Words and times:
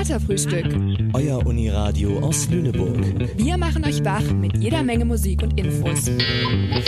Katerfrühstück. 0.00 0.64
Euer 1.12 1.44
Uniradio 1.44 2.20
aus 2.20 2.48
Lüneburg. 2.48 2.96
Wir 3.36 3.58
machen 3.58 3.84
euch 3.84 4.02
wach 4.02 4.22
mit 4.32 4.56
jeder 4.56 4.82
Menge 4.82 5.04
Musik 5.04 5.42
und 5.42 5.60
Infos. 5.60 6.10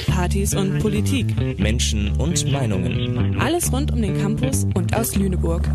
Partys 0.07 0.55
und 0.55 0.79
Politik. 0.79 1.59
Menschen 1.59 2.19
und 2.19 2.51
Meinungen. 2.51 3.39
Alles 3.39 3.71
rund 3.71 3.93
um 3.93 4.01
den 4.01 4.19
Campus 4.19 4.65
und 4.73 4.97
aus 4.97 5.15
Lüneburg. 5.15 5.69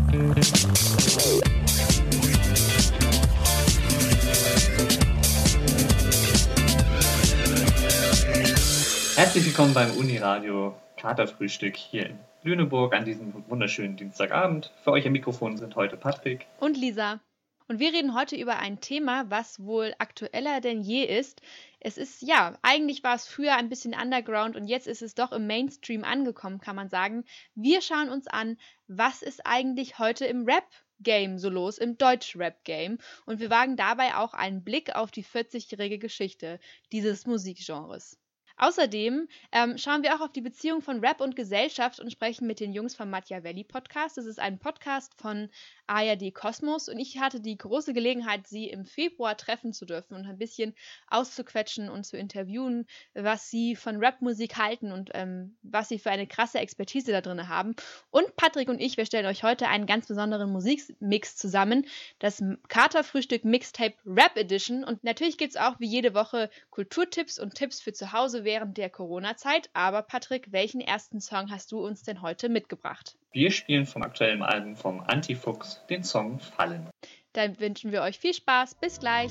Herzlich 9.14 9.46
willkommen 9.46 9.74
beim 9.74 9.92
Uniradio 9.92 10.74
Katerfrühstück 10.96 11.76
hier 11.76 12.06
in 12.06 12.18
Lüneburg 12.42 12.94
an 12.96 13.04
diesem 13.04 13.32
wunderschönen 13.48 13.96
Dienstagabend. 13.96 14.72
Für 14.82 14.90
euch 14.90 15.06
am 15.06 15.12
Mikrofon 15.12 15.56
sind 15.56 15.76
heute 15.76 15.96
Patrick 15.96 16.46
und 16.58 16.76
Lisa. 16.76 17.20
Und 17.68 17.80
wir 17.80 17.92
reden 17.92 18.14
heute 18.14 18.34
über 18.34 18.58
ein 18.58 18.80
Thema, 18.80 19.30
was 19.30 19.62
wohl 19.62 19.94
aktueller 19.98 20.62
denn 20.62 20.80
je 20.80 21.04
ist. 21.04 21.42
Es 21.80 21.98
ist, 21.98 22.22
ja, 22.22 22.58
eigentlich 22.62 23.02
war 23.04 23.14
es 23.14 23.28
früher 23.28 23.56
ein 23.56 23.68
bisschen 23.68 23.94
underground 23.94 24.56
und 24.56 24.66
jetzt 24.66 24.86
ist 24.86 25.02
es 25.02 25.14
doch 25.14 25.32
im 25.32 25.46
Mainstream 25.46 26.02
angekommen, 26.02 26.60
kann 26.60 26.76
man 26.76 26.88
sagen. 26.88 27.26
Wir 27.54 27.82
schauen 27.82 28.08
uns 28.08 28.26
an, 28.26 28.56
was 28.86 29.20
ist 29.20 29.44
eigentlich 29.44 29.98
heute 29.98 30.24
im 30.24 30.46
Rap 30.46 30.64
Game 31.00 31.38
so 31.38 31.50
los 31.50 31.76
im 31.76 31.98
Deutsch-Rap-Game 31.98 32.98
und 33.26 33.38
wir 33.38 33.50
wagen 33.50 33.76
dabei 33.76 34.16
auch 34.16 34.32
einen 34.32 34.64
Blick 34.64 34.96
auf 34.96 35.10
die 35.10 35.24
40-jährige 35.24 35.98
Geschichte 35.98 36.58
dieses 36.90 37.26
Musikgenres. 37.26 38.18
Außerdem 38.58 39.28
ähm, 39.52 39.78
schauen 39.78 40.02
wir 40.02 40.16
auch 40.16 40.20
auf 40.20 40.32
die 40.32 40.40
Beziehung 40.40 40.82
von 40.82 40.98
Rap 40.98 41.20
und 41.20 41.36
Gesellschaft 41.36 42.00
und 42.00 42.10
sprechen 42.10 42.48
mit 42.48 42.58
den 42.58 42.72
Jungs 42.72 42.96
vom 42.96 43.08
Machiavelli 43.08 43.62
Podcast. 43.62 44.16
Das 44.16 44.26
ist 44.26 44.40
ein 44.40 44.58
Podcast 44.58 45.14
von 45.16 45.48
ARD 45.88 46.34
Kosmos 46.34 46.88
und 46.88 46.98
ich 46.98 47.18
hatte 47.18 47.40
die 47.40 47.56
große 47.56 47.92
Gelegenheit, 47.92 48.46
sie 48.46 48.68
im 48.68 48.84
Februar 48.84 49.36
treffen 49.36 49.72
zu 49.72 49.86
dürfen 49.86 50.14
und 50.14 50.26
ein 50.26 50.38
bisschen 50.38 50.74
auszuquetschen 51.08 51.88
und 51.88 52.04
zu 52.04 52.16
interviewen, 52.16 52.86
was 53.14 53.50
sie 53.50 53.76
von 53.76 54.02
Rapmusik 54.02 54.56
halten 54.56 54.92
und 54.92 55.10
ähm, 55.14 55.56
was 55.62 55.88
sie 55.88 55.98
für 55.98 56.10
eine 56.10 56.26
krasse 56.26 56.58
Expertise 56.58 57.12
da 57.12 57.20
drin 57.20 57.48
haben. 57.48 57.74
Und 58.10 58.36
Patrick 58.36 58.68
und 58.68 58.80
ich, 58.80 58.96
wir 58.96 59.06
stellen 59.06 59.26
euch 59.26 59.42
heute 59.42 59.68
einen 59.68 59.86
ganz 59.86 60.06
besonderen 60.06 60.50
Musikmix 60.50 61.36
zusammen, 61.36 61.86
das 62.18 62.42
Katerfrühstück 62.68 63.44
Mixtape 63.44 63.94
Rap 64.04 64.36
Edition 64.36 64.84
und 64.84 65.04
natürlich 65.04 65.38
gibt 65.38 65.54
es 65.54 65.60
auch 65.60 65.78
wie 65.80 65.88
jede 65.88 66.14
Woche 66.14 66.50
Kulturtipps 66.70 67.38
und 67.38 67.54
Tipps 67.54 67.80
für 67.80 67.92
zu 67.92 68.12
Hause 68.12 68.44
während 68.44 68.76
der 68.76 68.90
Corona-Zeit. 68.90 69.70
Aber 69.72 70.02
Patrick, 70.02 70.52
welchen 70.52 70.80
ersten 70.80 71.20
Song 71.20 71.50
hast 71.50 71.72
du 71.72 71.84
uns 71.84 72.02
denn 72.02 72.22
heute 72.22 72.48
mitgebracht? 72.48 73.16
Wir 73.32 73.50
spielen 73.50 73.86
vom 73.86 74.02
aktuellen 74.02 74.42
Album 74.42 74.74
vom 74.74 75.00
Antifuchs 75.00 75.84
den 75.90 76.02
Song 76.02 76.40
Fallen. 76.40 76.88
Dann 77.34 77.60
wünschen 77.60 77.92
wir 77.92 78.02
euch 78.02 78.18
viel 78.18 78.32
Spaß. 78.32 78.74
Bis 78.76 78.98
gleich. 78.98 79.30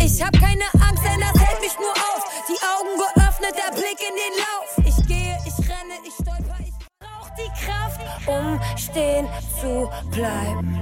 Ich 0.00 0.22
hab 0.22 0.32
keine 0.32 0.64
Angst, 0.86 1.04
denn 1.04 1.20
das 1.20 1.40
hält 1.40 1.60
mich 1.60 1.76
nur 1.78 1.92
auf. 1.92 2.24
Die 2.48 2.58
Augen 2.62 2.98
geöffnet, 2.98 3.54
der 3.56 3.72
Blick 3.74 3.98
in 4.00 4.16
den 4.16 4.34
Lauf. 4.38 4.78
Ich 4.78 5.06
gehe, 5.06 5.38
ich 5.46 5.58
renne, 5.68 5.94
ich 6.06 6.14
stolper, 6.14 6.58
ich 6.60 6.74
brauch 6.98 7.30
die 7.36 7.64
Kraft, 7.64 8.00
um 8.26 8.60
stehen 8.76 9.28
zu 9.60 9.88
bleiben. 10.10 10.80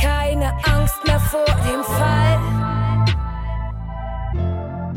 Keine 0.00 0.52
Angst 0.64 0.96
mehr 1.06 1.20
vor 1.20 1.44
dem 1.44 1.82
Fall. 1.82 2.57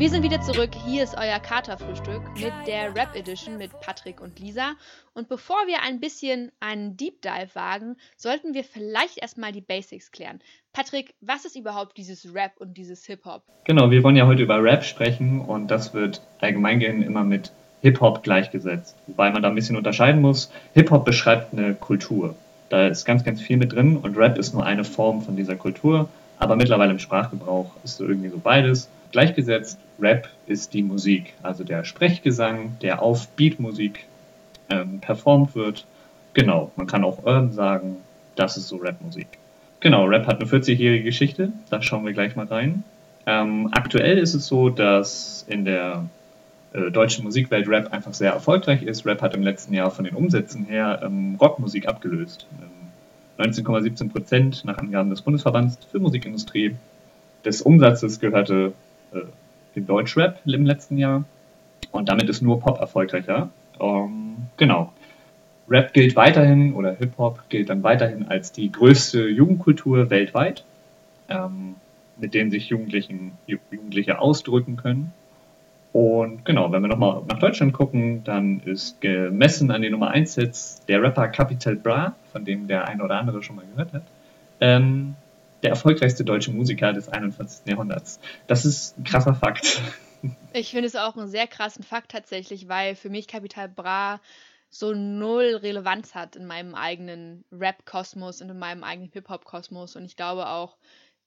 Wir 0.02 0.10
sind 0.10 0.24
wieder 0.24 0.40
zurück. 0.40 0.70
Hier 0.84 1.04
ist 1.04 1.16
euer 1.16 1.38
Katerfrühstück 1.38 2.22
mit 2.34 2.52
der 2.66 2.92
Rap 2.92 3.14
Edition 3.14 3.56
mit 3.56 3.70
Patrick 3.78 4.20
und 4.20 4.40
Lisa. 4.40 4.72
Und 5.14 5.28
bevor 5.28 5.54
wir 5.68 5.84
ein 5.86 6.00
bisschen 6.00 6.50
einen 6.58 6.96
Deep 6.96 7.22
Dive 7.22 7.54
wagen, 7.54 7.94
sollten 8.16 8.52
wir 8.52 8.64
vielleicht 8.64 9.18
erstmal 9.18 9.52
die 9.52 9.60
Basics 9.60 10.10
klären. 10.10 10.40
Patrick, 10.72 11.14
was 11.20 11.44
ist 11.44 11.54
überhaupt 11.54 11.96
dieses 11.98 12.34
Rap 12.34 12.50
und 12.58 12.76
dieses 12.76 13.06
Hip-Hop? 13.06 13.44
Genau, 13.62 13.92
wir 13.92 14.02
wollen 14.02 14.16
ja 14.16 14.26
heute 14.26 14.42
über 14.42 14.60
Rap 14.60 14.82
sprechen 14.82 15.40
und 15.40 15.68
das 15.68 15.94
wird 15.94 16.20
allgemein 16.40 16.80
immer 16.80 17.22
mit 17.22 17.52
Hip-Hop 17.82 18.24
gleichgesetzt. 18.24 18.96
Wobei 19.06 19.30
man 19.30 19.40
da 19.40 19.50
ein 19.50 19.54
bisschen 19.54 19.76
unterscheiden 19.76 20.20
muss. 20.20 20.50
Hip-Hop 20.74 21.04
beschreibt 21.04 21.52
eine 21.52 21.74
Kultur. 21.74 22.34
Da 22.70 22.88
ist 22.88 23.04
ganz, 23.04 23.22
ganz 23.22 23.40
viel 23.40 23.56
mit 23.56 23.72
drin 23.72 23.98
und 23.98 24.16
Rap 24.16 24.36
ist 24.36 24.52
nur 24.52 24.66
eine 24.66 24.82
Form 24.82 25.22
von 25.22 25.36
dieser 25.36 25.54
Kultur. 25.54 26.08
Aber 26.40 26.56
mittlerweile 26.56 26.90
im 26.90 26.98
Sprachgebrauch 26.98 27.70
ist 27.84 27.98
so 27.98 28.04
irgendwie 28.04 28.30
so 28.30 28.38
beides 28.38 28.88
gleichgesetzt. 29.12 29.78
Rap 30.00 30.28
ist 30.46 30.74
die 30.74 30.82
Musik, 30.82 31.34
also 31.42 31.62
der 31.64 31.84
Sprechgesang, 31.84 32.76
der 32.82 33.02
auf 33.02 33.28
Beatmusik 33.28 34.06
ähm, 34.70 35.00
performt 35.00 35.54
wird. 35.54 35.86
Genau, 36.34 36.72
man 36.76 36.86
kann 36.86 37.04
auch 37.04 37.18
Urban 37.18 37.52
sagen, 37.52 37.98
das 38.34 38.56
ist 38.56 38.68
so 38.68 38.76
Rapmusik. 38.76 39.28
Genau, 39.80 40.04
Rap 40.06 40.26
hat 40.26 40.40
eine 40.40 40.48
40-jährige 40.48 41.04
Geschichte, 41.04 41.52
da 41.70 41.82
schauen 41.82 42.04
wir 42.04 42.12
gleich 42.12 42.36
mal 42.36 42.46
rein. 42.46 42.84
Ähm, 43.26 43.68
aktuell 43.72 44.18
ist 44.18 44.34
es 44.34 44.46
so, 44.46 44.68
dass 44.68 45.44
in 45.48 45.64
der 45.64 46.06
äh, 46.72 46.90
deutschen 46.90 47.24
Musikwelt 47.24 47.68
Rap 47.68 47.92
einfach 47.92 48.14
sehr 48.14 48.32
erfolgreich 48.32 48.82
ist. 48.82 49.06
Rap 49.06 49.22
hat 49.22 49.34
im 49.34 49.42
letzten 49.42 49.74
Jahr 49.74 49.90
von 49.90 50.04
den 50.04 50.14
Umsätzen 50.14 50.64
her 50.64 51.00
ähm, 51.04 51.36
Rockmusik 51.40 51.86
abgelöst. 51.86 52.46
19,17 53.38 54.00
ähm, 54.00 54.10
Prozent 54.10 54.64
nach 54.64 54.78
Angaben 54.78 55.10
des 55.10 55.22
Bundesverbands 55.22 55.78
für 55.90 55.98
Musikindustrie 55.98 56.76
des 57.44 57.62
Umsatzes 57.62 58.20
gehörte 58.20 58.72
äh, 59.14 59.20
den 59.74 59.86
Deutschrap 59.86 60.40
im 60.44 60.66
letzten 60.66 60.98
Jahr. 60.98 61.24
Und 61.90 62.08
damit 62.08 62.28
ist 62.28 62.42
nur 62.42 62.60
Pop 62.60 62.80
erfolgreicher. 62.80 63.50
Ähm, 63.80 64.36
genau. 64.56 64.92
Rap 65.68 65.92
gilt 65.92 66.16
weiterhin 66.16 66.74
oder 66.74 66.94
Hip-Hop 66.94 67.48
gilt 67.48 67.70
dann 67.70 67.82
weiterhin 67.82 68.28
als 68.28 68.52
die 68.52 68.70
größte 68.70 69.28
Jugendkultur 69.28 70.10
weltweit, 70.10 70.64
ähm, 71.28 71.76
mit 72.18 72.34
dem 72.34 72.50
sich 72.50 72.68
Jugendlichen, 72.68 73.32
Jugendliche 73.46 74.18
ausdrücken 74.18 74.76
können. 74.76 75.12
Und 75.92 76.44
genau, 76.44 76.72
wenn 76.72 76.82
wir 76.82 76.88
nochmal 76.88 77.22
nach 77.28 77.38
Deutschland 77.38 77.74
gucken, 77.74 78.24
dann 78.24 78.60
ist 78.60 79.00
gemessen 79.00 79.70
an 79.70 79.82
den 79.82 79.92
Nummer 79.92 80.08
1 80.08 80.34
Hits 80.36 80.80
der 80.86 81.02
Rapper 81.02 81.28
Capital 81.28 81.76
Bra, 81.76 82.14
von 82.32 82.44
dem 82.44 82.66
der 82.66 82.88
eine 82.88 83.04
oder 83.04 83.18
andere 83.18 83.42
schon 83.42 83.56
mal 83.56 83.64
gehört 83.70 83.92
hat, 83.92 84.02
ähm, 84.60 85.14
der 85.62 85.70
erfolgreichste 85.70 86.24
deutsche 86.24 86.50
Musiker 86.50 86.92
des 86.92 87.08
21. 87.08 87.66
Jahrhunderts. 87.66 88.20
Das 88.46 88.64
ist 88.64 88.98
ein 88.98 89.04
krasser 89.04 89.34
Fakt. 89.34 89.80
Ich 90.52 90.70
finde 90.70 90.86
es 90.86 90.94
auch 90.96 91.16
einen 91.16 91.28
sehr 91.28 91.48
krassen 91.48 91.82
Fakt 91.82 92.12
tatsächlich, 92.12 92.68
weil 92.68 92.94
für 92.94 93.10
mich 93.10 93.26
Capital 93.26 93.68
Bra 93.68 94.20
so 94.70 94.94
null 94.94 95.56
Relevanz 95.56 96.14
hat 96.14 96.36
in 96.36 96.46
meinem 96.46 96.74
eigenen 96.74 97.44
Rap-Kosmos 97.50 98.40
und 98.40 98.48
in 98.48 98.58
meinem 98.58 98.84
eigenen 98.84 99.10
Hip-Hop-Kosmos. 99.10 99.96
Und 99.96 100.04
ich 100.04 100.16
glaube 100.16 100.48
auch, 100.48 100.78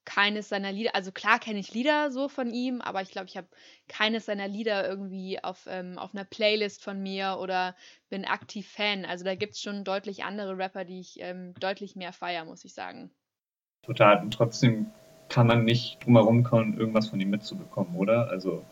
keines 0.06 0.50
seiner 0.50 0.72
Lieder, 0.72 0.96
also 0.96 1.12
klar 1.12 1.40
kenne 1.40 1.60
ich 1.60 1.74
Lieder 1.74 2.12
so 2.12 2.30
von 2.30 2.54
ihm, 2.54 2.80
aber 2.80 3.02
ich 3.02 3.10
glaube, 3.10 3.28
ich 3.28 3.38
habe 3.38 3.48
keines 3.88 4.26
seiner 4.26 4.48
Lieder 4.48 4.88
irgendwie 4.88 5.44
auf, 5.44 5.66
ähm, 5.68 5.98
auf 5.98 6.14
einer 6.14 6.26
Playlist 6.26 6.84
von 6.84 7.02
mir 7.02 7.38
oder 7.40 7.76
bin 8.10 8.24
aktiv 8.24 8.68
Fan. 8.68 9.04
Also 9.04 9.26
da 9.26 9.36
gibt 9.36 9.56
es 9.56 9.62
schon 9.62 9.84
deutlich 9.84 10.24
andere 10.24 10.58
Rapper, 10.58 10.86
die 10.86 11.00
ich 11.00 11.20
ähm, 11.20 11.54
deutlich 11.60 11.96
mehr 11.96 12.14
feiere, 12.14 12.46
muss 12.46 12.64
ich 12.66 12.74
sagen 12.74 13.12
total. 13.86 14.22
Und 14.22 14.34
trotzdem 14.34 14.88
kann 15.30 15.48
man 15.48 15.64
nicht 15.64 16.04
drumherum 16.04 16.44
kommen, 16.44 16.78
irgendwas 16.78 17.10
von 17.10 17.20
ihm 17.20 17.30
mitzubekommen, 17.30 17.96
oder? 17.96 18.30
Also, 18.30 18.64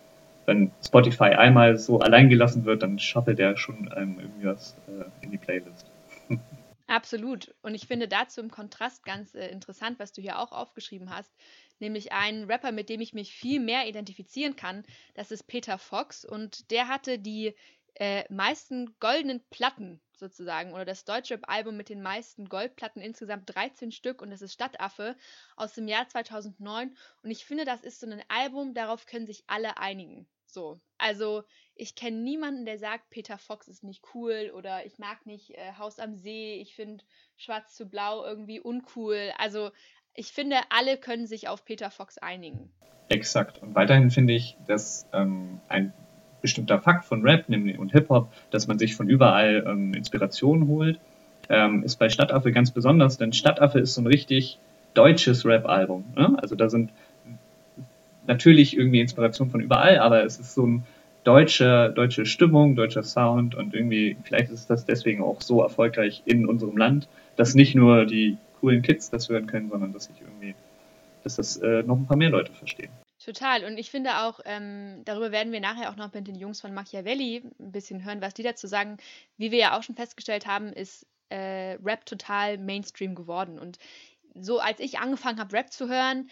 wenn 0.45 0.71
Spotify 0.85 1.35
einmal 1.35 1.77
so 1.77 1.99
allein 1.99 2.29
gelassen 2.29 2.65
wird, 2.65 2.83
dann 2.83 2.99
schaffelt 2.99 3.39
er 3.39 3.57
schon 3.57 3.91
einem 3.91 4.19
irgendwie 4.19 4.47
was 4.47 4.75
äh, 4.87 5.05
in 5.23 5.31
die 5.31 5.37
Playlist. 5.37 5.85
Absolut. 6.87 7.55
Und 7.61 7.75
ich 7.75 7.87
finde 7.87 8.07
dazu 8.07 8.41
im 8.41 8.51
Kontrast 8.51 9.05
ganz 9.05 9.33
äh, 9.35 9.47
interessant, 9.47 9.99
was 9.99 10.11
du 10.11 10.21
hier 10.21 10.37
auch 10.39 10.51
aufgeschrieben 10.51 11.09
hast, 11.09 11.33
nämlich 11.79 12.11
einen 12.11 12.43
Rapper, 12.45 12.71
mit 12.71 12.89
dem 12.89 13.01
ich 13.01 13.13
mich 13.13 13.33
viel 13.33 13.59
mehr 13.59 13.87
identifizieren 13.87 14.55
kann. 14.55 14.83
Das 15.15 15.31
ist 15.31 15.47
Peter 15.47 15.77
Fox 15.77 16.25
und 16.25 16.71
der 16.71 16.89
hatte 16.89 17.19
die 17.19 17.55
äh, 17.95 18.23
meisten 18.33 18.95
goldenen 18.99 19.43
Platten 19.49 20.01
sozusagen 20.15 20.73
oder 20.73 20.85
das 20.85 21.05
Deutschrap-Album 21.05 21.75
mit 21.75 21.89
den 21.89 22.01
meisten 22.01 22.47
Goldplatten, 22.47 23.01
insgesamt 23.01 23.53
13 23.53 23.91
Stück 23.91 24.21
und 24.21 24.29
das 24.31 24.41
ist 24.41 24.53
Stadtaffe 24.53 25.15
aus 25.55 25.73
dem 25.73 25.87
Jahr 25.87 26.07
2009 26.07 26.95
und 27.23 27.31
ich 27.31 27.45
finde, 27.45 27.65
das 27.65 27.83
ist 27.83 27.99
so 27.99 28.07
ein 28.07 28.23
Album, 28.29 28.73
darauf 28.73 29.05
können 29.05 29.27
sich 29.27 29.43
alle 29.47 29.77
einigen. 29.77 30.27
So, 30.45 30.79
also 30.99 31.43
ich 31.73 31.95
kenne 31.95 32.17
niemanden, 32.17 32.65
der 32.65 32.77
sagt, 32.77 33.09
Peter 33.09 33.39
Fox 33.39 33.67
ist 33.67 33.83
nicht 33.83 34.03
cool 34.13 34.51
oder 34.55 34.85
ich 34.85 34.99
mag 34.99 35.25
nicht 35.25 35.51
äh, 35.51 35.73
Haus 35.79 35.97
am 35.97 36.15
See, 36.15 36.59
ich 36.61 36.75
finde 36.75 37.03
Schwarz 37.37 37.75
zu 37.75 37.89
Blau 37.89 38.23
irgendwie 38.23 38.59
uncool. 38.59 39.33
Also 39.39 39.71
ich 40.13 40.31
finde, 40.31 40.57
alle 40.69 40.97
können 40.97 41.25
sich 41.25 41.47
auf 41.47 41.65
Peter 41.65 41.89
Fox 41.89 42.19
einigen. 42.19 42.71
Exakt. 43.09 43.63
Und 43.63 43.73
weiterhin 43.73 44.11
finde 44.11 44.33
ich, 44.33 44.55
dass 44.67 45.07
ähm, 45.11 45.59
ein 45.67 45.91
bestimmter 46.43 46.79
Fakt 46.79 47.05
von 47.05 47.23
Rap 47.23 47.49
nämlich, 47.49 47.79
und 47.79 47.91
Hip-Hop, 47.91 48.31
dass 48.51 48.67
man 48.67 48.77
sich 48.77 48.95
von 48.95 49.09
überall 49.09 49.65
ähm, 49.67 49.95
Inspirationen 49.95 50.67
holt, 50.67 50.99
ähm, 51.49 51.83
ist 51.83 51.95
bei 51.95 52.09
Stadtaffe 52.09 52.51
ganz 52.51 52.69
besonders, 52.69 53.17
denn 53.17 53.33
Stadtaffe 53.33 53.79
ist 53.79 53.95
so 53.95 54.01
ein 54.01 54.07
richtig 54.07 54.59
deutsches 54.93 55.45
Rap-Album. 55.45 56.05
Ne? 56.15 56.37
Also 56.39 56.55
da 56.55 56.69
sind 56.69 56.91
natürlich 58.27 58.77
irgendwie 58.77 59.01
Inspirationen 59.01 59.51
von 59.51 59.61
überall, 59.61 59.97
aber 59.97 60.23
es 60.23 60.39
ist 60.39 60.53
so 60.53 60.67
ein 60.67 60.83
deutsche, 61.23 61.91
deutsche 61.95 62.25
Stimmung, 62.25 62.75
deutscher 62.75 63.03
Sound 63.03 63.55
und 63.55 63.73
irgendwie, 63.73 64.17
vielleicht 64.23 64.51
ist 64.51 64.69
das 64.69 64.85
deswegen 64.85 65.23
auch 65.23 65.41
so 65.41 65.61
erfolgreich 65.61 66.21
in 66.25 66.45
unserem 66.45 66.77
Land, 66.77 67.07
dass 67.35 67.55
nicht 67.55 67.75
nur 67.75 68.05
die 68.05 68.37
coolen 68.59 68.81
Kids 68.81 69.09
das 69.09 69.29
hören 69.29 69.47
können, 69.47 69.69
sondern 69.69 69.93
dass 69.93 70.05
sich 70.05 70.15
irgendwie, 70.21 70.55
dass 71.23 71.37
das 71.37 71.57
äh, 71.57 71.83
noch 71.83 71.97
ein 71.97 72.05
paar 72.05 72.17
mehr 72.17 72.29
Leute 72.29 72.51
verstehen. 72.51 72.89
Total. 73.23 73.63
Und 73.63 73.77
ich 73.77 73.89
finde 73.89 74.17
auch, 74.19 74.41
ähm, 74.43 75.01
darüber 75.05 75.31
werden 75.31 75.53
wir 75.53 75.61
nachher 75.61 75.89
auch 75.89 75.95
noch 75.95 76.13
mit 76.13 76.27
den 76.27 76.35
Jungs 76.35 76.59
von 76.59 76.73
Machiavelli 76.73 77.43
ein 77.57 77.71
bisschen 77.71 78.03
hören, 78.03 78.21
was 78.21 78.33
die 78.33 78.43
dazu 78.43 78.67
sagen. 78.67 78.97
Wie 79.37 79.51
wir 79.51 79.59
ja 79.59 79.77
auch 79.77 79.83
schon 79.83 79.95
festgestellt 79.95 80.45
haben, 80.45 80.73
ist 80.73 81.07
äh, 81.29 81.77
Rap 81.81 82.05
total 82.05 82.57
Mainstream 82.57 83.15
geworden. 83.15 83.59
Und 83.59 83.77
so 84.35 84.59
als 84.59 84.81
ich 84.81 84.99
angefangen 84.99 85.39
habe, 85.39 85.53
Rap 85.53 85.71
zu 85.71 85.87
hören, 85.87 86.29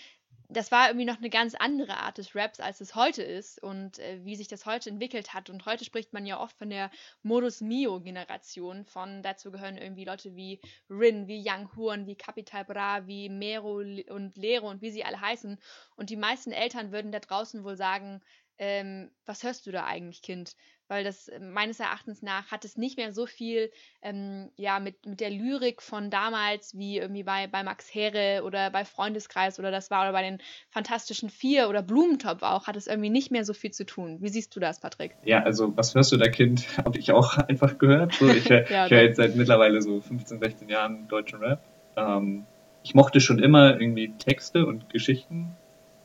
das 0.51 0.71
war 0.71 0.88
irgendwie 0.88 1.06
noch 1.06 1.18
eine 1.18 1.30
ganz 1.30 1.56
andere 1.56 1.98
Art 1.98 2.18
des 2.18 2.36
Raps, 2.36 2.59
als 2.59 2.81
es 2.81 2.94
heute 2.94 3.24
ist 3.24 3.63
und 3.63 4.00
äh, 4.00 4.19
wie 4.25 4.36
sich 4.36 4.50
das 4.50 4.65
heute 4.65 4.89
entwickelt 4.89 5.33
hat. 5.33 5.50
Und 5.50 5.65
heute 5.65 5.86
spricht 5.86 6.12
man 6.12 6.25
ja 6.25 6.39
oft 6.39 6.57
von 6.57 6.69
der 6.69 6.92
Modus 7.24 7.62
Mio-Generation. 7.62 8.86
Von 8.86 9.24
dazu 9.24 9.51
gehören 9.51 9.77
irgendwie 9.77 10.03
Leute 10.03 10.36
wie 10.36 10.59
Rin, 10.89 11.27
wie 11.27 11.44
Young 11.48 11.74
Horn, 11.77 12.06
wie 12.06 12.15
Capital 12.15 12.65
Bra, 12.65 13.07
wie 13.07 13.30
Mero 13.30 13.77
und 13.77 14.38
Lero 14.38 14.69
und 14.69 14.81
wie 14.81 14.92
sie 14.92 15.06
alle 15.06 15.21
heißen. 15.21 15.57
Und 15.95 16.09
die 16.09 16.18
meisten 16.18 16.51
Eltern 16.51 16.92
würden 16.92 17.13
da 17.13 17.19
draußen 17.19 17.63
wohl 17.63 17.77
sagen, 17.77 18.21
ähm, 18.57 19.09
was 19.25 19.44
hörst 19.44 19.65
du 19.65 19.71
da 19.71 19.86
eigentlich, 19.86 20.21
Kind? 20.21 20.56
Weil 20.92 21.06
das 21.06 21.30
äh, 21.30 21.40
meines 21.40 21.80
Erachtens 21.80 22.22
nach 22.22 22.52
hat 22.52 22.66
es 22.66 22.76
nicht 22.76 22.98
mehr 22.98 23.14
so 23.14 23.26
viel 23.26 23.72
ähm, 24.02 24.50
ja, 24.58 24.82
mit, 24.82 25.06
mit 25.06 25.22
der 25.22 25.30
Lyrik 25.30 25.82
von 25.82 26.10
damals 26.10 26.78
wie 26.78 26.98
irgendwie 26.98 27.24
bei, 27.24 27.48
bei 27.48 27.64
Max 27.64 27.96
Herre 27.96 28.44
oder 28.44 28.70
bei 28.72 28.84
Freundeskreis 28.84 29.58
oder 29.58 29.72
das 29.72 29.90
war 29.90 30.02
oder 30.02 30.12
bei 30.12 30.22
den 30.22 30.40
Fantastischen 30.70 31.30
Vier 31.30 31.70
oder 31.70 31.82
Blumentopf 31.82 32.44
auch, 32.44 32.68
hat 32.68 32.76
es 32.76 32.88
irgendwie 32.88 33.10
nicht 33.10 33.32
mehr 33.32 33.46
so 33.46 33.54
viel 33.54 33.72
zu 33.72 33.86
tun. 33.86 34.18
Wie 34.20 34.28
siehst 34.28 34.54
du 34.54 34.60
das, 34.60 34.82
Patrick? 34.82 35.16
Ja, 35.24 35.44
also 35.44 35.72
was 35.78 35.96
hörst 35.96 36.12
du 36.12 36.18
da, 36.18 36.28
Kind? 36.28 36.66
Habe 36.86 37.00
ich 37.00 37.14
auch 37.14 37.38
einfach 37.48 37.78
gehört. 37.78 38.16
So, 38.16 38.28
ich, 38.28 38.46
ja, 38.50 38.86
ich 38.86 38.92
höre 38.92 39.04
jetzt 39.04 39.16
seit 39.16 39.38
mittlerweile 39.38 39.82
so 39.82 40.02
15, 40.02 40.40
16 40.42 40.68
Jahren 40.68 41.08
deutschen 41.08 41.40
Rap. 41.40 41.64
Ähm, 41.96 42.46
ich 42.84 42.96
mochte 42.96 43.22
schon 43.22 43.40
immer 43.40 43.80
irgendwie 43.80 44.12
Texte 44.18 44.66
und 44.66 44.90
Geschichten 44.90 45.56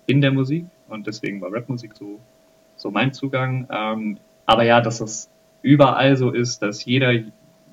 in 0.06 0.20
der 0.20 0.30
Musik 0.30 0.66
und 0.86 1.08
deswegen 1.08 1.40
war 1.40 1.52
Rapmusik 1.52 1.96
so 1.96 2.20
so 2.76 2.90
mein 2.90 3.12
Zugang. 3.12 3.66
Ähm, 3.70 4.18
aber 4.46 4.64
ja, 4.64 4.80
dass 4.80 5.00
es 5.00 5.28
überall 5.62 6.16
so 6.16 6.30
ist, 6.30 6.62
dass 6.62 6.84
jeder, 6.84 7.12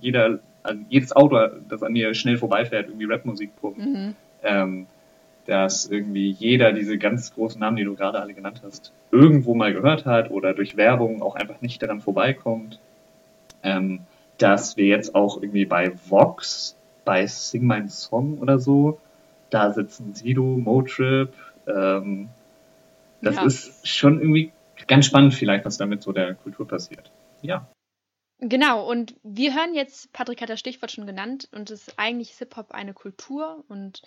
jeder, 0.01 0.39
also 0.63 0.81
jedes 0.89 1.15
Auto, 1.15 1.37
das 1.69 1.83
an 1.83 1.93
mir 1.93 2.13
schnell 2.13 2.37
vorbeifährt, 2.37 2.87
irgendwie 2.87 3.05
Rapmusik 3.05 3.55
pumpt. 3.55 3.79
Mhm. 3.79 4.15
Ähm, 4.43 4.87
dass 5.45 5.85
irgendwie 5.87 6.31
jeder 6.31 6.71
diese 6.71 6.97
ganz 6.97 7.33
großen 7.33 7.59
Namen, 7.59 7.75
die 7.75 7.83
du 7.83 7.95
gerade 7.95 8.21
alle 8.21 8.33
genannt 8.33 8.61
hast, 8.63 8.93
irgendwo 9.11 9.55
mal 9.55 9.73
gehört 9.73 10.05
hat 10.05 10.31
oder 10.31 10.53
durch 10.53 10.77
Werbung 10.77 11.21
auch 11.21 11.35
einfach 11.35 11.61
nicht 11.61 11.81
daran 11.81 12.01
vorbeikommt. 12.01 12.79
Ähm, 13.61 13.99
dass 14.37 14.77
wir 14.77 14.85
jetzt 14.85 15.15
auch 15.15 15.41
irgendwie 15.41 15.65
bei 15.65 15.91
Vox, 16.09 16.75
bei 17.05 17.27
Sing 17.27 17.65
My 17.65 17.87
Song 17.87 18.39
oder 18.39 18.59
so, 18.59 18.99
da 19.49 19.71
sitzen 19.71 20.15
Sido, 20.15 20.43
Motrip, 20.43 21.33
ähm, 21.67 22.29
das 23.21 23.35
ja. 23.35 23.45
ist 23.45 23.87
schon 23.87 24.19
irgendwie 24.19 24.51
ganz 24.87 25.05
spannend 25.05 25.33
vielleicht, 25.33 25.65
was 25.65 25.77
damit 25.77 26.03
so 26.03 26.11
der 26.11 26.35
Kultur 26.35 26.67
passiert. 26.67 27.11
Ja. 27.41 27.71
Genau, 28.39 28.89
und 28.89 29.15
wir 29.23 29.55
hören 29.55 29.73
jetzt, 29.73 30.11
Patrick 30.11 30.41
hat 30.41 30.49
das 30.49 30.59
Stichwort 30.59 30.91
schon 30.91 31.07
genannt, 31.07 31.47
und 31.53 31.71
es 31.71 31.87
ist 31.87 31.99
eigentlich 31.99 32.31
Hip-Hop 32.31 32.71
eine 32.71 32.93
Kultur 32.93 33.63
und 33.69 34.01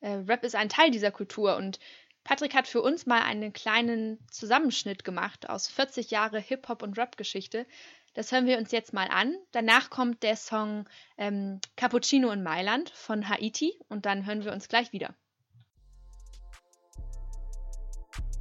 äh, 0.00 0.10
Rap 0.10 0.44
ist 0.44 0.54
ein 0.54 0.68
Teil 0.68 0.90
dieser 0.90 1.10
Kultur. 1.10 1.56
Und 1.56 1.78
Patrick 2.24 2.54
hat 2.54 2.66
für 2.66 2.82
uns 2.82 3.06
mal 3.06 3.22
einen 3.22 3.52
kleinen 3.52 4.18
Zusammenschnitt 4.30 5.04
gemacht 5.04 5.48
aus 5.48 5.68
40 5.68 6.10
Jahre 6.10 6.38
Hip-Hop 6.38 6.82
und 6.82 6.98
Rap-Geschichte. 6.98 7.66
Das 8.14 8.32
hören 8.32 8.46
wir 8.46 8.58
uns 8.58 8.72
jetzt 8.72 8.92
mal 8.92 9.08
an. 9.08 9.34
Danach 9.52 9.90
kommt 9.90 10.22
der 10.22 10.36
Song 10.36 10.88
ähm, 11.16 11.60
Cappuccino 11.76 12.30
in 12.30 12.42
Mailand 12.42 12.90
von 12.90 13.28
Haiti 13.28 13.78
und 13.88 14.06
dann 14.06 14.26
hören 14.26 14.44
wir 14.44 14.52
uns 14.52 14.68
gleich 14.68 14.92
wieder. 14.92 15.14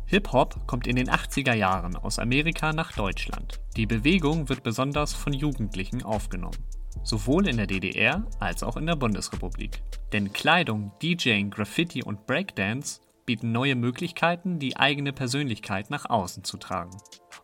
Hip-Hop 0.09 0.65
kommt 0.68 0.88
in 0.88 0.95
den 0.95 1.09
80er 1.09 1.54
Jahren 1.54 1.98
aus 1.98 2.18
Amerika 2.18 2.71
nach 2.71 2.94
Deutschland. 2.94 3.59
Die 3.75 3.86
Bewegung 3.86 4.48
wird 4.48 4.63
besonders 4.63 5.12
von 5.12 5.33
Jugendlichen 5.33 6.01
aufgenommen. 6.01 6.63
Sowohl 7.04 7.45
in 7.45 7.57
der 7.57 7.68
DDR 7.68 8.25
als 8.39 8.63
auch 8.63 8.77
in 8.77 8.86
der 8.86 8.95
Bundesrepublik. 8.95 9.81
Denn 10.13 10.31
Kleidung, 10.31 10.94
DJing, 11.01 11.50
Graffiti 11.50 12.04
und 12.04 12.25
Breakdance 12.25 13.01
bieten 13.25 13.51
neue 13.51 13.75
Möglichkeiten, 13.75 14.59
die 14.59 14.77
eigene 14.77 15.12
Persönlichkeit 15.12 15.89
nach 15.89 16.10
außen 16.10 16.45
zu 16.45 16.56
tragen. 16.56 16.95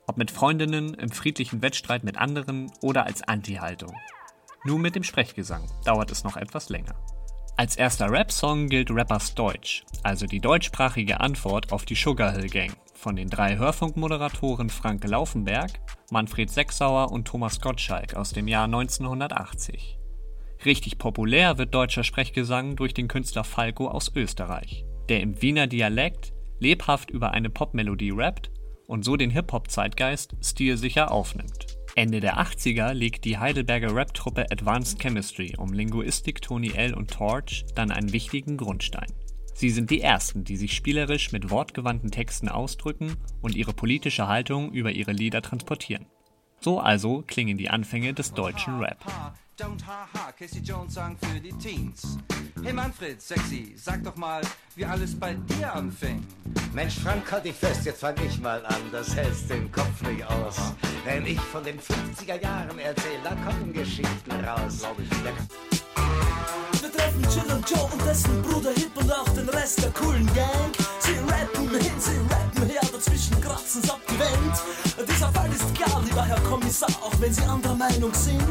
Ob 0.08 0.18
mit 0.18 0.32
Freundinnen, 0.32 0.94
im 0.94 1.10
friedlichen 1.10 1.62
Wettstreit 1.62 2.06
mit 2.06 2.18
anderen 2.18 2.72
oder 2.82 3.06
als 3.06 3.24
Anti-Haltung. 3.24 3.94
Nur 4.64 4.80
mit 4.80 4.96
dem 4.96 5.04
Sprechgesang 5.04 5.68
dauert 5.84 6.12
es 6.12 6.24
noch 6.24 6.38
etwas 6.38 6.70
länger. 6.70 6.96
Als 7.56 7.76
erster 7.76 8.10
Rap-Song 8.10 8.68
gilt 8.68 8.90
Rappers 8.90 9.36
Deutsch, 9.36 9.84
also 10.02 10.26
die 10.26 10.40
deutschsprachige 10.40 11.20
Antwort 11.20 11.72
auf 11.72 11.86
die 11.86 11.94
Sugar 11.94 12.32
Hill 12.32 12.50
Gang 12.50 12.76
von 12.96 13.16
den 13.16 13.30
drei 13.30 13.58
Hörfunkmoderatoren 13.58 14.72
Frank 14.72 15.04
Laufenberg, 15.08 15.70
Manfred 16.10 16.50
Sechsauer 16.50 17.12
und 17.12 17.28
Thomas 17.28 17.62
Gottschalk 17.62 18.16
aus 18.16 18.32
dem 18.32 18.48
Jahr 18.48 18.66
1980. 18.66 20.00
Richtig 20.66 20.98
populär 20.98 21.60
wird 21.60 21.76
deutscher 21.76 22.04
Sprechgesang 22.04 22.76
durch 22.76 22.96
den 22.96 23.08
Künstler 23.08 23.44
Falco 23.44 23.88
aus 23.88 24.12
Österreich, 24.16 24.84
der 25.10 25.22
im 25.22 25.40
Wiener 25.42 25.68
Dialekt 25.68 26.34
lebhaft 26.60 27.12
über 27.12 27.32
eine 27.32 27.52
Popmelodie 27.52 28.14
rappt 28.16 28.50
und 28.88 29.06
so 29.06 29.16
den 29.16 29.30
Hip-Hop-Zeitgeist 29.30 30.36
stilsicher 30.42 31.12
aufnimmt. 31.12 31.73
Ende 31.96 32.20
der 32.20 32.40
80er 32.40 32.94
legt 32.94 33.24
die 33.24 33.38
Heidelberger 33.38 33.96
Rap-Truppe 33.96 34.48
Advanced 34.52 35.00
Chemistry 35.00 35.54
um 35.58 35.74
Linguistik 35.74 36.42
Tony 36.42 36.72
L. 36.72 36.96
und 36.96 37.12
Torch 37.12 37.66
dann 37.76 37.92
einen 37.92 38.12
wichtigen 38.12 38.58
Grundstein. 38.58 39.14
Sie 39.54 39.70
sind 39.70 39.92
die 39.92 40.02
ersten, 40.02 40.44
die 40.44 40.58
sich 40.58 40.74
spielerisch 40.74 41.32
mit 41.32 41.52
wortgewandten 41.52 42.10
Texten 42.10 42.50
ausdrücken 42.50 43.16
und 43.42 43.56
ihre 43.56 43.74
politische 43.74 44.28
Haltung 44.28 44.72
über 44.72 44.92
ihre 44.92 45.12
Lieder 45.12 45.44
transportieren. 45.44 46.08
So 46.60 46.80
also 46.80 47.24
klingen 47.28 47.60
die 47.60 47.70
Anfänge 47.70 48.16
des 48.16 48.34
deutschen 48.34 48.80
Rap. 48.80 48.98
Don't 49.56 49.80
haha, 49.86 50.32
Casey 50.32 50.62
Jones 50.62 50.96
sang 50.96 51.16
für 51.16 51.40
die 51.40 51.54
Teens. 51.54 52.18
Hey 52.64 52.74
Manfred, 52.74 53.22
sexy, 53.22 53.76
sag 53.78 54.04
doch 54.04 54.16
mal, 54.16 54.42
wie 54.76 54.84
alles 54.84 55.14
bei 55.20 55.36
dir 55.36 55.72
anfing. 55.72 56.26
Mensch, 56.74 56.96
Frank, 56.96 57.32
halt 57.32 57.46
dich 57.46 57.56
fest, 57.56 57.86
jetzt 57.86 58.00
fang 58.00 58.16
ich 58.26 58.40
mal 58.40 58.66
an, 58.66 58.82
das 58.92 59.16
hältst 59.16 59.52
den 59.52 59.72
Kopf 59.72 60.02
nicht 60.02 60.26
aus. 60.26 60.56
Wenn 61.06 61.28
ich 61.28 61.40
von 61.40 61.64
den 61.64 61.80
50er 61.80 62.42
Jahren 62.42 62.80
erzähle, 62.80 63.20
da 63.24 63.36
kommen 63.36 63.72
Geschichten 63.72 64.32
raus. 64.32 64.80
Glaub 64.80 65.00
ich. 65.00 65.10
Wir 66.82 66.92
treffen 66.92 67.22
Chill 67.30 67.54
und 67.54 67.70
Joe 67.70 67.90
und 67.92 68.06
dessen 68.08 68.42
Bruder 68.42 68.72
Hip 68.72 68.92
und 68.96 69.12
auch 69.12 69.30
den 69.36 69.50
Rest 69.50 69.84
der 69.84 69.92
coolen 69.92 70.26
Gang. 70.34 70.74
Sie 71.00 71.14
rappen 71.32 71.70
hin, 71.70 72.00
sie 72.00 72.18
rappen 72.18 72.70
her, 72.70 72.82
dazwischen 72.92 73.40
kratzen's 73.40 73.88
ab 73.88 74.02
die 74.10 74.20
Wand. 74.20 74.83
Herr 76.22 76.40
Kommissar, 76.42 76.90
auch 77.02 77.20
wenn 77.20 77.34
Sie 77.34 77.42
anderer 77.44 77.76
Meinung 77.76 78.14
sind. 78.14 78.44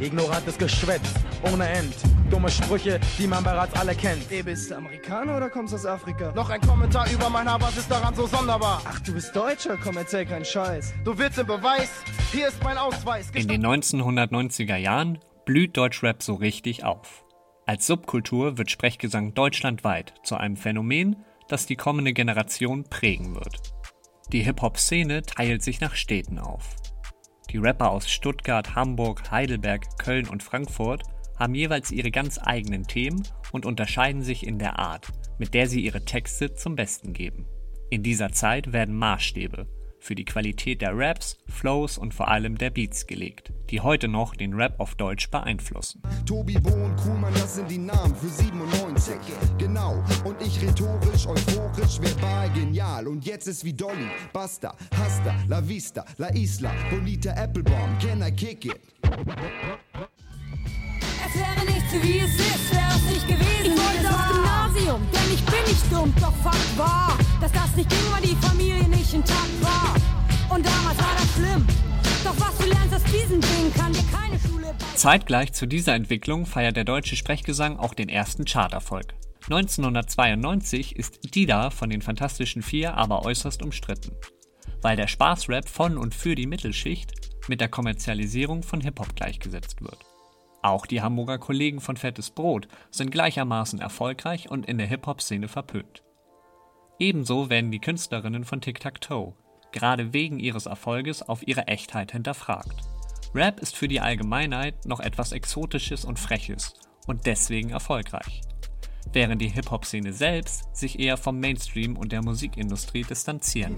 Ignorantes 0.00 0.56
Geschwätz, 0.56 1.02
ohne 1.50 1.68
End. 1.68 1.94
Dumme 2.30 2.48
Sprüche, 2.48 3.00
die 3.18 3.26
man 3.26 3.42
bereits 3.42 3.74
alle 3.74 3.94
kennt. 3.96 4.30
Ey, 4.30 4.42
bist 4.42 4.70
du 4.70 4.76
Amerikaner 4.76 5.36
oder 5.36 5.50
kommst 5.50 5.74
aus 5.74 5.84
Afrika? 5.84 6.32
Noch 6.32 6.48
ein 6.48 6.60
Kommentar 6.60 7.10
über 7.10 7.28
mein 7.28 7.50
Haar, 7.50 7.60
was 7.60 7.76
ist 7.76 7.90
daran 7.90 8.14
so 8.14 8.26
sonderbar? 8.26 8.80
Ach, 8.86 9.00
du 9.00 9.12
bist 9.12 9.34
Deutscher? 9.34 9.76
Komm, 9.82 9.96
erzähl 9.96 10.24
keinen 10.24 10.44
Scheiß. 10.44 10.94
Du 11.04 11.18
willst 11.18 11.38
den 11.38 11.46
Beweis? 11.46 11.90
Hier 12.30 12.48
ist 12.48 12.62
mein 12.62 12.78
Ausweis. 12.78 13.30
In 13.34 13.48
den 13.48 13.66
1990er 13.66 14.76
Jahren 14.76 15.18
blüht 15.44 15.76
Deutschrap 15.76 16.22
so 16.22 16.34
richtig 16.34 16.84
auf. 16.84 17.24
Als 17.66 17.86
Subkultur 17.86 18.56
wird 18.58 18.70
Sprechgesang 18.70 19.34
deutschlandweit 19.34 20.14
zu 20.22 20.36
einem 20.36 20.56
Phänomen, 20.56 21.16
das 21.48 21.66
die 21.66 21.76
kommende 21.76 22.12
Generation 22.12 22.84
prägen 22.84 23.34
wird. 23.34 23.72
Die 24.32 24.44
Hip-Hop-Szene 24.44 25.22
teilt 25.22 25.64
sich 25.64 25.80
nach 25.80 25.96
Städten 25.96 26.38
auf. 26.38 26.76
Die 27.50 27.58
Rapper 27.58 27.90
aus 27.90 28.08
Stuttgart, 28.08 28.76
Hamburg, 28.76 29.30
Heidelberg, 29.30 29.98
Köln 29.98 30.28
und 30.28 30.42
Frankfurt 30.42 31.02
haben 31.36 31.54
jeweils 31.54 31.90
ihre 31.90 32.10
ganz 32.10 32.38
eigenen 32.40 32.86
Themen 32.86 33.26
und 33.50 33.66
unterscheiden 33.66 34.22
sich 34.22 34.46
in 34.46 34.58
der 34.58 34.78
Art, 34.78 35.08
mit 35.38 35.52
der 35.54 35.66
sie 35.66 35.80
ihre 35.80 36.04
Texte 36.04 36.54
zum 36.54 36.76
Besten 36.76 37.12
geben. 37.12 37.46
In 37.90 38.04
dieser 38.04 38.30
Zeit 38.30 38.72
werden 38.72 38.94
Maßstäbe 38.94 39.66
für 40.00 40.14
die 40.14 40.24
Qualität 40.24 40.82
der 40.82 40.96
Raps, 40.96 41.36
Flows 41.46 41.98
und 41.98 42.14
vor 42.14 42.28
allem 42.28 42.58
der 42.58 42.70
Beats 42.70 43.06
gelegt, 43.06 43.52
die 43.70 43.80
heute 43.80 44.08
noch 44.08 44.34
den 44.34 44.54
Rap 44.54 44.80
auf 44.80 44.94
Deutsch 44.94 45.30
beeinflussen. 45.30 46.02
Tobi, 46.26 46.54
Bo 46.58 46.70
und 46.70 46.96
Kuhlmann, 46.96 47.32
das 47.34 47.56
sind 47.56 47.70
die 47.70 47.78
Namen 47.78 48.16
für 48.16 48.28
97. 48.28 49.14
Genau, 49.58 50.02
und 50.24 50.40
ich 50.42 50.60
rhetorisch, 50.60 51.26
euphorisch, 51.26 52.00
verbal 52.00 52.50
genial. 52.50 53.06
Und 53.06 53.24
jetzt 53.26 53.46
ist 53.46 53.64
wie 53.64 53.72
Dolly, 53.72 54.08
Basta, 54.32 54.74
Hasta, 54.96 55.34
La 55.48 55.66
Vista, 55.66 56.04
La 56.16 56.28
Isla, 56.28 56.72
Bonita 56.90 57.32
Applebaum, 57.32 57.98
can 58.00 58.22
I 58.22 58.32
kick 58.32 58.64
it? 58.64 58.80
Es 61.26 61.38
wäre 61.38 61.64
nicht 61.66 61.92
wie 62.02 62.18
es 62.18 62.34
ist, 62.34 62.72
wäre 62.72 62.88
es 62.96 63.14
nicht 63.14 63.28
gewesen. 63.28 63.59
Museum, 64.90 65.06
denn 65.12 65.34
ich 65.34 65.44
bin 65.44 65.62
nicht 65.66 65.92
dumm, 65.92 66.12
doch 66.20 66.34
Fakt 66.42 66.78
war, 66.78 67.16
dass 67.40 67.52
das 67.52 67.74
nicht 67.76 67.88
ging, 67.88 68.12
weil 68.12 68.22
die 68.22 68.36
Familie 68.36 68.88
nicht 68.88 69.14
intakt 69.14 69.62
war. 69.62 69.94
Und 70.54 70.66
damals 70.66 70.98
war 70.98 71.14
das 71.16 71.32
schlimm. 71.34 71.66
Doch 72.24 72.34
was 72.38 72.56
du 72.58 72.66
lernst 72.66 72.94
aus 72.94 73.04
diesem 73.04 73.40
Ding, 73.40 73.72
kann 73.74 73.92
dir 73.92 74.04
keine 74.12 74.38
Schule 74.38 74.74
bei 74.78 74.96
Zeitgleich 74.96 75.52
zu 75.52 75.66
dieser 75.66 75.94
Entwicklung 75.94 76.46
feiert 76.46 76.76
der 76.76 76.84
deutsche 76.84 77.16
Sprechgesang 77.16 77.78
auch 77.78 77.94
den 77.94 78.08
ersten 78.08 78.44
Charterfolg. 78.44 79.14
1992 79.44 80.96
ist 80.96 81.34
Dida 81.34 81.70
von 81.70 81.90
den 81.90 82.02
Fantastischen 82.02 82.62
Vier 82.62 82.94
aber 82.94 83.24
äußerst 83.24 83.62
umstritten, 83.62 84.12
weil 84.82 84.96
der 84.96 85.06
Spaßrap 85.06 85.68
von 85.68 85.96
und 85.98 86.14
für 86.14 86.34
die 86.34 86.46
Mittelschicht 86.46 87.12
mit 87.48 87.60
der 87.60 87.68
Kommerzialisierung 87.68 88.62
von 88.62 88.80
Hip-Hop 88.80 89.16
gleichgesetzt 89.16 89.80
wird. 89.82 89.98
Auch 90.62 90.86
die 90.86 91.02
Hamburger 91.02 91.38
Kollegen 91.38 91.80
von 91.80 91.96
Fettes 91.96 92.30
Brot 92.30 92.68
sind 92.90 93.10
gleichermaßen 93.10 93.80
erfolgreich 93.80 94.50
und 94.50 94.66
in 94.66 94.78
der 94.78 94.86
Hip-Hop-Szene 94.86 95.48
verpönt. 95.48 96.02
Ebenso 96.98 97.48
werden 97.48 97.70
die 97.70 97.80
Künstlerinnen 97.80 98.44
von 98.44 98.60
Tic 98.60 98.80
Tac 98.80 99.00
Toe 99.00 99.34
gerade 99.72 100.12
wegen 100.12 100.38
ihres 100.38 100.66
Erfolges 100.66 101.22
auf 101.22 101.46
ihre 101.46 101.66
Echtheit 101.68 102.12
hinterfragt. 102.12 102.82
Rap 103.34 103.60
ist 103.60 103.76
für 103.76 103.88
die 103.88 104.00
Allgemeinheit 104.00 104.86
noch 104.86 105.00
etwas 105.00 105.32
Exotisches 105.32 106.04
und 106.04 106.18
Freches 106.18 106.74
und 107.06 107.26
deswegen 107.26 107.70
erfolgreich. 107.70 108.42
Während 109.12 109.40
die 109.40 109.48
Hip-Hop-Szene 109.48 110.12
selbst 110.12 110.64
sich 110.76 110.98
eher 110.98 111.16
vom 111.16 111.40
Mainstream 111.40 111.96
und 111.96 112.12
der 112.12 112.22
Musikindustrie 112.22 113.02
distanzieren. 113.02 113.76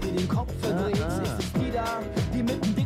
Die 2.35 2.82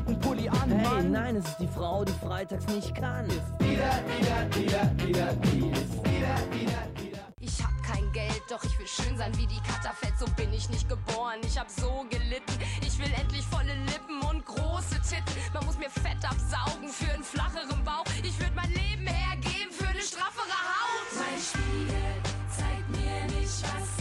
Hey, 0.77 1.03
nein, 1.03 1.35
es 1.37 1.45
ist 1.45 1.57
die 1.59 1.67
Frau, 1.67 2.05
die 2.05 2.13
freitags 2.13 2.67
nicht 2.67 2.93
kann. 2.93 3.25
Ist 3.25 3.41
wieder, 3.59 3.91
wieder, 4.05 4.55
wieder, 4.55 5.05
wieder, 5.05 5.33
die 5.33 5.71
ist 5.71 5.93
wieder, 6.05 6.37
wieder, 6.51 7.01
wieder. 7.01 7.23
Ich 7.39 7.63
hab 7.63 7.71
kein 7.83 8.11
Geld, 8.11 8.43
doch 8.47 8.63
ich 8.63 8.77
will 8.77 8.87
schön 8.87 9.17
sein 9.17 9.35
wie 9.37 9.47
die 9.47 9.59
Katterfett. 9.61 10.13
So 10.19 10.25
bin 10.35 10.53
ich 10.53 10.69
nicht 10.69 10.87
geboren, 10.87 11.39
ich 11.41 11.57
hab 11.57 11.69
so 11.69 12.05
gelitten. 12.09 12.53
Ich 12.85 12.99
will 12.99 13.11
endlich 13.19 13.43
volle 13.45 13.73
Lippen 13.85 14.21
und 14.29 14.45
große 14.45 15.01
Titten. 15.01 15.33
Man 15.53 15.65
muss 15.65 15.79
mir 15.79 15.89
Fett 15.89 16.23
absaugen 16.23 16.89
für 16.89 17.11
einen 17.11 17.23
flacheren 17.23 17.83
Bauch. 17.83 18.05
Ich 18.21 18.37
würde 18.39 18.53
mein 18.55 18.69
Leben 18.69 19.07
hergeben 19.07 19.71
für 19.71 19.87
eine 19.87 20.01
straffere 20.01 20.57
Haut. 20.61 21.09
Mein 21.17 21.41
Spiegel 21.41 22.13
zeigt 22.55 22.89
mir 22.89 23.39
nicht, 23.39 23.63
was 23.63 23.96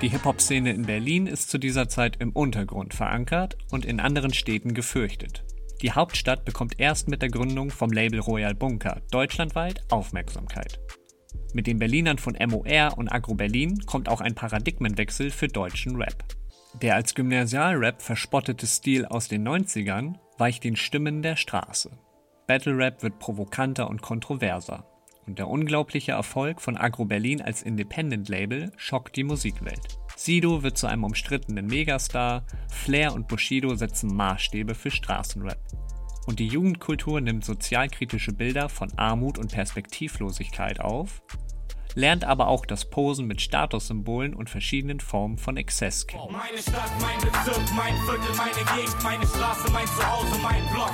Die 0.00 0.10
Hip-Hop-Szene 0.10 0.70
in 0.70 0.82
Berlin 0.82 1.26
ist 1.26 1.50
zu 1.50 1.58
dieser 1.58 1.88
Zeit 1.88 2.18
im 2.20 2.30
Untergrund 2.30 2.94
verankert 2.94 3.58
und 3.72 3.84
in 3.84 3.98
anderen 3.98 4.32
Städten 4.32 4.72
gefürchtet. 4.72 5.42
Die 5.82 5.90
Hauptstadt 5.90 6.44
bekommt 6.44 6.78
erst 6.78 7.08
mit 7.08 7.20
der 7.20 7.30
Gründung 7.30 7.70
vom 7.70 7.90
Label 7.90 8.20
Royal 8.20 8.54
Bunker 8.54 9.02
deutschlandweit 9.10 9.82
Aufmerksamkeit. 9.90 10.78
Mit 11.52 11.66
den 11.66 11.80
Berlinern 11.80 12.18
von 12.18 12.36
MOR 12.38 12.96
und 12.96 13.08
Agro 13.08 13.34
Berlin 13.34 13.80
kommt 13.86 14.08
auch 14.08 14.20
ein 14.20 14.36
Paradigmenwechsel 14.36 15.32
für 15.32 15.48
deutschen 15.48 15.96
Rap. 15.96 16.24
Der 16.80 16.94
als 16.94 17.16
Gymnasialrap 17.16 18.00
verspottete 18.00 18.68
Stil 18.68 19.04
aus 19.04 19.26
den 19.26 19.48
90ern 19.48 20.14
weicht 20.36 20.62
den 20.62 20.76
Stimmen 20.76 21.22
der 21.22 21.34
Straße. 21.34 21.90
Battle 22.46 22.76
Rap 22.76 23.02
wird 23.02 23.18
provokanter 23.18 23.90
und 23.90 24.00
kontroverser. 24.00 24.86
Und 25.28 25.38
der 25.38 25.48
unglaubliche 25.48 26.12
Erfolg 26.12 26.58
von 26.58 26.78
Agro 26.78 27.04
Berlin 27.04 27.42
als 27.42 27.62
Independent-Label 27.62 28.72
schockt 28.78 29.14
die 29.14 29.24
Musikwelt. 29.24 29.98
Sido 30.16 30.62
wird 30.62 30.78
zu 30.78 30.86
einem 30.86 31.04
umstrittenen 31.04 31.66
Megastar, 31.66 32.46
Flair 32.70 33.12
und 33.12 33.28
Bushido 33.28 33.74
setzen 33.74 34.16
Maßstäbe 34.16 34.74
für 34.74 34.90
Straßenrap. 34.90 35.58
Und 36.26 36.38
die 36.38 36.46
Jugendkultur 36.46 37.20
nimmt 37.20 37.44
sozialkritische 37.44 38.32
Bilder 38.32 38.70
von 38.70 38.90
Armut 38.96 39.36
und 39.36 39.52
Perspektivlosigkeit 39.52 40.80
auf, 40.80 41.20
lernt 41.94 42.24
aber 42.24 42.48
auch 42.48 42.66
das 42.66 42.84
Posen 42.84 43.26
mit 43.26 43.40
Statussymbolen 43.40 44.34
und 44.34 44.50
verschiedenen 44.50 45.00
Formen 45.00 45.38
von 45.38 45.56
Exzess 45.56 46.06
kennen. 46.06 46.30
Meine 46.30 46.58
Stadt, 46.58 46.90
mein 47.00 47.18
Bezirk, 47.18 47.72
mein 47.74 47.94
Viertel, 48.06 48.34
meine 48.36 48.80
Gegend, 48.80 49.02
meine 49.02 49.26
Straße, 49.26 49.70
mein 49.72 49.86
Zuhause, 49.86 50.38
mein 50.42 50.66
Block. 50.72 50.92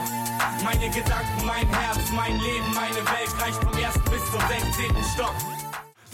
Meine 0.64 0.90
Gedanken, 0.90 1.46
mein 1.46 1.68
Herz, 1.68 1.98
mein 2.14 2.38
Leben, 2.40 2.74
meine 2.74 2.96
Welt 2.96 3.42
reicht 3.42 3.62
vom 3.62 3.78
ersten 3.78 4.10
bis 4.10 4.24
zum 4.30 4.40
16. 4.40 5.04
Stock. 5.14 5.53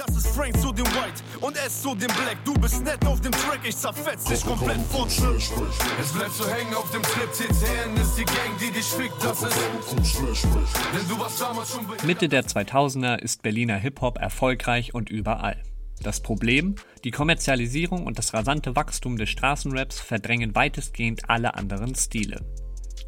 Das 0.06 0.16
ist 0.16 0.28
Frank 0.28 0.58
zu 0.58 0.72
dem 0.72 0.86
White 0.86 1.22
und 1.42 1.54
S 1.58 1.82
zu 1.82 1.94
dem 1.94 2.06
Black. 2.06 2.38
Du 2.46 2.54
bist 2.54 2.82
nett 2.82 3.04
auf 3.04 3.20
dem 3.20 3.32
Track, 3.32 3.60
ich 3.64 3.76
zerfetz 3.76 4.24
dich 4.24 4.42
komplett 4.42 4.80
von 4.88 5.06
Es 5.06 6.12
bleibt 6.12 6.32
so 6.32 6.48
hängen 6.48 6.72
auf 6.72 6.90
dem 6.90 7.02
Trip, 7.02 7.30
TTN 7.30 7.96
ist 8.00 8.14
die 8.16 8.24
Gang, 8.24 8.56
die 8.58 8.70
dich 8.70 8.86
fickt, 8.86 9.22
das 9.22 9.42
ist. 9.42 9.58
Denn 9.92 11.06
du 11.06 11.18
warst 11.18 11.38
damals 11.38 11.74
schon 11.74 11.86
Mitte 12.06 12.30
der 12.30 12.44
2000er 12.44 13.18
ist 13.18 13.42
Berliner 13.42 13.76
Hip-Hop 13.76 14.16
erfolgreich 14.18 14.94
und 14.94 15.10
überall. 15.10 15.62
Das 16.02 16.22
Problem? 16.22 16.76
Die 17.04 17.10
Kommerzialisierung 17.10 18.06
und 18.06 18.16
das 18.16 18.32
rasante 18.32 18.76
Wachstum 18.76 19.18
des 19.18 19.28
Straßenraps 19.28 20.00
verdrängen 20.00 20.54
weitestgehend 20.54 21.28
alle 21.28 21.56
anderen 21.56 21.94
Stile. 21.94 22.40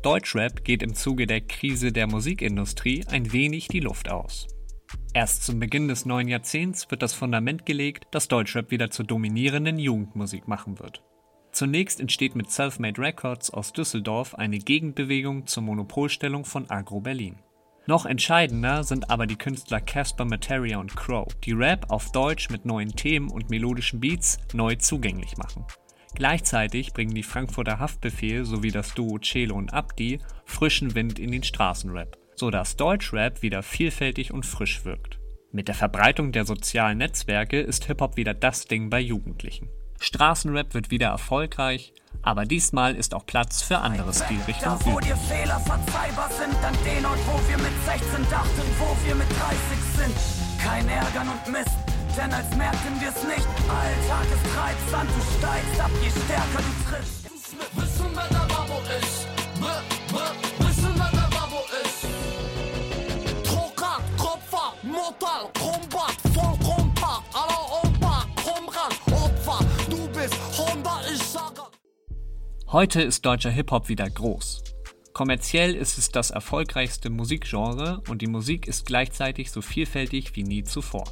Deutschrap 0.02 0.62
geht 0.62 0.82
im 0.82 0.94
Zuge 0.94 1.26
der 1.26 1.40
Krise 1.40 1.90
der 1.90 2.06
Musikindustrie 2.06 3.06
ein 3.08 3.32
wenig 3.32 3.68
die 3.68 3.80
Luft 3.80 4.10
aus. 4.10 4.46
Erst 5.14 5.44
zum 5.44 5.58
Beginn 5.60 5.88
des 5.88 6.06
neuen 6.06 6.28
Jahrzehnts 6.28 6.90
wird 6.90 7.02
das 7.02 7.12
Fundament 7.12 7.66
gelegt, 7.66 8.06
dass 8.10 8.28
Deutschrap 8.28 8.70
wieder 8.70 8.90
zur 8.90 9.04
dominierenden 9.04 9.78
Jugendmusik 9.78 10.48
machen 10.48 10.78
wird. 10.78 11.02
Zunächst 11.52 12.00
entsteht 12.00 12.34
mit 12.34 12.50
Selfmade 12.50 13.00
Records 13.00 13.50
aus 13.50 13.74
Düsseldorf 13.74 14.34
eine 14.34 14.58
Gegenbewegung 14.58 15.46
zur 15.46 15.62
Monopolstellung 15.64 16.46
von 16.46 16.70
Agro 16.70 17.00
Berlin. 17.00 17.36
Noch 17.86 18.06
entscheidender 18.06 18.84
sind 18.84 19.10
aber 19.10 19.26
die 19.26 19.36
Künstler 19.36 19.80
Casper 19.80 20.24
Materia 20.24 20.78
und 20.78 20.96
Crow, 20.96 21.26
die 21.44 21.52
Rap 21.52 21.90
auf 21.90 22.10
Deutsch 22.12 22.48
mit 22.48 22.64
neuen 22.64 22.94
Themen 22.94 23.30
und 23.30 23.50
melodischen 23.50 24.00
Beats 24.00 24.38
neu 24.54 24.76
zugänglich 24.76 25.36
machen. 25.36 25.66
Gleichzeitig 26.14 26.92
bringen 26.92 27.14
die 27.14 27.22
Frankfurter 27.22 27.78
Haftbefehl 27.78 28.44
sowie 28.44 28.70
das 28.70 28.94
Duo 28.94 29.18
Celo 29.18 29.56
und 29.56 29.74
Abdi 29.74 30.20
frischen 30.46 30.94
Wind 30.94 31.18
in 31.18 31.32
den 31.32 31.42
Straßenrap 31.42 32.21
sodass 32.34 32.76
Deutschrap 32.76 33.42
wieder 33.42 33.62
vielfältig 33.62 34.32
und 34.32 34.46
frisch 34.46 34.84
wirkt. 34.84 35.18
Mit 35.50 35.68
der 35.68 35.74
Verbreitung 35.74 36.32
der 36.32 36.46
sozialen 36.46 36.98
Netzwerke 36.98 37.60
ist 37.60 37.84
Hip-Hop 37.84 38.16
wieder 38.16 38.32
das 38.32 38.64
Ding 38.64 38.88
bei 38.88 39.00
Jugendlichen. 39.00 39.68
Straßenrap 40.00 40.74
wird 40.74 40.90
wieder 40.90 41.08
erfolgreich, 41.08 41.92
aber 42.22 42.44
diesmal 42.44 42.96
ist 42.96 43.14
auch 43.14 43.26
Platz 43.26 43.62
für 43.62 43.78
andere 43.78 44.12
Stilrichtungen. 44.12 44.78
Da 44.78 44.86
wo 44.86 44.98
dir 44.98 45.16
Fehler 45.16 45.60
verzeihbar 45.60 46.30
sind, 46.30 46.56
an 46.64 46.74
den 46.84 47.04
Ort, 47.06 47.20
wo 47.26 47.38
wir 47.48 47.58
mit 47.58 47.72
16 47.84 48.30
dachten, 48.30 48.62
wo 48.78 48.96
wir 49.06 49.14
mit 49.14 49.28
30 49.30 49.36
sind. 49.96 50.14
Kein 50.58 50.88
Ärgern 50.88 51.28
und 51.28 51.52
Mist, 51.52 51.76
denn 52.16 52.32
als 52.32 52.48
merken 52.56 53.00
wir's 53.00 53.22
nicht. 53.24 53.46
Alltag 53.68 54.26
ist 54.32 54.54
Treibsand, 54.54 55.10
du 55.10 55.20
steigst 55.38 55.80
ab, 55.80 55.90
je 56.02 56.10
stärker 56.10 56.62
du 56.62 56.90
trittst. 56.90 57.22
Wissen, 57.74 58.06
wer 58.14 58.41
Heute 72.72 73.02
ist 73.02 73.26
deutscher 73.26 73.50
Hip-Hop 73.50 73.90
wieder 73.90 74.08
groß. 74.08 74.64
Kommerziell 75.12 75.74
ist 75.74 75.98
es 75.98 76.08
das 76.08 76.30
erfolgreichste 76.30 77.10
Musikgenre 77.10 78.00
und 78.08 78.22
die 78.22 78.28
Musik 78.28 78.66
ist 78.66 78.86
gleichzeitig 78.86 79.50
so 79.50 79.60
vielfältig 79.60 80.34
wie 80.36 80.42
nie 80.42 80.64
zuvor. 80.64 81.04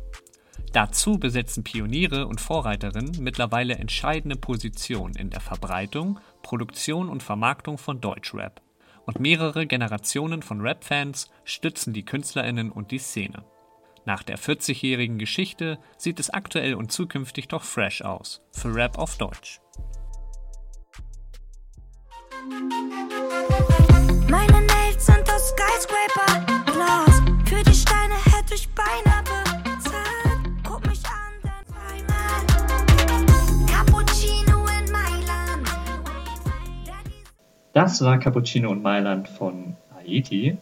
Dazu 0.73 1.19
besetzen 1.19 1.63
Pioniere 1.63 2.27
und 2.27 2.41
Vorreiterinnen 2.41 3.23
mittlerweile 3.23 3.75
entscheidende 3.75 4.37
Positionen 4.37 5.15
in 5.17 5.29
der 5.29 5.43
Verbreitung, 5.43 6.19
Produktion 6.43 7.11
und 7.11 7.23
Vermarktung 7.23 7.77
von 7.77 8.01
Deutschrap. 8.01 8.63
Und 9.05 9.21
mehrere 9.21 9.67
Generationen 9.67 10.41
von 10.41 10.63
Rap-Fans 10.63 11.29
stützen 11.45 11.93
die 11.93 12.07
KünstlerInnen 12.07 12.73
und 12.73 12.91
die 12.91 12.99
Szene. 12.99 13.45
Nach 14.07 14.23
der 14.23 14.39
40-jährigen 14.39 15.19
Geschichte 15.19 15.79
sieht 15.99 16.21
es 16.21 16.31
aktuell 16.31 16.73
und 16.73 16.91
zukünftig 16.91 17.49
doch 17.49 17.65
fresh 17.65 18.01
aus 18.01 18.41
für 18.51 18.75
Rap 18.75 18.97
auf 18.97 19.19
Deutsch. 19.19 19.60
Meine 24.29 24.63
Nails 24.63 25.05
sind 25.05 25.31
aus 25.31 25.51
Skyscraper 25.51 26.41
Glas. 26.73 27.21
Für 27.45 27.63
die 27.63 27.75
Steine 27.75 28.15
hätte 28.15 28.55
ich 28.55 28.67
Beine 28.71 29.23
bezahlt. 29.25 30.41
Guck 30.67 30.87
mich 30.87 31.03
an, 31.05 31.35
denn 31.45 31.67
zweimal 31.67 32.47
Cappuccino 33.67 34.67
in 34.69 34.91
Mailand. 34.91 35.69
Das 37.75 38.03
war 38.03 38.19
Cappuccino 38.19 38.71
und 38.71 38.83
Mailand 38.83 39.29
von 39.29 39.77
Haiti. 39.95 40.57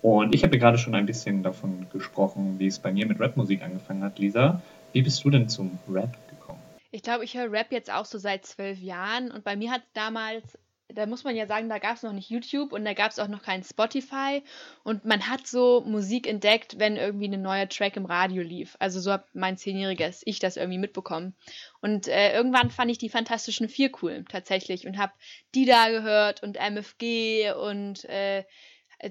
Und 0.00 0.34
ich 0.34 0.44
habe 0.44 0.54
ja 0.54 0.60
gerade 0.60 0.78
schon 0.78 0.94
ein 0.94 1.04
bisschen 1.04 1.42
davon 1.42 1.88
gesprochen, 1.92 2.58
wie 2.58 2.68
es 2.68 2.78
bei 2.78 2.90
mir 2.90 3.04
mit 3.04 3.20
Rapmusik 3.20 3.62
angefangen 3.62 4.02
hat. 4.02 4.18
Lisa, 4.18 4.62
wie 4.92 5.02
bist 5.02 5.22
du 5.24 5.30
denn 5.30 5.50
zum 5.50 5.78
Rap 5.90 6.16
gekommen? 6.30 6.62
Ich 6.90 7.02
glaube, 7.02 7.24
ich 7.24 7.36
höre 7.36 7.52
Rap 7.52 7.70
jetzt 7.70 7.92
auch 7.92 8.06
so 8.06 8.16
seit 8.16 8.46
zwölf 8.46 8.78
Jahren 8.78 9.30
und 9.30 9.44
bei 9.44 9.56
mir 9.56 9.70
hat 9.70 9.82
damals, 9.92 10.56
da 10.94 11.06
muss 11.06 11.24
man 11.24 11.36
ja 11.36 11.46
sagen, 11.46 11.68
da 11.68 11.78
gab 11.78 11.96
es 11.96 12.02
noch 12.02 12.12
nicht 12.12 12.30
YouTube 12.30 12.72
und 12.72 12.84
da 12.84 12.94
gab 12.94 13.10
es 13.10 13.18
auch 13.18 13.28
noch 13.28 13.42
kein 13.42 13.62
Spotify 13.62 14.42
und 14.84 15.04
man 15.04 15.28
hat 15.28 15.46
so 15.46 15.82
Musik 15.86 16.26
entdeckt, 16.26 16.78
wenn 16.78 16.96
irgendwie 16.96 17.28
ein 17.28 17.42
neuer 17.42 17.68
Track 17.68 17.96
im 17.96 18.06
Radio 18.06 18.42
lief. 18.42 18.76
Also 18.78 19.00
so 19.00 19.12
hat 19.12 19.26
mein 19.34 19.58
zehnjähriges 19.58 20.22
Ich 20.24 20.38
das 20.38 20.56
irgendwie 20.56 20.78
mitbekommen. 20.78 21.34
Und 21.82 22.08
äh, 22.08 22.34
irgendwann 22.34 22.70
fand 22.70 22.90
ich 22.90 22.98
die 22.98 23.10
Fantastischen 23.10 23.68
Vier 23.68 23.90
cool 24.02 24.24
tatsächlich 24.28 24.86
und 24.86 24.96
habe 24.96 25.12
die 25.54 25.66
da 25.66 25.90
gehört 25.90 26.42
und 26.42 26.56
MFG 26.56 27.52
und 27.52 28.04
äh, 28.06 28.44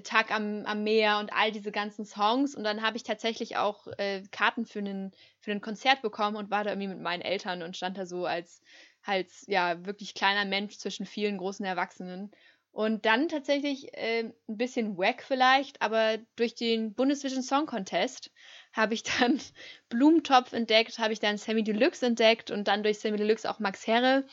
Tag 0.02 0.30
am, 0.30 0.66
am 0.66 0.84
Meer 0.84 1.18
und 1.18 1.32
all 1.32 1.50
diese 1.50 1.72
ganzen 1.72 2.04
Songs. 2.04 2.54
Und 2.54 2.64
dann 2.64 2.82
habe 2.82 2.96
ich 2.96 3.04
tatsächlich 3.04 3.56
auch 3.56 3.86
äh, 3.96 4.22
Karten 4.30 4.66
für 4.66 4.80
ein 4.80 5.12
für 5.40 5.52
ein 5.52 5.60
Konzert 5.60 6.02
bekommen 6.02 6.36
und 6.36 6.50
war 6.50 6.64
da 6.64 6.70
irgendwie 6.70 6.88
mit 6.88 7.00
meinen 7.00 7.22
Eltern 7.22 7.62
und 7.62 7.76
stand 7.76 7.96
da 7.96 8.04
so 8.04 8.26
als, 8.26 8.60
als 9.08 9.44
ja, 9.48 9.84
wirklich 9.86 10.12
kleiner 10.12 10.44
Mensch 10.44 10.76
zwischen 10.76 11.06
vielen 11.06 11.38
großen 11.38 11.64
Erwachsenen. 11.64 12.30
Und 12.72 13.06
dann 13.06 13.28
tatsächlich 13.28 13.94
äh, 13.94 14.24
ein 14.48 14.56
bisschen 14.56 14.98
wack 14.98 15.24
vielleicht, 15.26 15.80
aber 15.80 16.18
durch 16.36 16.54
den 16.54 16.92
Bundesvision 16.92 17.42
Song 17.42 17.64
Contest 17.66 18.30
habe 18.74 18.92
ich 18.92 19.02
dann 19.02 19.40
Blumentopf 19.88 20.52
entdeckt, 20.52 20.98
habe 20.98 21.14
ich 21.14 21.20
dann 21.20 21.38
Sammy 21.38 21.64
Deluxe 21.64 22.04
entdeckt 22.04 22.50
und 22.50 22.68
dann 22.68 22.82
durch 22.82 22.98
Sammy 22.98 23.16
Deluxe 23.16 23.50
auch 23.50 23.58
Max 23.58 23.86
Herre. 23.86 24.26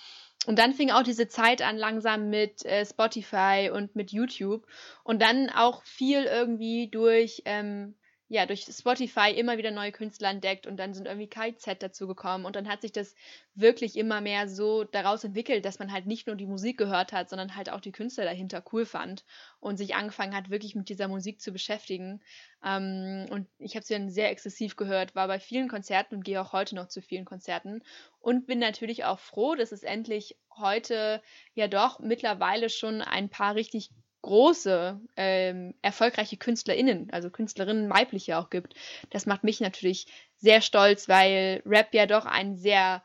Und 0.46 0.60
dann 0.60 0.74
fing 0.74 0.92
auch 0.92 1.04
diese 1.04 1.30
Zeit 1.30 1.62
an, 1.62 1.78
langsam 1.78 2.30
mit 2.30 2.66
äh, 2.66 2.86
Spotify 2.86 3.72
und 3.74 3.96
mit 3.96 4.12
YouTube. 4.12 4.68
Und 5.04 5.22
dann 5.22 5.50
auch 5.50 5.84
viel 5.86 6.26
irgendwie 6.26 6.90
durch 6.90 7.42
ähm, 7.46 7.96
ja, 8.28 8.48
durch 8.48 8.64
Spotify 8.64 9.32
immer 9.32 9.60
wieder 9.60 9.70
neue 9.70 9.92
Künstler 9.92 10.32
entdeckt 10.32 10.66
und 10.66 10.78
dann 10.78 10.96
sind 10.96 11.06
irgendwie 11.06 11.28
KIZ 11.28 11.78
dazu 11.80 12.08
gekommen 12.08 12.46
und 12.46 12.56
dann 12.56 12.68
hat 12.68 12.82
sich 12.82 12.92
das 12.92 13.14
wirklich 13.54 13.96
immer 13.96 14.20
mehr 14.20 14.48
so 14.48 14.84
daraus 14.84 15.24
entwickelt, 15.24 15.64
dass 15.64 15.78
man 15.78 15.92
halt 15.92 16.08
nicht 16.08 16.26
nur 16.26 16.36
die 16.36 16.48
Musik 16.48 16.78
gehört 16.78 17.14
hat, 17.14 17.30
sondern 17.30 17.56
halt 17.56 17.70
auch 17.70 17.82
die 17.82 17.92
Künstler 17.92 18.24
dahinter 18.24 18.64
cool 18.74 18.86
fand 18.86 19.26
und 19.60 19.78
sich 19.78 19.94
angefangen 19.94 20.36
hat, 20.36 20.50
wirklich 20.50 20.74
mit 20.74 20.90
dieser 20.90 21.08
Musik 21.08 21.40
zu 21.40 21.52
beschäftigen. 21.52 22.24
Ähm, 22.64 23.28
und 23.30 23.48
ich 23.60 23.76
habe 23.76 23.86
sie 23.86 23.94
dann 23.94 24.10
sehr 24.10 24.32
exzessiv 24.32 24.76
gehört, 24.76 25.14
war 25.14 25.28
bei 25.28 25.40
vielen 25.40 25.68
Konzerten 25.68 26.16
und 26.16 26.26
gehe 26.26 26.42
auch 26.42 26.52
heute 26.52 26.74
noch 26.74 26.88
zu 26.88 27.04
vielen 27.04 27.26
Konzerten 27.26 27.84
und 28.20 28.48
bin 28.48 28.58
natürlich 28.58 29.06
auch 29.06 29.20
froh, 29.20 29.54
dass 29.54 29.72
es 29.72 29.84
endlich 29.84 30.36
heute 30.58 31.22
ja 31.54 31.68
doch 31.68 32.00
mittlerweile 32.00 32.70
schon 32.70 33.02
ein 33.02 33.30
paar 33.30 33.54
richtig 33.54 33.92
große, 34.26 35.00
ähm, 35.18 35.76
erfolgreiche 35.84 36.36
KünstlerInnen, 36.36 37.10
also 37.12 37.30
Künstlerinnen 37.30 37.92
weibliche 37.92 38.40
auch 38.40 38.50
gibt. 38.50 38.74
Das 39.12 39.28
macht 39.28 39.44
mich 39.44 39.62
natürlich 39.62 40.08
sehr 40.38 40.62
stolz, 40.62 41.08
weil 41.08 41.62
Rap 41.64 41.94
ja 41.94 42.08
doch 42.08 42.26
ein 42.26 42.56
sehr, 42.56 43.04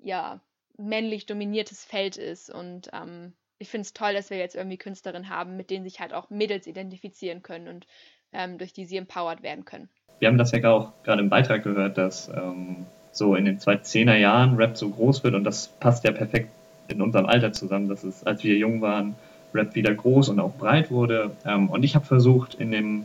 ja, 0.00 0.40
männlich 0.78 1.26
dominiertes 1.26 1.84
Feld 1.84 2.16
ist. 2.16 2.54
Und 2.54 2.88
ähm, 2.92 3.32
ich 3.58 3.68
finde 3.68 3.82
es 3.82 3.92
toll, 3.92 4.14
dass 4.14 4.30
wir 4.30 4.38
jetzt 4.38 4.54
irgendwie 4.54 4.78
Künstlerinnen 4.78 5.28
haben, 5.28 5.56
mit 5.56 5.70
denen 5.70 5.84
sich 5.84 5.98
halt 5.98 6.14
auch 6.14 6.30
Mädels 6.30 6.68
identifizieren 6.68 7.42
können 7.42 7.66
und 7.66 7.86
ähm, 8.32 8.56
durch 8.56 8.72
die 8.72 8.84
sie 8.84 8.96
empowered 8.96 9.42
werden 9.42 9.64
können. 9.64 9.88
Wir 10.20 10.28
haben 10.28 10.38
das 10.38 10.52
ja 10.52 10.70
auch 10.70 10.92
gerade 11.02 11.20
im 11.20 11.30
Beitrag 11.30 11.64
gehört, 11.64 11.98
dass 11.98 12.28
ähm, 12.28 12.86
so 13.10 13.34
in 13.34 13.44
den 13.44 13.58
2010er 13.58 14.16
Jahren 14.16 14.54
Rap 14.54 14.76
so 14.76 14.88
groß 14.88 15.24
wird 15.24 15.34
und 15.34 15.42
das 15.42 15.66
passt 15.66 16.04
ja 16.04 16.12
perfekt 16.12 16.52
in 16.86 17.02
unserem 17.02 17.26
Alter 17.26 17.52
zusammen, 17.52 17.88
dass 17.88 18.04
es, 18.04 18.22
als 18.24 18.44
wir 18.44 18.56
jung 18.56 18.80
waren, 18.80 19.16
Rap 19.54 19.74
wieder 19.74 19.94
groß 19.94 20.28
und 20.28 20.40
auch 20.40 20.54
breit 20.54 20.90
wurde. 20.90 21.32
Ähm, 21.44 21.68
und 21.68 21.82
ich 21.82 21.94
habe 21.94 22.04
versucht, 22.04 22.54
in 22.54 22.70
dem 22.70 23.04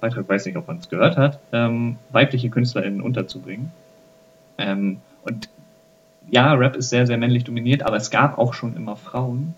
Beitrag, 0.00 0.28
weiß 0.28 0.46
nicht, 0.46 0.56
ob 0.56 0.68
man 0.68 0.78
es 0.78 0.88
gehört 0.88 1.16
hat, 1.16 1.38
ähm, 1.52 1.96
weibliche 2.10 2.50
KünstlerInnen 2.50 3.00
unterzubringen. 3.00 3.72
Ähm, 4.58 4.98
und 5.22 5.48
ja, 6.30 6.52
Rap 6.54 6.76
ist 6.76 6.90
sehr, 6.90 7.06
sehr 7.06 7.18
männlich 7.18 7.44
dominiert, 7.44 7.82
aber 7.82 7.96
es 7.96 8.10
gab 8.10 8.38
auch 8.38 8.54
schon 8.54 8.76
immer 8.76 8.96
Frauen. 8.96 9.54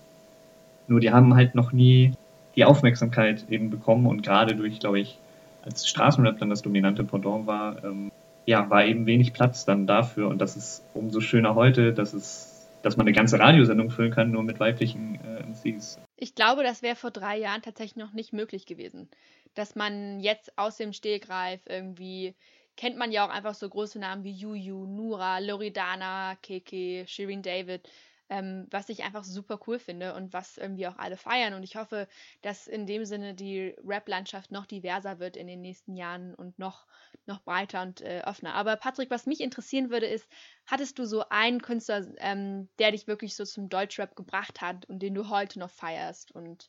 Nur 0.87 0.99
die 0.99 1.11
haben 1.11 1.35
halt 1.35 1.55
noch 1.55 1.71
nie 1.71 2.13
die 2.55 2.65
Aufmerksamkeit 2.65 3.45
eben 3.49 3.69
bekommen 3.69 4.07
und 4.07 4.23
gerade 4.23 4.55
durch, 4.55 4.79
glaube 4.79 4.99
ich, 4.99 5.19
als 5.63 5.87
Straßenrap 5.87 6.39
dann 6.39 6.49
das 6.49 6.61
dominante 6.61 7.03
Pendant 7.03 7.45
war, 7.45 7.83
ähm, 7.83 8.11
ja, 8.45 8.69
war 8.69 8.85
eben 8.85 9.05
wenig 9.05 9.33
Platz 9.33 9.65
dann 9.65 9.85
dafür 9.85 10.29
und 10.29 10.39
das 10.39 10.55
ist 10.55 10.83
umso 10.93 11.19
schöner 11.19 11.55
heute, 11.55 11.93
dass 11.93 12.13
es, 12.13 12.67
dass 12.81 12.95
man 12.95 13.05
eine 13.05 13.13
ganze 13.13 13.37
Radiosendung 13.37 13.91
füllen 13.91 14.11
kann, 14.11 14.31
nur 14.31 14.43
mit 14.43 14.59
weiblichen 14.59 15.19
äh, 15.25 15.43
MCs. 15.43 15.99
Ich 16.17 16.35
glaube, 16.35 16.63
das 16.63 16.81
wäre 16.81 16.95
vor 16.95 17.11
drei 17.11 17.37
Jahren 17.37 17.61
tatsächlich 17.61 17.95
noch 17.95 18.11
nicht 18.11 18.33
möglich 18.33 18.65
gewesen. 18.65 19.09
Dass 19.53 19.75
man 19.75 20.19
jetzt 20.19 20.57
aus 20.57 20.77
dem 20.77 20.91
Stegreif 20.91 21.61
irgendwie, 21.67 22.35
kennt 22.75 22.97
man 22.97 23.11
ja 23.11 23.25
auch 23.25 23.29
einfach 23.29 23.53
so 23.53 23.69
große 23.69 23.99
Namen 23.99 24.23
wie 24.23 24.31
Juju, 24.31 24.85
Nura, 24.87 25.39
Loredana, 25.39 26.35
Keke, 26.41 27.05
Shirin 27.07 27.41
David, 27.43 27.87
ähm, 28.29 28.67
was 28.71 28.89
ich 28.89 29.03
einfach 29.03 29.23
super 29.23 29.59
cool 29.67 29.79
finde 29.79 30.13
und 30.13 30.33
was 30.33 30.57
irgendwie 30.57 30.87
auch 30.87 30.97
alle 30.97 31.17
feiern. 31.17 31.53
Und 31.53 31.63
ich 31.63 31.75
hoffe, 31.75 32.07
dass 32.41 32.67
in 32.67 32.85
dem 32.85 33.05
Sinne 33.05 33.33
die 33.33 33.75
Rap-Landschaft 33.85 34.51
noch 34.51 34.65
diverser 34.65 35.19
wird 35.19 35.37
in 35.37 35.47
den 35.47 35.61
nächsten 35.61 35.95
Jahren 35.95 36.35
und 36.35 36.59
noch, 36.59 36.85
noch 37.25 37.41
breiter 37.41 37.81
und 37.81 38.01
äh, 38.01 38.21
offener. 38.25 38.53
Aber 38.53 38.75
Patrick, 38.75 39.09
was 39.09 39.25
mich 39.25 39.41
interessieren 39.41 39.89
würde, 39.89 40.07
ist, 40.07 40.27
hattest 40.65 40.99
du 40.99 41.05
so 41.05 41.23
einen 41.29 41.61
Künstler, 41.61 42.05
ähm, 42.17 42.67
der 42.79 42.91
dich 42.91 43.07
wirklich 43.07 43.35
so 43.35 43.45
zum 43.45 43.69
Deutschrap 43.69 44.15
gebracht 44.15 44.61
hat 44.61 44.85
und 44.85 44.99
den 44.99 45.15
du 45.15 45.29
heute 45.29 45.59
noch 45.59 45.69
feierst 45.69 46.31
und 46.31 46.67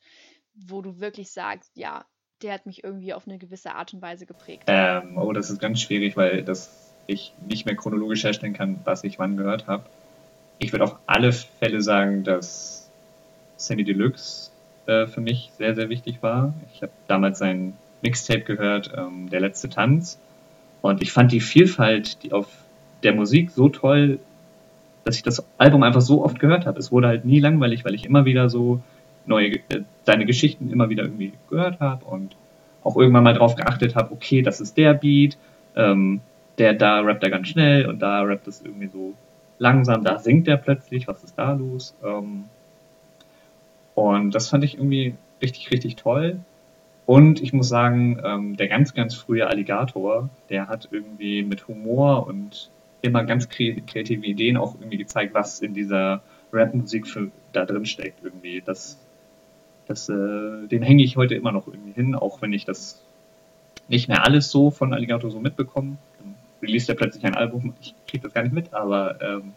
wo 0.55 0.83
du 0.83 1.01
wirklich 1.01 1.31
sagst, 1.31 1.73
ja, 1.77 2.05
der 2.43 2.55
hat 2.55 2.67
mich 2.67 2.85
irgendwie 2.85 3.15
auf 3.15 3.27
eine 3.27 3.39
gewisse 3.39 3.75
Art 3.75 3.93
und 3.95 4.03
Weise 4.03 4.27
geprägt? 4.27 4.65
Ähm, 4.69 5.19
oh, 5.19 5.33
das 5.33 5.51
ist 5.51 5.59
ganz 5.59 5.81
schwierig, 5.81 6.17
weil 6.17 6.45
das 6.45 6.95
ich 7.09 7.35
nicht 7.45 7.67
mehr 7.67 7.75
chronologisch 7.75 8.23
herstellen 8.23 8.53
kann, 8.53 8.81
was 8.85 9.03
ich 9.03 9.19
wann 9.19 9.37
gehört 9.37 9.67
habe 9.67 9.89
ich 10.59 10.73
würde 10.73 10.85
auf 10.85 10.97
alle 11.07 11.33
Fälle 11.33 11.81
sagen, 11.81 12.25
dass 12.25 12.91
Sammy 13.57 13.85
Deluxe 13.85 14.51
äh, 14.87 15.07
für 15.07 15.21
mich 15.21 15.51
sehr, 15.57 15.75
sehr 15.75 15.89
wichtig 15.89 16.23
war. 16.23 16.55
Ich 16.75 16.83
habe 16.83 16.93
damals 17.07 17.39
sein 17.39 17.75
Mixtape 18.03 18.43
gehört, 18.43 18.93
ähm, 18.97 19.29
Der 19.31 19.41
letzte 19.41 19.69
Tanz. 19.69 20.19
Und 20.81 21.03
ich 21.03 21.13
fand 21.13 21.33
die 21.33 21.41
Vielfalt 21.41 22.23
die 22.23 22.33
auf 22.33 22.47
der 23.03 23.15
Musik 23.15 23.51
so 23.51 23.69
toll, 23.69 24.19
dass 25.05 25.17
ich 25.17 25.23
das 25.23 25.45
Album 25.59 25.83
einfach 25.83 26.01
so 26.01 26.25
oft 26.25 26.39
gehört 26.39 26.67
habe. 26.67 26.79
Es 26.79 26.93
wurde 26.93 27.09
halt 27.09 27.25
nie 27.25 27.41
langweilig, 27.41 27.85
weil 27.85 27.95
ich 27.95 28.05
immer 28.05 28.25
wieder 28.25 28.49
so 28.49 28.81
neue, 29.27 29.57
äh, 29.69 29.83
seine 30.05 30.27
Geschichten 30.27 30.71
immer 30.71 30.89
wieder 30.89 31.05
irgendwie 31.05 31.33
gehört 31.51 31.81
habe 31.81 32.05
und 32.05 32.37
auch 32.83 32.97
irgendwann 32.97 33.25
mal 33.25 33.35
drauf 33.35 33.55
geachtet 33.57 33.95
habe, 33.97 34.13
okay, 34.13 34.43
das 34.43 34.61
ist 34.61 34.77
der 34.77 34.95
Beat, 34.95 35.37
ähm, 35.77 36.21
der 36.59 36.75
da 36.75 37.01
rappt 37.01 37.23
er 37.23 37.31
ganz 37.31 37.49
schnell 37.49 37.87
und 37.87 38.01
da 38.01 38.23
rappt 38.23 38.49
es 38.49 38.63
irgendwie 38.63 38.89
so 38.89 39.15
langsam, 39.59 40.05
da 40.05 40.19
singt 40.19 40.49
er 40.49 40.57
plötzlich, 40.57 41.09
was 41.09 41.25
ist 41.25 41.39
da 41.39 41.53
los? 41.53 41.95
Ähm, 42.05 42.45
und 43.95 44.31
das 44.33 44.49
fand 44.49 44.65
ich 44.65 44.75
irgendwie 44.75 45.15
richtig, 45.43 45.71
richtig 45.71 45.97
toll. 45.97 46.39
Und 47.07 47.43
ich 47.43 47.53
muss 47.53 47.69
sagen, 47.69 48.21
ähm, 48.23 48.57
der 48.57 48.69
ganz, 48.69 48.95
ganz 48.95 49.15
frühe 49.15 49.47
Alligator, 49.47 50.29
der 50.51 50.69
hat 50.69 50.89
irgendwie 50.91 51.43
mit 51.43 51.67
Humor 51.67 52.27
und 52.27 52.71
immer 53.01 53.25
ganz 53.25 53.49
kreative 53.49 54.27
Ideen 54.27 54.57
auch 54.57 54.75
irgendwie 54.75 54.99
gezeigt, 54.99 55.35
was 55.35 55.61
in 55.61 55.73
dieser 55.73 56.23
Rap-Musik 56.53 57.07
da 57.53 57.65
drin 57.65 57.87
steckt 57.87 58.23
irgendwie. 58.23 58.63
Das, 58.65 58.99
das, 59.87 60.09
äh, 60.09 60.67
den 60.67 60.83
hänge 60.83 61.03
ich 61.03 61.17
heute 61.17 61.35
immer 61.35 61.53
noch 61.53 61.67
irgendwie 61.67 61.93
hin, 61.93 62.15
auch 62.15 62.43
wenn 62.43 62.53
ich 62.53 62.65
das 62.65 63.03
nicht 63.89 64.09
mehr 64.09 64.25
alles 64.25 64.51
so 64.51 64.71
von 64.71 64.93
Alligator 64.93 65.31
so 65.31 65.41
mitbekomme 65.41 65.97
release 66.63 66.91
er 66.91 66.97
plötzlich 66.97 67.25
ein 67.25 67.37
Album. 67.37 67.75
Ich 67.81 67.95
kriege 68.07 68.23
das 68.23 68.35
gar 68.35 68.43
nicht 68.43 68.55
mit, 68.55 68.73
aber 68.75 69.21
ähm, 69.21 69.53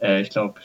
äh, 0.00 0.20
ich 0.20 0.30
glaube, 0.30 0.60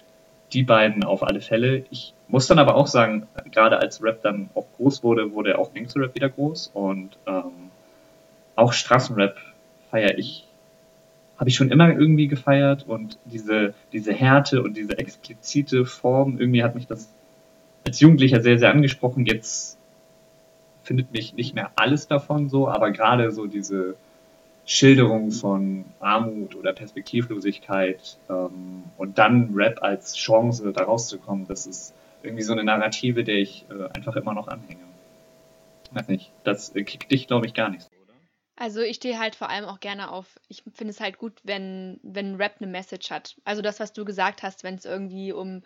die 0.54 0.64
beiden 0.64 1.04
auf 1.04 1.24
alle 1.24 1.42
Fälle. 1.42 1.86
Ich 1.90 2.14
muss 2.28 2.48
dann 2.48 2.60
aber 2.60 2.76
auch 2.76 2.88
sagen, 2.88 3.28
gerade 3.52 3.80
als 3.80 4.02
Rap 4.02 4.22
dann 4.22 4.50
auch 4.56 4.66
groß 4.78 5.04
wurde, 5.04 5.34
wurde 5.34 5.58
auch 5.58 5.74
Gangster-Rap 5.74 6.16
wieder 6.16 6.30
groß 6.30 6.72
und 6.74 7.18
ähm, 7.26 7.72
auch 8.56 8.74
Straßenrap 8.74 9.38
feiere 9.92 10.18
ich, 10.18 10.48
habe 11.38 11.50
ich 11.50 11.56
schon 11.56 11.70
immer 11.70 11.90
irgendwie 11.90 12.28
gefeiert 12.28 12.86
und 12.88 13.20
diese, 13.26 13.74
diese 13.94 14.14
Härte 14.14 14.64
und 14.64 14.76
diese 14.76 14.98
explizite 14.98 15.86
Form, 15.86 16.40
irgendwie 16.40 16.64
hat 16.64 16.76
mich 16.76 16.88
das 16.88 17.14
als 17.86 18.00
Jugendlicher 18.00 18.42
sehr, 18.42 18.58
sehr 18.58 18.72
angesprochen. 18.72 19.26
Jetzt 19.26 19.78
findet 20.84 21.12
mich 21.12 21.34
nicht 21.34 21.54
mehr 21.54 21.72
alles 21.76 22.08
davon 22.08 22.50
so, 22.50 22.68
aber 22.68 22.92
gerade 22.92 23.32
so 23.32 23.46
diese 23.46 23.96
Schilderung 24.68 25.32
von 25.32 25.86
Armut 26.02 26.54
oder 26.54 26.74
Perspektivlosigkeit 26.74 28.18
ähm, 28.30 28.84
und 28.98 29.18
dann 29.18 29.54
Rap 29.54 29.82
als 29.82 30.14
Chance, 30.16 30.74
da 30.74 30.84
rauszukommen, 30.84 31.48
das 31.48 31.66
ist 31.66 31.94
irgendwie 32.22 32.44
so 32.44 32.52
eine 32.52 32.66
Narrative, 32.66 33.24
der 33.24 33.38
ich 33.38 33.66
äh, 33.70 33.88
einfach 33.96 34.18
immer 34.18 34.34
noch 34.34 34.50
anhänge. 34.50 34.84
Weiß 35.92 36.10
nicht, 36.10 36.34
das 36.44 36.76
äh, 36.76 36.84
kickt 36.84 37.10
dich, 37.10 37.28
glaube 37.28 37.46
ich, 37.46 37.54
gar 37.54 37.70
nicht 37.70 37.84
so, 37.84 37.88
oder? 38.04 38.14
Also 38.58 38.82
ich 38.82 38.98
stehe 38.98 39.18
halt 39.18 39.36
vor 39.36 39.50
allem 39.50 39.64
auch 39.64 39.80
gerne 39.80 40.12
auf, 40.12 40.38
ich 40.50 40.64
finde 40.74 40.92
es 40.92 41.00
halt 41.00 41.18
gut, 41.18 41.40
wenn, 41.44 42.02
wenn 42.04 42.36
Rap 42.36 42.56
eine 42.60 42.70
Message 42.70 43.10
hat. 43.10 43.38
Also 43.46 43.62
das, 43.62 43.80
was 43.80 43.94
du 43.94 44.04
gesagt 44.04 44.44
hast, 44.44 44.66
wenn 44.66 44.76
es 44.76 44.84
irgendwie 44.84 45.32
um 45.32 45.64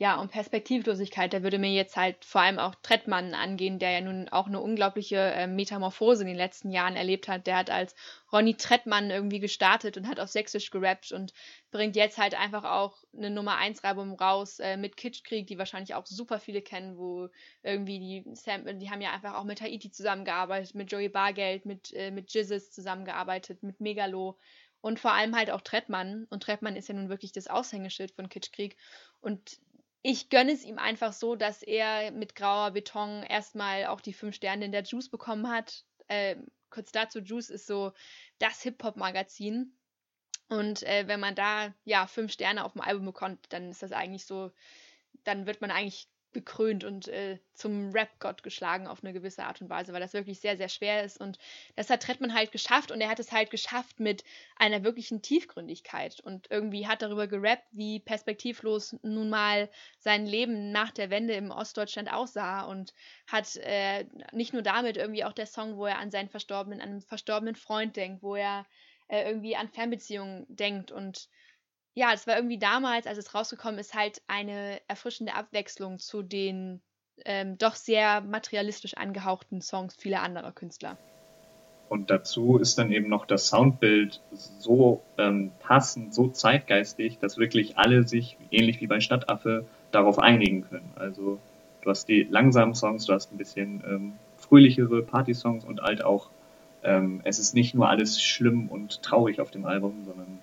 ja, 0.00 0.20
um 0.20 0.28
Perspektivlosigkeit, 0.28 1.32
da 1.32 1.42
würde 1.42 1.58
mir 1.58 1.72
jetzt 1.72 1.96
halt 1.96 2.24
vor 2.24 2.40
allem 2.42 2.60
auch 2.60 2.76
Trettmann 2.76 3.34
angehen, 3.34 3.80
der 3.80 3.90
ja 3.90 4.00
nun 4.00 4.28
auch 4.28 4.46
eine 4.46 4.60
unglaubliche 4.60 5.16
äh, 5.16 5.48
Metamorphose 5.48 6.22
in 6.22 6.28
den 6.28 6.36
letzten 6.36 6.70
Jahren 6.70 6.94
erlebt 6.94 7.26
hat. 7.26 7.48
Der 7.48 7.56
hat 7.56 7.68
als 7.68 7.96
Ronny 8.32 8.54
Trettmann 8.54 9.10
irgendwie 9.10 9.40
gestartet 9.40 9.96
und 9.96 10.06
hat 10.06 10.20
auf 10.20 10.28
Sächsisch 10.28 10.70
gerappt 10.70 11.10
und 11.10 11.32
bringt 11.72 11.96
jetzt 11.96 12.16
halt 12.16 12.38
einfach 12.38 12.62
auch 12.62 12.96
eine 13.12 13.30
Nummer 13.30 13.56
1 13.56 13.82
Album 13.82 14.14
raus 14.14 14.60
äh, 14.60 14.76
mit 14.76 14.96
Kitschkrieg, 14.96 15.48
die 15.48 15.58
wahrscheinlich 15.58 15.96
auch 15.96 16.06
super 16.06 16.38
viele 16.38 16.62
kennen, 16.62 16.96
wo 16.96 17.28
irgendwie 17.64 17.98
die 17.98 18.34
Sam, 18.34 18.78
die 18.78 18.90
haben 18.90 19.00
ja 19.00 19.10
einfach 19.10 19.34
auch 19.34 19.44
mit 19.44 19.60
Haiti 19.60 19.90
zusammengearbeitet, 19.90 20.76
mit 20.76 20.92
Joey 20.92 21.08
Bargeld, 21.08 21.66
mit, 21.66 21.92
äh, 21.92 22.12
mit 22.12 22.32
Jizzes 22.32 22.70
zusammengearbeitet, 22.70 23.64
mit 23.64 23.80
Megalo 23.80 24.38
und 24.80 25.00
vor 25.00 25.12
allem 25.12 25.34
halt 25.34 25.50
auch 25.50 25.60
Trettmann. 25.60 26.28
Und 26.30 26.44
Trettmann 26.44 26.76
ist 26.76 26.88
ja 26.88 26.94
nun 26.94 27.08
wirklich 27.08 27.32
das 27.32 27.48
Aushängeschild 27.48 28.12
von 28.12 28.28
Kitschkrieg. 28.28 28.76
Und 29.20 29.58
ich 30.10 30.30
gönne 30.30 30.52
es 30.52 30.64
ihm 30.64 30.78
einfach 30.78 31.12
so, 31.12 31.36
dass 31.36 31.62
er 31.62 32.12
mit 32.12 32.34
grauer 32.34 32.70
Beton 32.70 33.22
erstmal 33.24 33.84
auch 33.84 34.00
die 34.00 34.14
fünf 34.14 34.34
Sterne 34.36 34.64
in 34.64 34.72
der 34.72 34.82
Juice 34.82 35.10
bekommen 35.10 35.50
hat. 35.50 35.84
Äh, 36.06 36.36
kurz 36.70 36.92
dazu, 36.92 37.18
Juice 37.18 37.50
ist 37.50 37.66
so 37.66 37.92
das 38.38 38.62
Hip-Hop-Magazin. 38.62 39.76
Und 40.48 40.82
äh, 40.84 41.06
wenn 41.08 41.20
man 41.20 41.34
da 41.34 41.74
ja 41.84 42.06
fünf 42.06 42.32
Sterne 42.32 42.64
auf 42.64 42.72
dem 42.72 42.80
Album 42.80 43.04
bekommt, 43.04 43.52
dann 43.52 43.68
ist 43.70 43.82
das 43.82 43.92
eigentlich 43.92 44.24
so, 44.24 44.50
dann 45.24 45.44
wird 45.44 45.60
man 45.60 45.70
eigentlich 45.70 46.08
gekrönt 46.32 46.84
und 46.84 47.08
äh, 47.08 47.38
zum 47.54 47.90
Rap-Gott 47.90 48.42
geschlagen 48.42 48.86
auf 48.86 49.02
eine 49.02 49.12
gewisse 49.12 49.44
Art 49.44 49.60
und 49.60 49.70
Weise, 49.70 49.92
weil 49.92 50.00
das 50.00 50.12
wirklich 50.12 50.40
sehr, 50.40 50.56
sehr 50.56 50.68
schwer 50.68 51.02
ist. 51.02 51.18
Und 51.18 51.38
das 51.74 51.90
hat 51.90 52.02
Trettmann 52.02 52.34
halt 52.34 52.52
geschafft 52.52 52.90
und 52.90 53.00
er 53.00 53.08
hat 53.08 53.18
es 53.18 53.32
halt 53.32 53.50
geschafft 53.50 53.98
mit 53.98 54.24
einer 54.56 54.84
wirklichen 54.84 55.22
Tiefgründigkeit 55.22 56.20
und 56.20 56.46
irgendwie 56.50 56.86
hat 56.86 57.02
darüber 57.02 57.26
gerappt, 57.26 57.66
wie 57.72 58.00
perspektivlos 58.00 58.96
nun 59.02 59.30
mal 59.30 59.70
sein 59.98 60.26
Leben 60.26 60.70
nach 60.70 60.90
der 60.90 61.10
Wende 61.10 61.34
im 61.34 61.50
Ostdeutschland 61.50 62.12
aussah 62.12 62.62
und 62.62 62.94
hat 63.26 63.56
äh, 63.56 64.04
nicht 64.32 64.52
nur 64.52 64.62
damit 64.62 64.96
irgendwie 64.96 65.24
auch 65.24 65.32
der 65.32 65.46
Song, 65.46 65.76
wo 65.76 65.86
er 65.86 65.98
an 65.98 66.10
seinen 66.10 66.28
verstorbenen, 66.28 66.80
an 66.80 66.90
einen 66.90 67.00
verstorbenen 67.00 67.56
Freund 67.56 67.96
denkt, 67.96 68.22
wo 68.22 68.34
er 68.34 68.66
äh, 69.08 69.24
irgendwie 69.26 69.56
an 69.56 69.68
Fernbeziehungen 69.68 70.46
denkt 70.48 70.92
und 70.92 71.28
ja, 71.98 72.12
es 72.14 72.28
war 72.28 72.36
irgendwie 72.36 72.58
damals, 72.58 73.08
als 73.08 73.18
es 73.18 73.34
rausgekommen 73.34 73.80
ist, 73.80 73.92
halt 73.92 74.22
eine 74.28 74.80
erfrischende 74.86 75.34
Abwechslung 75.34 75.98
zu 75.98 76.22
den 76.22 76.80
ähm, 77.24 77.58
doch 77.58 77.74
sehr 77.74 78.20
materialistisch 78.20 78.96
angehauchten 78.96 79.60
Songs 79.60 79.96
vieler 79.96 80.22
anderer 80.22 80.52
Künstler. 80.52 80.96
Und 81.88 82.10
dazu 82.10 82.58
ist 82.58 82.78
dann 82.78 82.92
eben 82.92 83.08
noch 83.08 83.26
das 83.26 83.48
Soundbild 83.48 84.20
so 84.30 85.02
ähm, 85.16 85.50
passend, 85.58 86.14
so 86.14 86.28
zeitgeistig, 86.28 87.18
dass 87.18 87.36
wirklich 87.36 87.76
alle 87.78 88.06
sich, 88.06 88.36
ähnlich 88.52 88.80
wie 88.80 88.86
bei 88.86 89.00
Stadtaffe, 89.00 89.66
darauf 89.90 90.20
einigen 90.20 90.68
können. 90.68 90.92
Also 90.94 91.40
du 91.82 91.90
hast 91.90 92.08
die 92.08 92.22
langsamen 92.30 92.76
Songs, 92.76 93.06
du 93.06 93.14
hast 93.14 93.32
ein 93.32 93.38
bisschen 93.38 93.82
ähm, 93.84 94.12
fröhlichere 94.36 95.02
Party-Songs 95.02 95.64
und 95.64 95.80
halt 95.80 96.04
auch, 96.04 96.30
ähm, 96.84 97.22
es 97.24 97.40
ist 97.40 97.54
nicht 97.54 97.74
nur 97.74 97.88
alles 97.88 98.22
schlimm 98.22 98.68
und 98.68 99.02
traurig 99.02 99.40
auf 99.40 99.50
dem 99.50 99.64
Album, 99.64 100.04
sondern 100.04 100.38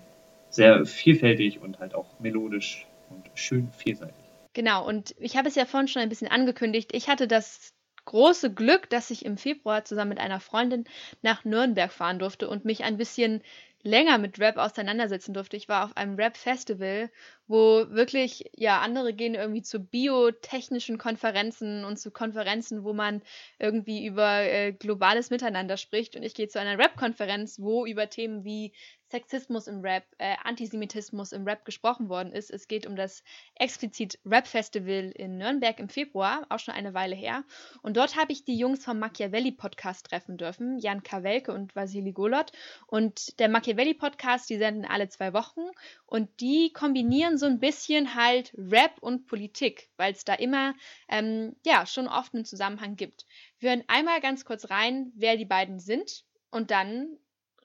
sehr 0.56 0.84
vielfältig 0.84 1.60
und 1.60 1.78
halt 1.78 1.94
auch 1.94 2.18
melodisch 2.18 2.86
und 3.10 3.30
schön 3.34 3.70
vielseitig. 3.70 4.14
Genau, 4.54 4.86
und 4.86 5.14
ich 5.18 5.36
habe 5.36 5.48
es 5.48 5.54
ja 5.54 5.66
vorhin 5.66 5.88
schon 5.88 6.02
ein 6.02 6.08
bisschen 6.08 6.30
angekündigt. 6.30 6.90
Ich 6.94 7.08
hatte 7.08 7.28
das 7.28 7.74
große 8.06 8.54
Glück, 8.54 8.88
dass 8.88 9.10
ich 9.10 9.24
im 9.24 9.36
Februar 9.36 9.84
zusammen 9.84 10.10
mit 10.10 10.18
einer 10.20 10.40
Freundin 10.40 10.84
nach 11.22 11.44
Nürnberg 11.44 11.92
fahren 11.92 12.18
durfte 12.18 12.48
und 12.48 12.64
mich 12.64 12.84
ein 12.84 12.96
bisschen 12.96 13.42
länger 13.82 14.18
mit 14.18 14.40
Rap 14.40 14.56
auseinandersetzen 14.56 15.32
durfte. 15.32 15.56
Ich 15.56 15.68
war 15.68 15.84
auf 15.84 15.96
einem 15.96 16.16
Rap-Festival, 16.16 17.10
wo 17.46 17.86
wirklich, 17.90 18.50
ja, 18.54 18.80
andere 18.80 19.14
gehen 19.14 19.34
irgendwie 19.34 19.62
zu 19.62 19.78
biotechnischen 19.78 20.98
Konferenzen 20.98 21.84
und 21.84 21.96
zu 21.96 22.10
Konferenzen, 22.10 22.82
wo 22.82 22.92
man 22.92 23.22
irgendwie 23.58 24.04
über 24.04 24.40
äh, 24.40 24.72
globales 24.72 25.30
Miteinander 25.30 25.76
spricht. 25.76 26.16
Und 26.16 26.24
ich 26.24 26.34
gehe 26.34 26.48
zu 26.48 26.58
einer 26.58 26.78
Rap-Konferenz, 26.78 27.60
wo 27.60 27.86
über 27.86 28.10
Themen 28.10 28.44
wie 28.44 28.72
Sexismus 29.08 29.68
im 29.68 29.80
Rap, 29.80 30.04
äh, 30.18 30.34
Antisemitismus 30.42 31.32
im 31.32 31.44
Rap 31.44 31.64
gesprochen 31.64 32.08
worden 32.08 32.32
ist. 32.32 32.50
Es 32.50 32.66
geht 32.66 32.86
um 32.86 32.96
das 32.96 33.22
explizit 33.54 34.18
Rap-Festival 34.24 35.12
in 35.14 35.38
Nürnberg 35.38 35.78
im 35.78 35.88
Februar, 35.88 36.44
auch 36.48 36.58
schon 36.58 36.74
eine 36.74 36.92
Weile 36.92 37.14
her. 37.14 37.44
Und 37.82 37.96
dort 37.96 38.16
habe 38.16 38.32
ich 38.32 38.44
die 38.44 38.58
Jungs 38.58 38.84
vom 38.84 38.98
Machiavelli-Podcast 38.98 40.06
treffen 40.06 40.36
dürfen, 40.36 40.78
Jan 40.78 41.02
Kawelke 41.02 41.52
und 41.52 41.76
Vasili 41.76 42.12
Golot. 42.12 42.50
Und 42.86 43.38
der 43.38 43.48
Machiavelli-Podcast, 43.48 44.50
die 44.50 44.58
senden 44.58 44.84
alle 44.84 45.08
zwei 45.08 45.32
Wochen 45.32 45.62
und 46.06 46.28
die 46.40 46.72
kombinieren 46.72 47.38
so 47.38 47.46
ein 47.46 47.60
bisschen 47.60 48.14
halt 48.14 48.52
Rap 48.56 48.98
und 49.00 49.26
Politik, 49.26 49.88
weil 49.96 50.12
es 50.12 50.24
da 50.24 50.34
immer, 50.34 50.74
ähm, 51.08 51.54
ja, 51.64 51.86
schon 51.86 52.08
oft 52.08 52.34
einen 52.34 52.44
Zusammenhang 52.44 52.96
gibt. 52.96 53.24
Wir 53.60 53.70
hören 53.70 53.84
einmal 53.86 54.20
ganz 54.20 54.44
kurz 54.44 54.68
rein, 54.70 55.12
wer 55.14 55.36
die 55.36 55.44
beiden 55.44 55.78
sind 55.78 56.24
und 56.50 56.70
dann 56.70 57.18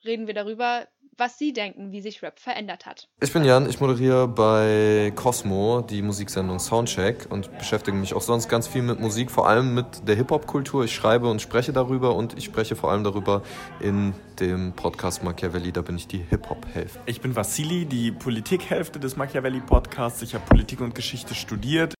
reden 0.04 0.28
wir 0.28 0.34
darüber, 0.34 0.88
was 1.18 1.38
Sie 1.38 1.54
denken, 1.54 1.92
wie 1.92 2.02
sich 2.02 2.24
Rap 2.24 2.40
verändert 2.40 2.86
hat. 2.86 3.08
Ich 3.22 3.32
bin 3.34 3.44
Jan, 3.44 3.70
ich 3.70 3.80
moderiere 3.80 4.28
bei 4.28 5.12
Cosmo 5.16 5.82
die 5.82 6.02
Musiksendung 6.02 6.60
Soundcheck 6.60 7.28
und 7.30 7.56
beschäftige 7.58 7.96
mich 7.96 8.14
auch 8.14 8.22
sonst 8.22 8.50
ganz 8.50 8.68
viel 8.68 8.82
mit 8.82 9.00
Musik, 9.00 9.30
vor 9.30 9.48
allem 9.48 9.74
mit 9.74 10.08
der 10.08 10.16
Hip-Hop-Kultur. 10.16 10.86
Ich 10.86 10.96
schreibe 10.96 11.30
und 11.30 11.42
spreche 11.42 11.74
darüber 11.74 12.16
und 12.16 12.38
ich 12.38 12.46
spreche 12.46 12.76
vor 12.76 12.92
allem 12.92 13.04
darüber 13.04 13.44
in 13.80 14.14
dem 14.40 14.74
Podcast 14.74 15.24
Machiavelli, 15.24 15.72
da 15.72 15.82
bin 15.82 15.98
ich 15.98 16.08
die 16.08 16.20
Hip-Hop-Hälfte. 16.20 17.00
Ich 17.06 17.22
bin 17.22 17.36
Vassili, 17.36 17.86
die 17.86 18.12
Politik-Hälfte 18.12 19.00
des 19.00 19.16
Machiavelli-Podcasts. 19.18 20.22
Ich 20.22 20.34
habe 20.34 20.46
Politik 20.46 20.82
und 20.82 20.96
Geschichte 20.96 21.36
studiert. 21.36 21.94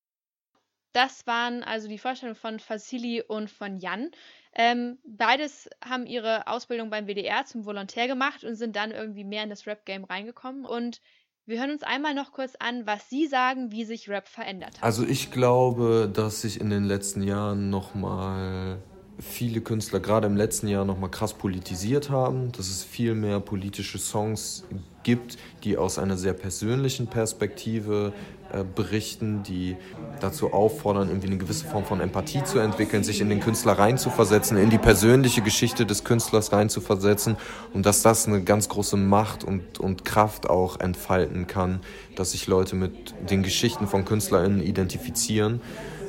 Das 0.94 1.26
waren 1.26 1.64
also 1.64 1.88
die 1.88 1.98
Vorstellungen 1.98 2.36
von 2.36 2.60
Vassili 2.60 3.22
und 3.26 3.50
von 3.50 3.78
Jan. 3.78 4.12
Ähm, 4.54 4.98
beides 5.06 5.70
haben 5.84 6.06
ihre 6.06 6.48
Ausbildung 6.48 6.90
beim 6.90 7.08
WDR 7.08 7.46
zum 7.46 7.66
Volontär 7.66 8.08
gemacht 8.08 8.44
und 8.44 8.56
sind 8.56 8.76
dann 8.76 8.92
irgendwie 8.92 9.24
mehr 9.24 9.44
in 9.44 9.50
das 9.50 9.66
Rap-Game 9.66 10.04
reingekommen. 10.04 10.66
Und 10.66 11.02
wir 11.46 11.60
hören 11.60 11.72
uns 11.72 11.84
einmal 11.84 12.14
noch 12.14 12.34
kurz 12.34 12.56
an, 12.60 12.86
was 12.86 13.10
Sie 13.10 13.28
sagen, 13.28 13.72
wie 13.72 13.86
sich 13.86 14.10
Rap 14.10 14.28
verändert 14.28 14.78
hat. 14.78 14.84
Also 14.84 15.06
ich 15.06 15.32
glaube, 15.32 16.10
dass 16.14 16.42
sich 16.42 16.60
in 16.60 16.70
den 16.70 16.84
letzten 16.84 17.24
Jahren 17.24 17.70
nochmal 17.70 18.82
viele 19.20 19.62
Künstler 19.62 20.00
gerade 20.00 20.28
im 20.28 20.36
letzten 20.36 20.68
Jahr 20.68 20.86
nochmal 20.86 21.12
krass 21.12 21.34
politisiert 21.34 22.10
haben, 22.10 22.52
dass 22.52 22.70
es 22.70 22.84
viel 22.84 23.16
mehr 23.16 23.40
politische 23.40 23.98
Songs 23.98 24.66
gibt, 25.04 25.38
die 25.64 25.78
aus 25.78 25.98
einer 26.00 26.18
sehr 26.18 26.34
persönlichen 26.34 27.08
Perspektive 27.08 28.14
äh, 28.54 28.64
berichten, 28.64 29.44
die 29.44 29.78
dazu 30.20 30.54
auffordern, 30.54 31.08
irgendwie 31.08 31.28
eine 31.28 31.38
gewisse 31.38 31.66
Form 31.66 31.86
von 31.86 32.02
Empathie 32.02 32.44
zu 32.44 32.60
entwickeln, 32.60 33.04
sich 33.04 33.22
in 33.22 33.30
den 33.30 33.40
Künstler 33.40 33.74
reinzuversetzen, 33.74 34.58
in 34.58 34.70
die 34.70 34.78
persönliche 34.78 35.42
Geschichte 35.42 35.86
des 35.86 36.04
Künstlers 36.04 36.52
reinzuversetzen 36.52 37.38
und 37.74 37.86
dass 37.86 38.02
das 38.02 38.28
eine 38.28 38.44
ganz 38.44 38.70
große 38.70 38.98
Macht 38.98 39.44
und, 39.44 39.80
und 39.80 40.06
Kraft 40.06 40.50
auch 40.50 40.80
entfalten 40.80 41.48
kann, 41.48 41.80
dass 42.16 42.32
sich 42.32 42.48
Leute 42.48 42.76
mit 42.76 43.14
den 43.30 43.42
Geschichten 43.44 43.88
von 43.88 44.06
KünstlerInnen 44.06 44.62
identifizieren 44.62 45.62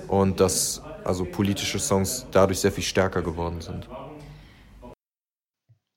und 0.08 0.40
dass 0.40 0.82
also 1.04 1.24
politische 1.24 1.78
Songs 1.78 2.26
dadurch 2.32 2.60
sehr 2.60 2.72
viel 2.72 2.84
stärker 2.84 3.22
geworden 3.22 3.60
sind. 3.60 3.88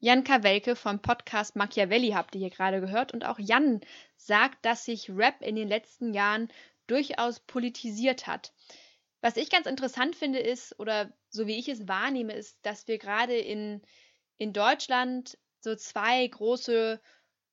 Jan 0.06 0.24
Kawelke 0.24 0.76
vom 0.76 1.02
Podcast 1.02 1.56
Machiavelli 1.56 2.12
habt 2.12 2.36
ihr 2.36 2.42
hier 2.42 2.52
gerade 2.52 2.80
gehört 2.80 3.12
und 3.12 3.26
auch 3.26 3.40
Jan 3.40 3.82
sagt, 4.18 4.64
dass 4.64 4.86
sich 4.86 5.10
Rap 5.10 5.42
in 5.42 5.56
den 5.56 5.68
letzten 5.68 6.14
Jahren 6.14 6.50
durchaus 6.86 7.40
politisiert 7.40 8.28
hat. 8.28 8.54
Was 9.22 9.36
ich 9.36 9.50
ganz 9.50 9.66
interessant 9.66 10.16
finde 10.16 10.38
ist, 10.38 10.80
oder 10.80 11.12
so 11.30 11.48
wie 11.48 11.58
ich 11.58 11.70
es 11.70 11.88
wahrnehme, 11.88 12.34
ist, 12.34 12.60
dass 12.62 12.88
wir 12.88 13.00
gerade 13.00 13.36
in, 13.36 13.82
in 14.38 14.54
Deutschland 14.54 15.40
so 15.60 15.76
zwei 15.76 16.28
große 16.28 17.02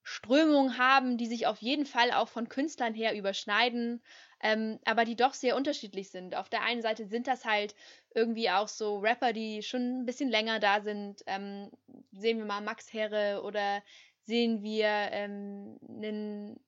Strömungen 0.02 0.76
haben, 0.76 1.16
die 1.16 1.28
sich 1.28 1.46
auf 1.46 1.62
jeden 1.62 1.86
Fall 1.86 2.12
auch 2.12 2.28
von 2.28 2.50
Künstlern 2.50 2.92
her 2.92 3.16
überschneiden 3.16 4.02
ähm, 4.42 4.78
aber 4.84 5.04
die 5.04 5.16
doch 5.16 5.34
sehr 5.34 5.56
unterschiedlich 5.56 6.10
sind. 6.10 6.34
Auf 6.34 6.48
der 6.48 6.62
einen 6.62 6.82
Seite 6.82 7.06
sind 7.06 7.26
das 7.26 7.44
halt 7.44 7.74
irgendwie 8.14 8.50
auch 8.50 8.68
so 8.68 8.98
Rapper, 8.98 9.32
die 9.32 9.62
schon 9.62 10.00
ein 10.02 10.06
bisschen 10.06 10.28
länger 10.28 10.58
da 10.58 10.80
sind. 10.80 11.22
Ähm, 11.26 11.70
sehen 12.12 12.38
wir 12.38 12.44
mal 12.44 12.60
Max 12.60 12.92
Herre 12.92 13.42
oder 13.42 13.82
sehen 14.24 14.62
wir 14.62 14.86
ähm, 14.86 15.78
einen, 15.88 16.60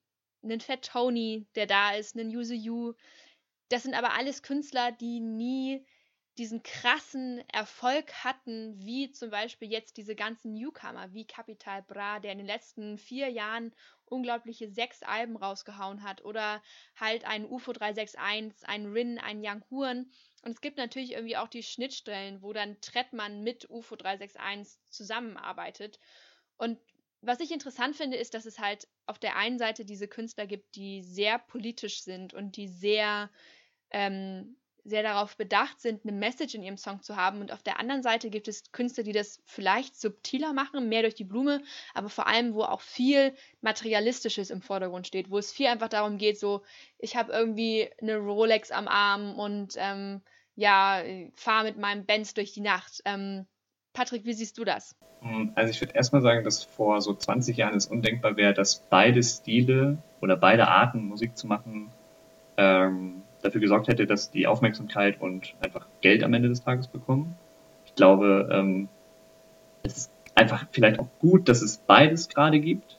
einen 0.43 0.61
Fat 0.61 0.83
Tony, 0.83 1.45
der 1.55 1.67
da 1.67 1.93
ist, 1.93 2.17
einen 2.17 2.31
Yuzu 2.31 2.53
Yu. 2.53 2.93
Das 3.69 3.83
sind 3.83 3.93
aber 3.93 4.13
alles 4.13 4.41
Künstler, 4.41 4.91
die 4.91 5.19
nie 5.19 5.85
diesen 6.37 6.63
krassen 6.63 7.43
Erfolg 7.49 8.11
hatten, 8.23 8.77
wie 8.85 9.11
zum 9.11 9.29
Beispiel 9.29 9.71
jetzt 9.71 9.97
diese 9.97 10.15
ganzen 10.15 10.53
Newcomer, 10.53 11.13
wie 11.13 11.25
Capital 11.25 11.81
Bra, 11.83 12.19
der 12.19 12.33
in 12.33 12.39
den 12.39 12.47
letzten 12.47 12.97
vier 12.97 13.29
Jahren 13.29 13.73
unglaubliche 14.05 14.69
sechs 14.69 15.01
Alben 15.01 15.37
rausgehauen 15.37 16.03
hat, 16.03 16.23
oder 16.25 16.61
halt 16.95 17.25
ein 17.25 17.45
UFO 17.45 17.73
361, 17.73 18.67
ein 18.67 18.85
Rin, 18.87 19.17
ein 19.17 19.41
Young 19.41 19.63
Huren. 19.71 20.11
Und 20.43 20.51
es 20.51 20.61
gibt 20.61 20.77
natürlich 20.77 21.13
irgendwie 21.13 21.37
auch 21.37 21.47
die 21.47 21.63
Schnittstellen, 21.63 22.41
wo 22.41 22.53
dann 22.53 22.79
Trettmann 22.81 23.41
mit 23.41 23.69
UFO 23.69 23.95
361 23.95 24.77
zusammenarbeitet. 24.89 25.99
Und 26.57 26.79
was 27.21 27.39
ich 27.39 27.51
interessant 27.51 27.95
finde, 27.95 28.17
ist, 28.17 28.33
dass 28.33 28.45
es 28.45 28.59
halt 28.59 28.87
auf 29.05 29.17
der 29.19 29.35
einen 29.35 29.57
Seite 29.57 29.85
diese 29.85 30.07
Künstler 30.07 30.45
gibt, 30.45 30.75
die 30.75 31.01
sehr 31.01 31.39
politisch 31.39 32.03
sind 32.03 32.33
und 32.33 32.57
die 32.57 32.67
sehr 32.67 33.31
ähm, 33.89 34.57
sehr 34.85 35.01
darauf 35.01 35.35
bedacht 35.35 35.81
sind, 35.81 36.01
eine 36.03 36.15
Message 36.15 36.53
in 36.53 36.61
ihrem 36.61 36.77
Song 36.77 37.01
zu 37.01 37.15
haben. 37.15 37.41
Und 37.41 37.51
auf 37.51 37.63
der 37.63 37.79
anderen 37.79 38.03
Seite 38.03 38.29
gibt 38.29 38.47
es 38.47 38.71
Künstler, 38.71 39.03
die 39.03 39.11
das 39.11 39.41
vielleicht 39.45 39.99
subtiler 39.99 40.53
machen, 40.53 40.87
mehr 40.87 41.01
durch 41.01 41.15
die 41.15 41.23
Blume, 41.23 41.61
aber 41.95 42.07
vor 42.07 42.27
allem, 42.27 42.53
wo 42.53 42.61
auch 42.61 42.81
viel 42.81 43.33
Materialistisches 43.61 44.51
im 44.51 44.61
Vordergrund 44.61 45.07
steht, 45.07 45.31
wo 45.31 45.39
es 45.39 45.51
viel 45.51 45.67
einfach 45.67 45.89
darum 45.89 46.17
geht, 46.17 46.39
so, 46.39 46.61
ich 46.99 47.15
habe 47.15 47.33
irgendwie 47.33 47.89
eine 47.99 48.17
Rolex 48.17 48.71
am 48.71 48.87
Arm 48.87 49.37
und 49.39 49.73
ähm, 49.77 50.21
ja, 50.55 51.01
fahre 51.33 51.65
mit 51.65 51.77
meinem 51.77 52.05
Benz 52.05 52.35
durch 52.35 52.53
die 52.53 52.61
Nacht. 52.61 53.01
Ähm, 53.05 53.47
Patrick, 53.93 54.25
wie 54.25 54.33
siehst 54.33 54.57
du 54.59 54.65
das? 54.65 54.95
Hm, 55.21 55.51
also 55.55 55.71
ich 55.71 55.81
würde 55.81 55.95
erstmal 55.95 56.21
sagen, 56.21 56.43
dass 56.43 56.63
vor 56.63 57.01
so 57.01 57.15
20 57.15 57.57
Jahren 57.57 57.75
es 57.75 57.87
undenkbar 57.87 58.37
wäre, 58.37 58.53
dass 58.53 58.87
beide 58.87 59.23
Stile 59.23 59.97
oder 60.21 60.37
beide 60.37 60.67
Arten 60.67 61.07
Musik 61.07 61.35
zu 61.35 61.47
machen 61.47 61.91
ähm, 62.57 63.23
dafür 63.45 63.61
gesorgt 63.61 63.87
hätte, 63.87 64.05
dass 64.05 64.31
die 64.31 64.47
Aufmerksamkeit 64.47 65.21
und 65.21 65.55
einfach 65.61 65.87
Geld 66.01 66.23
am 66.23 66.33
Ende 66.33 66.49
des 66.49 66.63
Tages 66.63 66.87
bekommen. 66.87 67.35
Ich 67.85 67.95
glaube, 67.95 68.49
ähm, 68.51 68.89
es 69.83 69.97
ist 69.97 70.11
einfach 70.33 70.65
vielleicht 70.71 70.99
auch 70.99 71.07
gut, 71.19 71.47
dass 71.47 71.61
es 71.61 71.77
beides 71.77 72.27
gerade 72.29 72.59
gibt, 72.59 72.97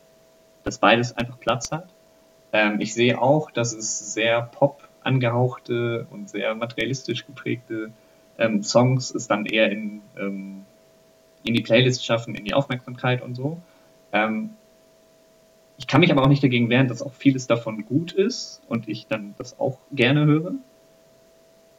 dass 0.63 0.79
beides 0.79 1.17
einfach 1.17 1.39
Platz 1.39 1.71
hat. 1.71 1.89
Ähm, 2.53 2.81
ich 2.81 2.95
sehe 2.95 3.21
auch, 3.21 3.51
dass 3.51 3.73
es 3.73 4.15
sehr 4.15 4.43
pop 4.43 4.89
angehauchte 5.03 6.07
und 6.11 6.29
sehr 6.29 6.55
materialistisch 6.55 7.27
geprägte 7.27 7.93
ähm, 8.39 8.63
Songs 8.63 9.15
es 9.15 9.29
dann 9.29 9.47
eher 9.47 9.71
in, 9.71 10.03
ähm, 10.19 10.65
in 11.45 11.55
die 11.55 11.63
Playlist 11.63 12.05
schaffen, 12.05 12.35
in 12.35 12.45
die 12.45 12.55
Aufmerksamkeit 12.55 13.23
und 13.23 13.35
so. 13.35 13.61
Ähm, 14.13 14.51
ich 15.79 15.87
kann 15.87 16.01
mich 16.01 16.11
aber 16.11 16.23
auch 16.23 16.29
nicht 16.29 16.43
dagegen 16.43 16.71
wehren, 16.71 16.89
dass 16.89 17.03
auch 17.03 17.13
vieles 17.13 17.47
davon 17.47 17.85
gut 17.85 18.13
ist 18.13 18.63
und 18.69 18.89
ich 18.89 19.07
dann 19.07 19.35
das 19.39 19.59
auch 19.59 19.79
gerne 19.93 20.25
höre. 20.25 20.55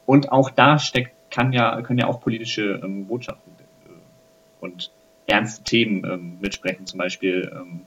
Und 0.06 0.32
auch 0.32 0.50
da 0.50 0.78
steckt, 0.78 1.12
kann 1.30 1.52
ja, 1.52 1.82
können 1.82 1.98
ja 1.98 2.06
auch 2.06 2.20
politische 2.20 2.80
ähm, 2.82 3.06
Botschaften 3.06 3.52
äh, 3.86 4.64
und 4.64 4.90
ernste 5.26 5.64
Themen 5.64 6.04
ähm, 6.10 6.38
mitsprechen. 6.40 6.86
Zum 6.86 6.98
Beispiel 6.98 7.50
ähm, 7.54 7.80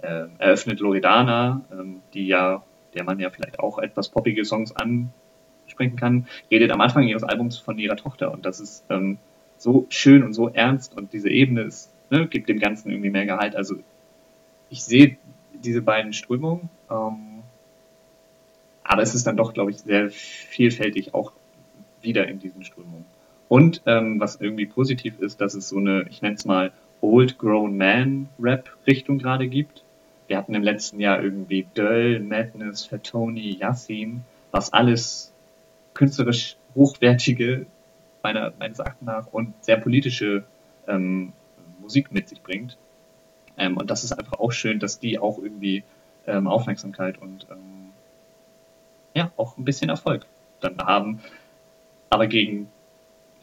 äh, 0.00 0.26
eröffnet 0.38 0.80
Loredana, 0.80 1.62
ähm, 1.72 2.00
die 2.14 2.26
ja, 2.26 2.62
der 2.94 3.04
man 3.04 3.18
ja 3.18 3.30
vielleicht 3.30 3.58
auch 3.58 3.78
etwas 3.78 4.08
poppige 4.08 4.44
Songs 4.44 4.74
ansprechen 4.74 5.96
kann, 5.96 6.26
redet 6.50 6.70
am 6.70 6.80
Anfang 6.80 7.06
ihres 7.06 7.24
Albums 7.24 7.58
von 7.58 7.78
ihrer 7.78 7.96
Tochter 7.96 8.32
und 8.32 8.46
das 8.46 8.60
ist 8.60 8.84
ähm, 8.88 9.18
so 9.58 9.86
schön 9.88 10.22
und 10.22 10.32
so 10.32 10.48
ernst 10.48 10.96
und 10.96 11.12
diese 11.12 11.28
Ebene 11.28 11.62
ist, 11.62 11.92
ne, 12.10 12.26
gibt 12.26 12.48
dem 12.48 12.58
Ganzen 12.58 12.90
irgendwie 12.90 13.10
mehr 13.10 13.26
Gehalt. 13.26 13.56
Also 13.56 13.76
ich 14.76 14.84
sehe 14.84 15.16
diese 15.54 15.80
beiden 15.80 16.12
Strömungen, 16.12 16.68
ähm, 16.90 17.42
aber 18.84 19.02
es 19.02 19.14
ist 19.14 19.26
dann 19.26 19.36
doch, 19.36 19.54
glaube 19.54 19.70
ich, 19.70 19.78
sehr 19.78 20.10
vielfältig 20.10 21.14
auch 21.14 21.32
wieder 22.02 22.28
in 22.28 22.38
diesen 22.38 22.62
Strömungen. 22.62 23.06
Und 23.48 23.80
ähm, 23.86 24.20
was 24.20 24.36
irgendwie 24.36 24.66
positiv 24.66 25.18
ist, 25.18 25.40
dass 25.40 25.54
es 25.54 25.70
so 25.70 25.78
eine, 25.78 26.04
ich 26.10 26.20
nenne 26.20 26.34
es 26.34 26.44
mal, 26.44 26.72
Old 27.00 27.38
Grown 27.38 27.76
Man 27.76 28.28
Rap 28.38 28.70
Richtung 28.86 29.18
gerade 29.18 29.48
gibt. 29.48 29.82
Wir 30.28 30.36
hatten 30.36 30.54
im 30.54 30.62
letzten 30.62 31.00
Jahr 31.00 31.22
irgendwie 31.22 31.66
Döll, 31.74 32.20
Madness, 32.20 32.84
Fatoni, 32.84 33.56
Yassin, 33.58 34.24
was 34.50 34.72
alles 34.74 35.32
künstlerisch 35.94 36.56
hochwertige, 36.74 37.64
meiner, 38.22 38.52
meines 38.58 38.78
Erachtens 38.78 39.06
nach, 39.06 39.26
und 39.32 39.54
sehr 39.64 39.78
politische 39.78 40.44
ähm, 40.86 41.32
Musik 41.80 42.12
mit 42.12 42.28
sich 42.28 42.42
bringt. 42.42 42.76
Ähm, 43.56 43.76
und 43.76 43.90
das 43.90 44.04
ist 44.04 44.12
einfach 44.12 44.38
auch 44.38 44.52
schön, 44.52 44.78
dass 44.78 44.98
die 44.98 45.18
auch 45.18 45.38
irgendwie 45.38 45.84
ähm, 46.26 46.46
Aufmerksamkeit 46.46 47.18
und 47.18 47.46
ähm, 47.50 47.92
ja, 49.14 49.32
auch 49.36 49.56
ein 49.56 49.64
bisschen 49.64 49.88
Erfolg 49.88 50.26
dann 50.60 50.78
haben. 50.78 51.20
Aber 52.10 52.26
gegen 52.26 52.70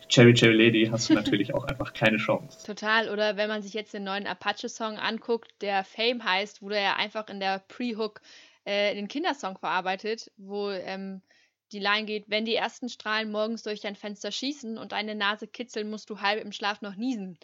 Cherry 0.08 0.34
Cherry 0.34 0.56
Lady 0.56 0.88
hast 0.92 1.10
du 1.10 1.14
natürlich 1.16 1.54
auch 1.54 1.66
einfach 1.66 1.94
keine 1.94 2.18
Chance. 2.18 2.66
Total. 2.66 3.10
Oder 3.10 3.38
wenn 3.38 3.50
man 3.50 3.62
sich 3.62 3.74
jetzt 3.74 3.94
den 3.94 4.04
neuen 4.04 4.28
Apache-Song 4.28 4.98
anguckt, 4.98 5.52
der 5.62 5.84
Fame 5.84 6.24
heißt, 6.24 6.62
wurde 6.62 6.78
er 6.78 6.98
einfach 6.98 7.28
in 7.30 7.40
der 7.40 7.64
Pre-Hook 7.68 8.22
äh, 8.66 8.94
den 8.94 9.08
Kindersong 9.08 9.58
verarbeitet, 9.58 10.32
wo 10.38 10.70
ähm, 10.70 11.22
die 11.72 11.80
Line 11.80 12.06
geht, 12.06 12.26
wenn 12.30 12.46
die 12.46 12.56
ersten 12.56 12.88
Strahlen 12.88 13.32
morgens 13.32 13.64
durch 13.64 13.82
dein 13.82 13.96
Fenster 13.96 14.32
schießen 14.32 14.78
und 14.78 14.92
deine 14.92 15.16
Nase 15.16 15.48
kitzeln, 15.48 15.90
musst 15.90 16.10
du 16.10 16.22
halb 16.22 16.44
im 16.44 16.52
Schlaf 16.52 16.82
noch 16.82 16.96
niesen. 16.96 17.38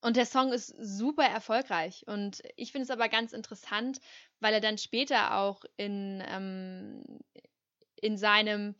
Und 0.00 0.16
der 0.16 0.26
Song 0.26 0.52
ist 0.52 0.74
super 0.78 1.24
erfolgreich. 1.24 2.04
Und 2.06 2.42
ich 2.56 2.70
finde 2.72 2.84
es 2.84 2.90
aber 2.90 3.08
ganz 3.08 3.32
interessant, 3.32 4.00
weil 4.38 4.54
er 4.54 4.60
dann 4.60 4.78
später 4.78 5.36
auch 5.36 5.64
in, 5.76 6.22
ähm, 6.26 7.02
in, 7.96 8.16
seinem, 8.16 8.76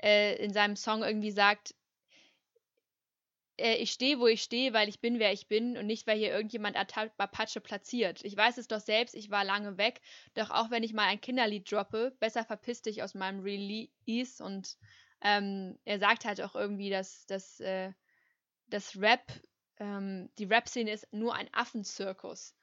äh, 0.00 0.36
in 0.36 0.52
seinem 0.52 0.76
Song 0.76 1.02
irgendwie 1.02 1.32
sagt, 1.32 1.74
äh, 3.60 3.74
ich 3.76 3.92
stehe, 3.92 4.18
wo 4.18 4.26
ich 4.26 4.42
stehe, 4.42 4.72
weil 4.72 4.88
ich 4.88 5.00
bin, 5.00 5.18
wer 5.18 5.32
ich 5.32 5.48
bin 5.48 5.76
und 5.76 5.86
nicht, 5.86 6.06
weil 6.06 6.18
hier 6.18 6.30
irgendjemand 6.30 6.76
Apache 6.76 7.60
platziert. 7.60 8.24
Ich 8.24 8.36
weiß 8.36 8.58
es 8.58 8.68
doch 8.68 8.80
selbst, 8.80 9.14
ich 9.14 9.30
war 9.30 9.44
lange 9.44 9.76
weg, 9.76 10.00
doch 10.34 10.50
auch 10.50 10.70
wenn 10.70 10.82
ich 10.82 10.92
mal 10.92 11.06
ein 11.06 11.20
Kinderlied 11.20 11.70
droppe, 11.70 12.16
besser 12.20 12.44
verpiss 12.44 12.82
dich 12.82 13.02
aus 13.02 13.14
meinem 13.14 13.40
Release. 13.40 14.42
Und 14.42 14.76
ähm, 15.20 15.78
er 15.84 15.98
sagt 15.98 16.24
halt 16.24 16.40
auch 16.40 16.54
irgendwie, 16.54 16.90
dass, 16.90 17.26
dass, 17.26 17.60
äh, 17.60 17.92
dass 18.68 18.96
Rap 18.96 19.30
ähm, 19.80 20.30
die 20.38 20.44
Rap-Szene 20.44 20.92
ist 20.92 21.12
nur 21.12 21.34
ein 21.34 21.48
Affenzirkus. 21.52 22.54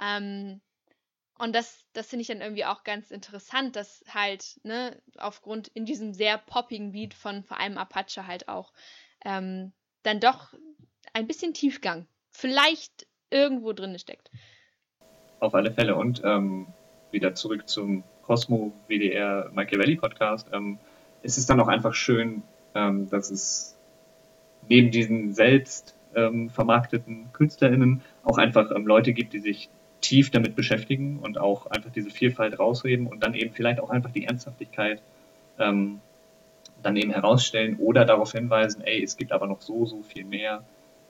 Ähm, 0.00 0.60
und 1.38 1.54
das, 1.54 1.84
das 1.92 2.08
finde 2.08 2.22
ich 2.22 2.28
dann 2.28 2.40
irgendwie 2.40 2.64
auch 2.64 2.84
ganz 2.84 3.10
interessant, 3.10 3.76
dass 3.76 4.04
halt, 4.08 4.60
ne, 4.64 5.00
aufgrund 5.16 5.68
in 5.68 5.84
diesem 5.84 6.12
sehr 6.12 6.36
poppigen 6.36 6.92
Beat 6.92 7.14
von 7.14 7.44
vor 7.44 7.58
allem 7.58 7.78
Apache 7.78 8.26
halt 8.26 8.48
auch 8.48 8.72
ähm, 9.24 9.72
dann 10.02 10.20
doch 10.20 10.52
ein 11.12 11.26
bisschen 11.26 11.54
Tiefgang 11.54 12.06
vielleicht 12.30 13.06
irgendwo 13.30 13.72
drin 13.72 13.98
steckt. 13.98 14.30
Auf 15.40 15.54
alle 15.54 15.72
Fälle. 15.72 15.96
Und 15.96 16.22
ähm, 16.24 16.66
wieder 17.10 17.34
zurück 17.34 17.68
zum 17.68 18.04
Cosmo 18.22 18.72
WDR 18.88 19.50
Machiavelli 19.52 19.96
Podcast. 19.96 20.48
Ähm, 20.52 20.78
es 21.22 21.38
ist 21.38 21.48
dann 21.48 21.60
auch 21.60 21.68
einfach 21.68 21.94
schön, 21.94 22.42
ähm, 22.74 23.08
dass 23.08 23.30
es 23.30 23.78
neben 24.68 24.90
diesen 24.90 25.32
selbst 25.32 25.97
ähm, 26.14 26.50
vermarkteten 26.50 27.32
KünstlerInnen 27.32 28.02
auch 28.24 28.38
einfach 28.38 28.70
ähm, 28.70 28.86
Leute 28.86 29.12
gibt, 29.12 29.32
die 29.32 29.40
sich 29.40 29.68
tief 30.00 30.30
damit 30.30 30.54
beschäftigen 30.54 31.18
und 31.18 31.38
auch 31.38 31.66
einfach 31.66 31.90
diese 31.90 32.10
Vielfalt 32.10 32.58
rausheben 32.58 33.06
und 33.06 33.22
dann 33.22 33.34
eben 33.34 33.52
vielleicht 33.52 33.80
auch 33.80 33.90
einfach 33.90 34.10
die 34.10 34.24
Ernsthaftigkeit 34.24 35.02
ähm, 35.58 36.00
dann 36.82 36.96
eben 36.96 37.10
herausstellen 37.10 37.76
oder 37.78 38.04
darauf 38.04 38.32
hinweisen, 38.32 38.82
ey, 38.82 39.02
es 39.02 39.16
gibt 39.16 39.32
aber 39.32 39.46
noch 39.46 39.60
so, 39.60 39.84
so 39.86 40.02
viel 40.02 40.24
mehr 40.24 40.64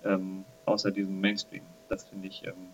ähm, 0.04 0.44
außer 0.64 0.90
diesem 0.90 1.20
Mainstream. 1.20 1.62
Das 1.88 2.04
finde 2.04 2.28
ich, 2.28 2.46
ähm, 2.46 2.70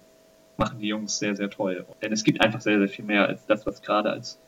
machen 0.56 0.78
die 0.78 0.88
Jungs 0.88 1.18
sehr, 1.18 1.34
sehr 1.34 1.50
toll. 1.50 1.84
Denn 2.02 2.12
es 2.12 2.22
gibt 2.22 2.40
einfach 2.40 2.60
sehr, 2.60 2.78
sehr 2.78 2.88
viel 2.88 3.04
mehr 3.04 3.26
als 3.26 3.46
das, 3.46 3.66
was 3.66 3.82
gerade 3.82 4.10
als 4.10 4.38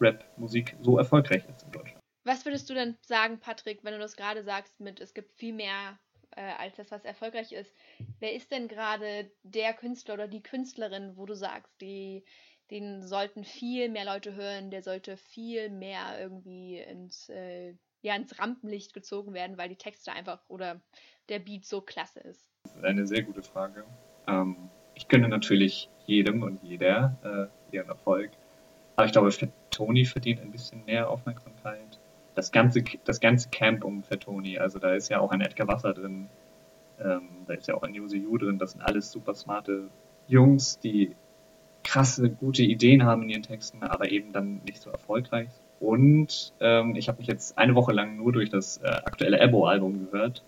Rap-Musik 0.00 0.76
so 0.82 0.98
erfolgreich 0.98 1.42
ist 1.48 1.64
in 1.64 1.72
Deutschland. 1.72 1.98
Was 2.24 2.44
würdest 2.44 2.70
du 2.70 2.74
denn 2.74 2.96
sagen, 3.00 3.38
Patrick, 3.40 3.82
wenn 3.82 3.94
du 3.94 3.98
das 3.98 4.16
gerade 4.16 4.44
sagst 4.44 4.78
mit, 4.80 5.00
es 5.00 5.12
gibt 5.14 5.32
viel 5.34 5.52
mehr 5.52 5.98
äh, 6.36 6.52
als 6.58 6.76
das, 6.76 6.90
was 6.90 7.04
erfolgreich 7.04 7.52
ist. 7.52 7.74
Wer 8.20 8.34
ist 8.34 8.50
denn 8.50 8.68
gerade 8.68 9.30
der 9.42 9.72
Künstler 9.74 10.14
oder 10.14 10.28
die 10.28 10.42
Künstlerin, 10.42 11.16
wo 11.16 11.26
du 11.26 11.34
sagst, 11.34 11.80
die, 11.80 12.24
den 12.70 13.02
sollten 13.02 13.44
viel 13.44 13.88
mehr 13.88 14.04
Leute 14.04 14.34
hören, 14.34 14.70
der 14.70 14.82
sollte 14.82 15.16
viel 15.16 15.70
mehr 15.70 16.18
irgendwie 16.20 16.78
ins, 16.78 17.28
äh, 17.28 17.74
ja, 18.02 18.16
ins 18.16 18.38
Rampenlicht 18.38 18.94
gezogen 18.94 19.34
werden, 19.34 19.58
weil 19.58 19.68
die 19.68 19.76
Texte 19.76 20.12
einfach 20.12 20.40
oder 20.48 20.80
der 21.28 21.38
Beat 21.38 21.64
so 21.64 21.80
klasse 21.80 22.20
ist? 22.20 22.50
Eine 22.82 23.06
sehr 23.06 23.22
gute 23.22 23.42
Frage. 23.42 23.84
Ähm, 24.26 24.70
ich 24.94 25.08
gönne 25.08 25.28
natürlich 25.28 25.88
jedem 26.06 26.42
und 26.42 26.62
jeder 26.62 27.50
äh, 27.70 27.76
ihren 27.76 27.88
Erfolg. 27.88 28.30
Aber 28.96 29.06
ich 29.06 29.12
glaube, 29.12 29.30
Toni 29.70 30.04
verdient 30.04 30.40
ein 30.40 30.50
bisschen 30.50 30.84
mehr 30.84 31.08
Aufmerksamkeit 31.08 31.98
das 32.34 32.52
ganze, 32.52 32.82
das 33.04 33.20
ganze 33.20 33.48
Camp 33.50 33.84
um 33.84 34.02
Fettoni, 34.02 34.58
also 34.58 34.78
da 34.78 34.94
ist 34.94 35.08
ja 35.08 35.20
auch 35.20 35.30
ein 35.32 35.40
Edgar 35.40 35.68
Wasser 35.68 35.92
drin, 35.92 36.28
ähm, 37.00 37.28
da 37.46 37.54
ist 37.54 37.68
ja 37.68 37.74
auch 37.74 37.82
ein 37.82 37.94
Yose 37.94 38.16
Yu 38.16 38.38
drin, 38.38 38.58
das 38.58 38.72
sind 38.72 38.82
alles 38.82 39.10
super 39.10 39.34
smarte 39.34 39.88
Jungs, 40.28 40.78
die 40.78 41.14
krasse, 41.84 42.30
gute 42.30 42.62
Ideen 42.62 43.04
haben 43.04 43.22
in 43.22 43.30
ihren 43.30 43.42
Texten, 43.42 43.82
aber 43.82 44.10
eben 44.10 44.32
dann 44.32 44.60
nicht 44.64 44.80
so 44.80 44.90
erfolgreich. 44.90 45.48
Und 45.80 46.52
ähm, 46.60 46.94
ich 46.94 47.08
habe 47.08 47.18
mich 47.18 47.26
jetzt 47.26 47.58
eine 47.58 47.74
Woche 47.74 47.92
lang 47.92 48.16
nur 48.16 48.32
durch 48.32 48.50
das 48.50 48.78
äh, 48.78 48.86
aktuelle 48.86 49.40
Ebo-Album 49.40 50.06
gehört. 50.10 50.44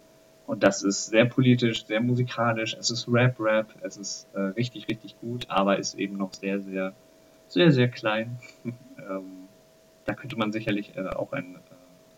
Und 0.47 0.63
das 0.63 0.83
ist 0.83 1.07
sehr 1.07 1.25
politisch, 1.25 1.87
sehr 1.87 2.01
musikalisch. 2.01 2.77
Es 2.79 2.91
ist 2.91 3.09
Rap-Rap. 3.09 3.67
Es 3.81 3.97
ist 3.97 4.29
äh, 4.35 4.41
richtig, 4.41 4.89
richtig 4.89 5.19
gut, 5.21 5.47
aber 5.49 5.79
ist 5.79 5.95
eben 5.95 6.17
noch 6.17 6.35
sehr, 6.35 6.61
sehr, 6.61 6.93
sehr, 7.49 7.73
sehr 7.73 7.89
klein. 7.89 8.39
ähm, 8.65 9.49
da 10.05 10.15
könnte 10.15 10.37
man 10.37 10.53
sicherlich 10.53 10.97
äh, 10.97 11.09
auch 11.09 11.33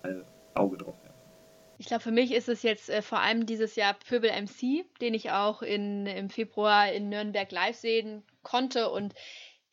ein 0.02 0.24
Auge 0.54 0.78
drauf 0.78 0.94
werfen. 1.02 1.16
Ich 1.78 1.86
glaube, 1.86 2.02
für 2.02 2.10
mich 2.10 2.32
ist 2.32 2.48
es 2.48 2.62
jetzt 2.62 2.88
äh, 2.88 3.02
vor 3.02 3.20
allem 3.20 3.44
dieses 3.44 3.76
Jahr 3.76 3.94
Pöbel 3.94 4.30
MC, 4.30 4.86
den 5.00 5.14
ich 5.14 5.30
auch 5.30 5.62
in, 5.62 6.06
im 6.06 6.30
Februar 6.30 6.90
in 6.90 7.08
Nürnberg 7.08 7.50
live 7.52 7.76
sehen 7.76 8.24
konnte 8.42 8.90
und 8.90 9.14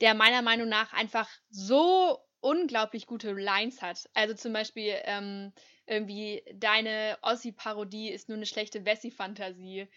der 0.01 0.13
meiner 0.13 0.41
Meinung 0.41 0.67
nach 0.67 0.91
einfach 0.91 1.29
so 1.49 2.19
unglaublich 2.41 3.07
gute 3.07 3.31
Lines 3.31 3.81
hat. 3.81 4.09
Also 4.13 4.33
zum 4.33 4.51
Beispiel 4.51 4.95
ähm, 5.05 5.53
irgendwie 5.85 6.43
deine 6.53 7.17
Ossi-Parodie 7.21 8.11
ist 8.11 8.27
nur 8.27 8.37
eine 8.37 8.45
schlechte 8.45 8.85
Wessi-Fantasie. 8.85 9.87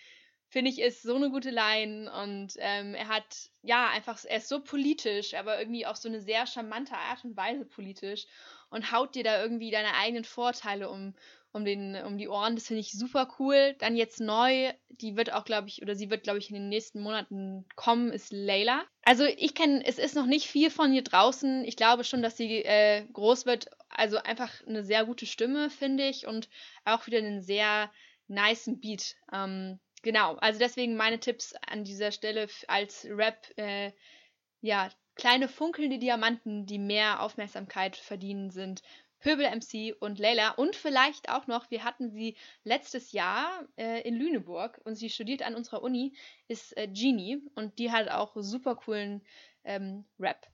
Finde 0.48 0.70
ich, 0.70 0.80
ist 0.80 1.02
so 1.02 1.16
eine 1.16 1.30
gute 1.30 1.50
Line 1.50 2.10
und 2.22 2.54
ähm, 2.58 2.94
er 2.94 3.08
hat, 3.08 3.50
ja, 3.62 3.88
einfach, 3.88 4.24
er 4.24 4.36
ist 4.36 4.48
so 4.48 4.62
politisch, 4.62 5.34
aber 5.34 5.58
irgendwie 5.58 5.86
auf 5.86 5.96
so 5.96 6.08
eine 6.08 6.20
sehr 6.20 6.46
charmante 6.46 6.96
Art 6.96 7.24
und 7.24 7.36
Weise 7.36 7.64
politisch 7.64 8.26
und 8.70 8.92
haut 8.92 9.14
dir 9.14 9.24
da 9.24 9.40
irgendwie 9.42 9.70
deine 9.70 9.94
eigenen 9.94 10.24
Vorteile 10.24 10.88
um, 10.90 11.14
um, 11.52 11.64
den, 11.64 11.96
um 12.04 12.18
die 12.18 12.28
Ohren. 12.28 12.54
Das 12.54 12.66
finde 12.66 12.80
ich 12.80 12.92
super 12.92 13.28
cool. 13.38 13.74
Dann 13.78 13.96
jetzt 13.96 14.20
neu, 14.20 14.72
die 14.88 15.16
wird 15.16 15.32
auch, 15.32 15.44
glaube 15.44 15.68
ich, 15.68 15.82
oder 15.82 15.94
sie 15.94 16.10
wird, 16.10 16.22
glaube 16.22 16.38
ich, 16.38 16.50
in 16.50 16.54
den 16.54 16.68
nächsten 16.68 17.00
Monaten 17.00 17.64
kommen, 17.76 18.12
ist 18.12 18.32
Layla. 18.32 18.84
Also 19.02 19.24
ich 19.24 19.54
kenne, 19.54 19.84
es 19.84 19.98
ist 19.98 20.16
noch 20.16 20.26
nicht 20.26 20.48
viel 20.48 20.70
von 20.70 20.92
ihr 20.92 21.02
draußen. 21.02 21.64
Ich 21.64 21.76
glaube 21.76 22.04
schon, 22.04 22.22
dass 22.22 22.36
sie 22.36 22.64
äh, 22.64 23.06
groß 23.12 23.46
wird, 23.46 23.70
also 23.88 24.18
einfach 24.18 24.52
eine 24.66 24.84
sehr 24.84 25.04
gute 25.04 25.26
Stimme, 25.26 25.70
finde 25.70 26.08
ich, 26.08 26.26
und 26.26 26.48
auch 26.84 27.06
wieder 27.06 27.18
einen 27.18 27.42
sehr 27.42 27.90
niceen 28.28 28.80
Beat. 28.80 29.16
Ähm, 29.32 29.78
genau, 30.02 30.36
also 30.36 30.58
deswegen 30.58 30.96
meine 30.96 31.20
Tipps 31.20 31.54
an 31.66 31.84
dieser 31.84 32.12
Stelle 32.12 32.48
als 32.68 33.06
Rap, 33.08 33.46
äh, 33.56 33.92
ja, 34.60 34.90
kleine 35.16 35.48
funkelnde 35.48 35.98
Diamanten, 35.98 36.66
die 36.66 36.78
mehr 36.78 37.22
Aufmerksamkeit 37.22 37.96
verdienen, 37.96 38.50
sind 38.50 38.82
Pöbel 39.18 39.46
MC 39.50 39.96
und 39.98 40.18
Leila. 40.18 40.50
Und 40.50 40.76
vielleicht 40.76 41.30
auch 41.30 41.46
noch, 41.46 41.70
wir 41.70 41.84
hatten 41.84 42.10
sie 42.10 42.36
letztes 42.64 43.12
Jahr 43.12 43.66
äh, 43.76 44.02
in 44.06 44.14
Lüneburg 44.14 44.80
und 44.84 44.94
sie 44.94 45.10
studiert 45.10 45.42
an 45.42 45.54
unserer 45.54 45.82
Uni, 45.82 46.14
ist 46.48 46.76
äh, 46.76 46.86
Genie 46.86 47.42
und 47.54 47.78
die 47.78 47.90
hat 47.90 48.08
auch 48.08 48.32
super 48.36 48.76
coolen 48.76 49.22
ähm, 49.64 50.04
Rap. 50.20 50.46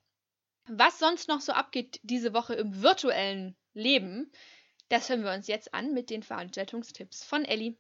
Was 0.69 0.99
sonst 0.99 1.29
noch 1.29 1.41
so 1.41 1.53
abgeht 1.53 1.99
diese 2.03 2.33
Woche 2.33 2.55
im 2.55 2.83
virtuellen 2.83 3.57
Leben, 3.75 4.31
das 4.89 5.09
hören 5.09 5.25
wir 5.25 5.33
uns 5.33 5.49
jetzt 5.49 5.75
an 5.75 5.93
mit 5.93 6.09
den 6.09 6.23
Veranstaltungstipps 6.23 7.25
von 7.25 7.45
Ellie. 7.45 7.77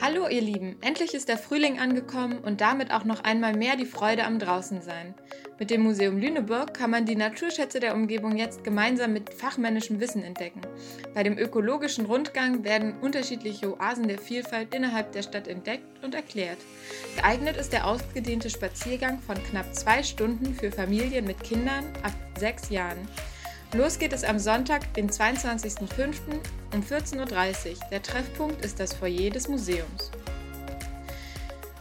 Hallo 0.00 0.28
ihr 0.28 0.42
Lieben, 0.42 0.76
endlich 0.82 1.14
ist 1.14 1.28
der 1.28 1.38
Frühling 1.38 1.78
angekommen 1.78 2.38
und 2.38 2.60
damit 2.60 2.92
auch 2.92 3.04
noch 3.04 3.24
einmal 3.24 3.56
mehr 3.56 3.76
die 3.76 3.86
Freude 3.86 4.24
am 4.24 4.38
Draußensein. 4.38 5.14
Mit 5.58 5.70
dem 5.70 5.82
Museum 5.82 6.18
Lüneburg 6.18 6.74
kann 6.74 6.90
man 6.90 7.06
die 7.06 7.16
Naturschätze 7.16 7.80
der 7.80 7.94
Umgebung 7.94 8.36
jetzt 8.36 8.64
gemeinsam 8.64 9.12
mit 9.12 9.32
fachmännischem 9.32 10.00
Wissen 10.00 10.22
entdecken. 10.22 10.60
Bei 11.14 11.22
dem 11.22 11.38
ökologischen 11.38 12.06
Rundgang 12.06 12.64
werden 12.64 12.98
unterschiedliche 13.00 13.72
Oasen 13.72 14.08
der 14.08 14.18
Vielfalt 14.18 14.74
innerhalb 14.74 15.12
der 15.12 15.22
Stadt 15.22 15.48
entdeckt 15.48 16.04
und 16.04 16.14
erklärt. 16.14 16.58
Geeignet 17.16 17.56
ist 17.56 17.72
der 17.72 17.86
ausgedehnte 17.86 18.50
Spaziergang 18.50 19.20
von 19.20 19.36
knapp 19.44 19.74
zwei 19.74 20.02
Stunden 20.02 20.54
für 20.54 20.70
Familien 20.70 21.24
mit 21.24 21.42
Kindern 21.42 21.84
ab 22.02 22.12
sechs 22.38 22.68
Jahren. 22.68 23.08
Los 23.74 23.98
geht 23.98 24.12
es 24.12 24.22
am 24.22 24.38
Sonntag, 24.38 24.94
den 24.94 25.10
22.05. 25.10 26.14
um 26.72 26.80
14.30 26.80 27.16
Uhr. 27.18 27.76
Der 27.90 28.00
Treffpunkt 28.00 28.64
ist 28.64 28.78
das 28.78 28.94
Foyer 28.94 29.30
des 29.30 29.48
Museums. 29.48 30.12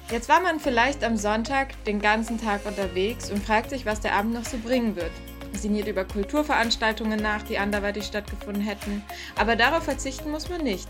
Jetzt 0.09 0.27
war 0.27 0.41
man 0.41 0.59
vielleicht 0.59 1.03
am 1.03 1.17
Sonntag 1.17 1.83
den 1.83 2.01
ganzen 2.01 2.41
Tag 2.41 2.65
unterwegs 2.65 3.29
und 3.29 3.45
fragt 3.45 3.69
sich, 3.69 3.85
was 3.85 3.99
der 3.99 4.15
Abend 4.15 4.33
noch 4.33 4.45
so 4.45 4.57
bringen 4.57 4.95
wird. 4.95 5.11
Sinniert 5.53 5.87
über 5.87 6.03
Kulturveranstaltungen 6.03 7.21
nach, 7.21 7.43
die 7.43 7.59
anderweitig 7.59 8.05
stattgefunden 8.05 8.63
hätten. 8.63 9.03
Aber 9.35 9.55
darauf 9.55 9.83
verzichten 9.83 10.31
muss 10.31 10.49
man 10.49 10.63
nicht. 10.63 10.87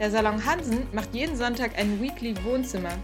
Der 0.00 0.10
Salon 0.10 0.46
Hansen 0.46 0.86
macht 0.92 1.14
jeden 1.14 1.36
Sonntag 1.36 1.78
ein 1.78 2.00
Weekly 2.00 2.34
Wohnzimmer 2.44 2.96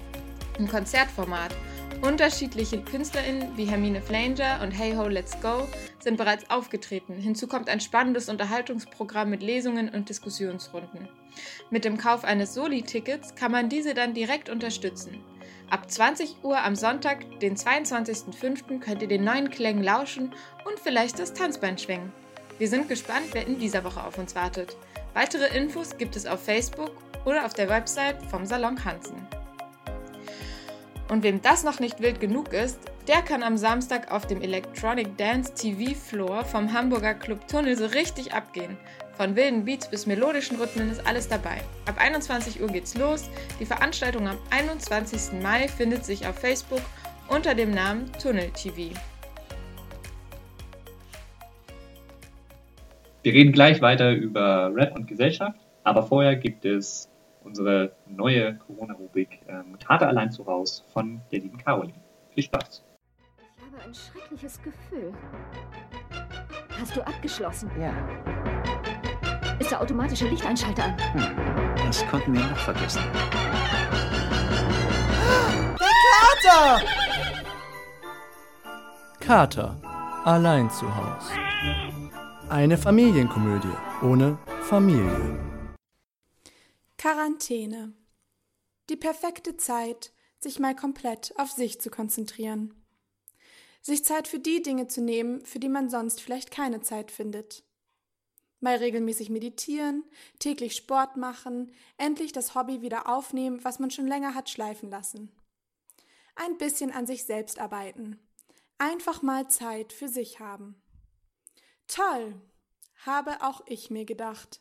im 0.58 0.68
Konzertformat 0.68 1.54
Unterschiedliche 2.02 2.82
KünstlerInnen 2.82 3.56
wie 3.56 3.64
Hermine 3.64 4.02
Flanger 4.02 4.60
und 4.60 4.72
Hey 4.72 4.92
Ho 4.96 5.06
Let's 5.06 5.40
Go 5.40 5.68
sind 6.00 6.16
bereits 6.16 6.50
aufgetreten. 6.50 7.14
Hinzu 7.14 7.46
kommt 7.46 7.68
ein 7.68 7.78
spannendes 7.78 8.28
Unterhaltungsprogramm 8.28 9.30
mit 9.30 9.40
Lesungen 9.40 9.88
und 9.88 10.08
Diskussionsrunden. 10.08 11.08
Mit 11.70 11.84
dem 11.84 11.98
Kauf 11.98 12.24
eines 12.24 12.54
Soli-Tickets 12.54 13.36
kann 13.36 13.52
man 13.52 13.68
diese 13.68 13.94
dann 13.94 14.14
direkt 14.14 14.50
unterstützen. 14.50 15.20
Ab 15.70 15.88
20 15.88 16.42
Uhr 16.42 16.58
am 16.58 16.74
Sonntag, 16.74 17.38
den 17.38 17.56
22.05., 17.56 18.80
könnt 18.80 19.02
ihr 19.02 19.08
den 19.08 19.22
neuen 19.22 19.48
Klängen 19.48 19.84
lauschen 19.84 20.34
und 20.64 20.80
vielleicht 20.80 21.20
das 21.20 21.34
Tanzbein 21.34 21.78
schwingen. 21.78 22.12
Wir 22.58 22.66
sind 22.66 22.88
gespannt, 22.88 23.26
wer 23.30 23.46
in 23.46 23.60
dieser 23.60 23.84
Woche 23.84 24.02
auf 24.04 24.18
uns 24.18 24.34
wartet. 24.34 24.76
Weitere 25.14 25.56
Infos 25.56 25.96
gibt 25.96 26.16
es 26.16 26.26
auf 26.26 26.42
Facebook 26.42 26.90
oder 27.24 27.46
auf 27.46 27.54
der 27.54 27.68
Website 27.68 28.20
vom 28.28 28.44
Salon 28.44 28.84
Hansen. 28.84 29.24
Und 31.08 31.22
wem 31.22 31.42
das 31.42 31.64
noch 31.64 31.80
nicht 31.80 32.00
wild 32.00 32.20
genug 32.20 32.52
ist, 32.52 32.78
der 33.08 33.22
kann 33.22 33.42
am 33.42 33.56
Samstag 33.56 34.10
auf 34.12 34.26
dem 34.26 34.40
Electronic 34.40 35.16
Dance 35.18 35.52
TV 35.54 35.94
Floor 35.94 36.44
vom 36.44 36.72
Hamburger 36.72 37.14
Club 37.14 37.46
Tunnel 37.48 37.76
so 37.76 37.86
richtig 37.86 38.32
abgehen. 38.32 38.76
Von 39.16 39.36
wilden 39.36 39.64
Beats 39.64 39.90
bis 39.90 40.06
melodischen 40.06 40.56
Rhythmen 40.58 40.90
ist 40.90 41.06
alles 41.06 41.28
dabei. 41.28 41.60
Ab 41.86 41.96
21 41.98 42.62
Uhr 42.62 42.68
geht's 42.68 42.96
los. 42.96 43.28
Die 43.60 43.66
Veranstaltung 43.66 44.26
am 44.26 44.38
21. 44.50 45.40
Mai 45.42 45.68
findet 45.68 46.04
sich 46.04 46.26
auf 46.26 46.36
Facebook 46.38 46.80
unter 47.28 47.54
dem 47.54 47.72
Namen 47.72 48.10
Tunnel 48.20 48.50
TV. 48.50 48.98
Wir 53.22 53.32
reden 53.34 53.52
gleich 53.52 53.80
weiter 53.80 54.12
über 54.12 54.74
Rap 54.74 54.96
und 54.96 55.06
Gesellschaft, 55.06 55.58
aber 55.84 56.02
vorher 56.02 56.36
gibt 56.36 56.64
es 56.64 57.08
unsere 57.44 57.96
neue 58.06 58.56
Corona-Rubrik 58.56 59.40
ähm, 59.48 59.78
Kater 59.78 60.08
allein 60.08 60.30
zu 60.30 60.46
Haus 60.46 60.84
von 60.92 61.20
der 61.30 61.40
lieben 61.40 61.58
Caroline. 61.58 62.00
Viel 62.30 62.44
Spaß. 62.44 62.84
Ich 63.56 63.64
habe 63.64 63.84
ein 63.84 63.94
schreckliches 63.94 64.60
Gefühl. 64.62 65.12
Hast 66.80 66.96
du 66.96 67.00
abgeschlossen? 67.02 67.70
Ja. 67.78 67.92
Ist 69.58 69.70
der 69.70 69.80
automatische 69.80 70.28
Lichteinschalter 70.28 70.84
an? 70.84 70.96
Hm. 71.12 71.76
Das 71.86 72.06
konnten 72.08 72.32
wir 72.32 72.40
noch 72.40 72.56
vergessen. 72.56 73.02
Der 75.78 75.88
Kater! 76.42 76.86
Kater. 79.20 79.76
Allein 80.24 80.70
zu 80.70 80.94
Haus. 80.94 81.30
Eine 82.48 82.76
Familienkomödie 82.76 83.72
ohne 84.02 84.38
Familie. 84.62 85.51
Quarantäne. 87.02 87.94
Die 88.88 88.94
perfekte 88.94 89.56
Zeit, 89.56 90.12
sich 90.38 90.60
mal 90.60 90.76
komplett 90.76 91.34
auf 91.36 91.50
sich 91.50 91.80
zu 91.80 91.90
konzentrieren. 91.90 92.80
Sich 93.80 94.04
Zeit 94.04 94.28
für 94.28 94.38
die 94.38 94.62
Dinge 94.62 94.86
zu 94.86 95.00
nehmen, 95.00 95.44
für 95.44 95.58
die 95.58 95.68
man 95.68 95.90
sonst 95.90 96.20
vielleicht 96.20 96.52
keine 96.52 96.80
Zeit 96.80 97.10
findet. 97.10 97.64
Mal 98.60 98.76
regelmäßig 98.76 99.30
meditieren, 99.30 100.04
täglich 100.38 100.76
Sport 100.76 101.16
machen, 101.16 101.72
endlich 101.96 102.30
das 102.30 102.54
Hobby 102.54 102.82
wieder 102.82 103.08
aufnehmen, 103.08 103.64
was 103.64 103.80
man 103.80 103.90
schon 103.90 104.06
länger 104.06 104.36
hat 104.36 104.48
schleifen 104.48 104.88
lassen. 104.88 105.32
Ein 106.36 106.56
bisschen 106.56 106.92
an 106.92 107.08
sich 107.08 107.24
selbst 107.24 107.58
arbeiten. 107.58 108.20
Einfach 108.78 109.22
mal 109.22 109.48
Zeit 109.48 109.92
für 109.92 110.06
sich 110.06 110.38
haben. 110.38 110.80
Toll, 111.88 112.40
habe 113.04 113.42
auch 113.42 113.60
ich 113.66 113.90
mir 113.90 114.04
gedacht. 114.04 114.60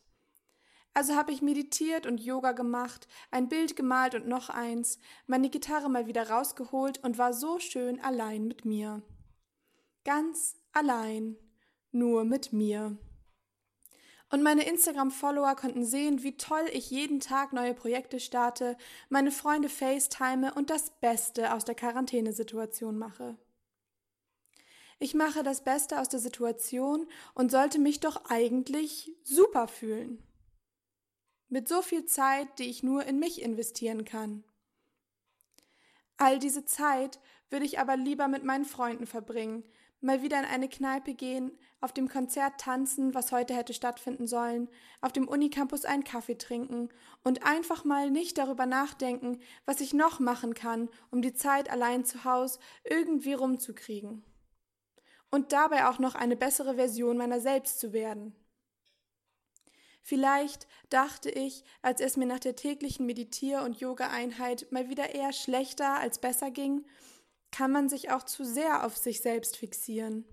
Also 0.94 1.16
habe 1.16 1.32
ich 1.32 1.42
meditiert 1.42 2.06
und 2.06 2.20
Yoga 2.20 2.52
gemacht, 2.52 3.08
ein 3.32 3.48
Bild 3.48 3.78
gemalt 3.78 4.14
und 4.14 4.28
noch 4.28 4.50
eins, 4.50 5.00
meine 5.26 5.50
Gitarre 5.50 5.90
mal 5.90 6.06
wieder 6.06 6.30
rausgeholt 6.30 7.02
und 7.04 7.18
war 7.18 7.34
so 7.34 7.60
schön 7.60 8.02
allein 8.02 8.46
mit 8.46 8.66
mir. 8.66 9.02
Ganz 10.04 10.58
allein, 10.74 11.38
nur 11.92 12.26
mit 12.26 12.52
mir. 12.52 12.98
Und 14.30 14.44
meine 14.44 14.68
Instagram-Follower 14.68 15.56
konnten 15.56 15.86
sehen, 15.86 16.24
wie 16.24 16.36
toll 16.36 16.66
ich 16.72 16.90
jeden 16.90 17.20
Tag 17.20 17.54
neue 17.54 17.74
Projekte 17.74 18.20
starte, 18.20 18.78
meine 19.10 19.32
Freunde 19.32 19.70
FaceTime 19.70 20.54
und 20.54 20.70
das 20.70 20.90
Beste 21.00 21.54
aus 21.54 21.64
der 21.64 21.76
Quarantänesituation 21.76 22.98
mache. 22.98 23.38
Ich 25.00 25.14
mache 25.14 25.42
das 25.44 25.64
Beste 25.64 26.00
aus 26.00 26.10
der 26.10 26.20
Situation 26.20 27.08
und 27.34 27.50
sollte 27.50 27.80
mich 27.80 28.02
doch 28.02 28.26
eigentlich 28.26 29.12
super 29.24 29.68
fühlen 29.68 30.22
mit 31.52 31.68
so 31.68 31.82
viel 31.82 32.06
Zeit, 32.06 32.60
die 32.60 32.70
ich 32.70 32.82
nur 32.82 33.06
in 33.06 33.20
mich 33.20 33.42
investieren 33.42 34.06
kann. 34.06 34.44
All 36.18 36.40
diese 36.40 36.64
Zeit 36.66 37.20
würde 37.50 37.66
ich 37.66 37.78
aber 37.78 37.98
lieber 37.98 38.30
mit 38.30 38.46
meinen 38.46 38.64
Freunden 38.64 39.06
verbringen, 39.06 39.64
mal 40.00 40.22
wieder 40.22 40.40
in 40.40 40.46
eine 40.46 40.70
Kneipe 40.70 41.14
gehen, 41.14 41.52
auf 41.82 41.92
dem 41.92 42.08
Konzert 42.08 42.60
tanzen, 42.60 43.14
was 43.14 43.34
heute 43.34 43.54
hätte 43.54 43.74
stattfinden 43.74 44.28
sollen, 44.28 44.70
auf 45.02 45.12
dem 45.12 45.28
Unicampus 45.28 45.84
einen 45.84 46.06
Kaffee 46.06 46.38
trinken 46.38 46.88
und 47.24 47.46
einfach 47.46 47.84
mal 47.84 48.10
nicht 48.10 48.38
darüber 48.38 48.66
nachdenken, 48.66 49.40
was 49.66 49.82
ich 49.82 49.94
noch 49.94 50.20
machen 50.20 50.54
kann, 50.54 50.90
um 51.12 51.22
die 51.22 51.34
Zeit 51.34 51.70
allein 51.70 52.06
zu 52.06 52.24
Hause 52.24 52.60
irgendwie 52.86 53.34
rumzukriegen. 53.34 54.24
Und 55.30 55.52
dabei 55.52 55.88
auch 55.88 56.00
noch 56.00 56.16
eine 56.16 56.38
bessere 56.38 56.76
Version 56.76 57.18
meiner 57.18 57.42
selbst 57.42 57.80
zu 57.80 57.92
werden. 57.92 58.36
Vielleicht 60.02 60.68
dachte 60.90 61.30
ich, 61.30 61.64
als 61.82 62.02
es 62.02 62.18
mir 62.18 62.26
nach 62.26 62.40
der 62.40 62.56
täglichen 62.56 63.06
Meditier- 63.06 63.64
und 63.64 63.80
Yoga-Einheit 63.80 64.68
mal 64.72 64.90
wieder 64.90 65.14
eher 65.14 65.32
schlechter 65.32 66.00
als 66.00 66.20
besser 66.20 66.52
ging, 66.52 66.86
kann 67.52 67.72
man 67.72 67.90
sich 67.90 68.12
auch 68.12 68.24
zu 68.24 68.44
sehr 68.44 68.86
auf 68.86 68.98
sich 68.98 69.22
selbst 69.22 69.58
fixieren. 69.58 70.26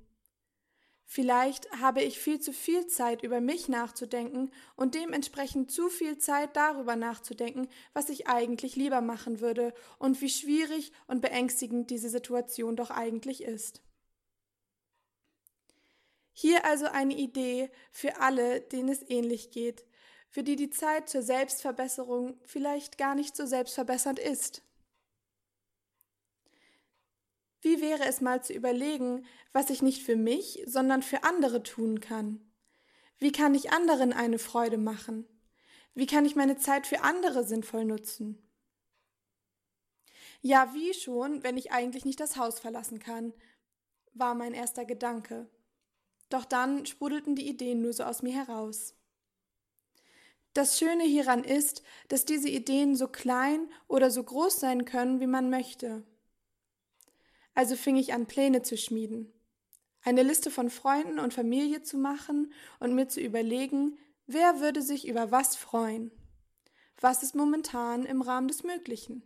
Vielleicht 1.10 1.70
habe 1.80 2.02
ich 2.02 2.18
viel 2.18 2.38
zu 2.38 2.52
viel 2.52 2.86
Zeit 2.86 3.22
über 3.22 3.40
mich 3.40 3.68
nachzudenken 3.68 4.50
und 4.76 4.94
dementsprechend 4.94 5.70
zu 5.70 5.88
viel 5.88 6.18
Zeit 6.18 6.54
darüber 6.54 6.96
nachzudenken, 6.96 7.66
was 7.94 8.10
ich 8.10 8.26
eigentlich 8.26 8.76
lieber 8.76 9.00
machen 9.00 9.40
würde 9.40 9.72
und 9.98 10.20
wie 10.20 10.28
schwierig 10.28 10.92
und 11.06 11.22
beängstigend 11.22 11.90
diese 11.90 12.10
Situation 12.10 12.76
doch 12.76 12.90
eigentlich 12.90 13.42
ist. 13.42 13.80
Hier 16.40 16.64
also 16.64 16.86
eine 16.86 17.16
Idee 17.16 17.68
für 17.90 18.20
alle, 18.20 18.60
denen 18.60 18.90
es 18.90 19.02
ähnlich 19.10 19.50
geht, 19.50 19.84
für 20.28 20.44
die 20.44 20.54
die 20.54 20.70
Zeit 20.70 21.08
zur 21.08 21.20
Selbstverbesserung 21.20 22.38
vielleicht 22.44 22.96
gar 22.96 23.16
nicht 23.16 23.34
so 23.34 23.44
selbstverbessernd 23.44 24.20
ist. 24.20 24.62
Wie 27.60 27.80
wäre 27.80 28.04
es 28.04 28.20
mal 28.20 28.40
zu 28.40 28.52
überlegen, 28.52 29.26
was 29.52 29.68
ich 29.68 29.82
nicht 29.82 30.04
für 30.04 30.14
mich, 30.14 30.62
sondern 30.64 31.02
für 31.02 31.24
andere 31.24 31.64
tun 31.64 31.98
kann? 31.98 32.48
Wie 33.18 33.32
kann 33.32 33.56
ich 33.56 33.72
anderen 33.72 34.12
eine 34.12 34.38
Freude 34.38 34.78
machen? 34.78 35.26
Wie 35.92 36.06
kann 36.06 36.24
ich 36.24 36.36
meine 36.36 36.56
Zeit 36.56 36.86
für 36.86 37.02
andere 37.02 37.42
sinnvoll 37.42 37.84
nutzen? 37.84 38.48
Ja, 40.40 40.72
wie 40.72 40.94
schon, 40.94 41.42
wenn 41.42 41.56
ich 41.56 41.72
eigentlich 41.72 42.04
nicht 42.04 42.20
das 42.20 42.36
Haus 42.36 42.60
verlassen 42.60 43.00
kann, 43.00 43.34
war 44.14 44.36
mein 44.36 44.54
erster 44.54 44.84
Gedanke. 44.84 45.50
Doch 46.28 46.44
dann 46.44 46.86
sprudelten 46.86 47.36
die 47.36 47.48
Ideen 47.48 47.80
nur 47.80 47.92
so 47.92 48.04
aus 48.04 48.22
mir 48.22 48.34
heraus. 48.34 48.94
Das 50.54 50.78
Schöne 50.78 51.04
hieran 51.04 51.44
ist, 51.44 51.82
dass 52.08 52.24
diese 52.24 52.48
Ideen 52.48 52.96
so 52.96 53.06
klein 53.06 53.70
oder 53.86 54.10
so 54.10 54.22
groß 54.22 54.58
sein 54.58 54.84
können, 54.84 55.20
wie 55.20 55.26
man 55.26 55.50
möchte. 55.50 56.02
Also 57.54 57.76
fing 57.76 57.96
ich 57.96 58.12
an, 58.12 58.26
Pläne 58.26 58.62
zu 58.62 58.76
schmieden, 58.76 59.32
eine 60.02 60.22
Liste 60.22 60.50
von 60.50 60.70
Freunden 60.70 61.18
und 61.18 61.34
Familie 61.34 61.82
zu 61.82 61.98
machen 61.98 62.52
und 62.80 62.94
mir 62.94 63.08
zu 63.08 63.20
überlegen, 63.20 63.98
wer 64.26 64.60
würde 64.60 64.82
sich 64.82 65.06
über 65.06 65.30
was 65.30 65.56
freuen. 65.56 66.10
Was 67.00 67.22
ist 67.22 67.34
momentan 67.34 68.04
im 68.04 68.22
Rahmen 68.22 68.48
des 68.48 68.64
Möglichen? 68.64 69.22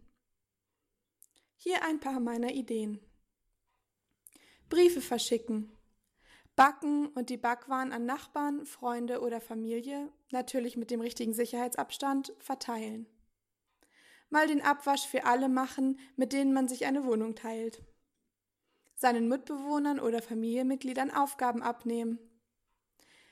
Hier 1.57 1.83
ein 1.85 2.01
paar 2.01 2.21
meiner 2.21 2.53
Ideen. 2.53 3.01
Briefe 4.69 5.01
verschicken, 5.01 5.71
Backen 6.55 7.07
und 7.09 7.31
die 7.31 7.39
Backwaren 7.39 7.93
an 7.93 8.05
Nachbarn, 8.05 8.67
Freunde 8.67 9.21
oder 9.21 9.41
Familie, 9.41 10.13
natürlich 10.31 10.77
mit 10.77 10.91
dem 10.91 11.01
richtigen 11.01 11.33
Sicherheitsabstand, 11.33 12.35
verteilen. 12.39 13.07
Mal 14.29 14.47
den 14.47 14.63
Abwasch 14.63 15.07
für 15.07 15.25
alle 15.25 15.49
machen, 15.49 15.99
mit 16.17 16.33
denen 16.33 16.53
man 16.53 16.69
sich 16.69 16.85
eine 16.87 17.05
Wohnung 17.05 17.35
teilt. 17.35 17.83
Seinen 18.95 19.29
Mitbewohnern 19.29 19.99
oder 19.99 20.23
Familienmitgliedern 20.23 21.11
Aufgaben 21.11 21.63
abnehmen. 21.63 22.19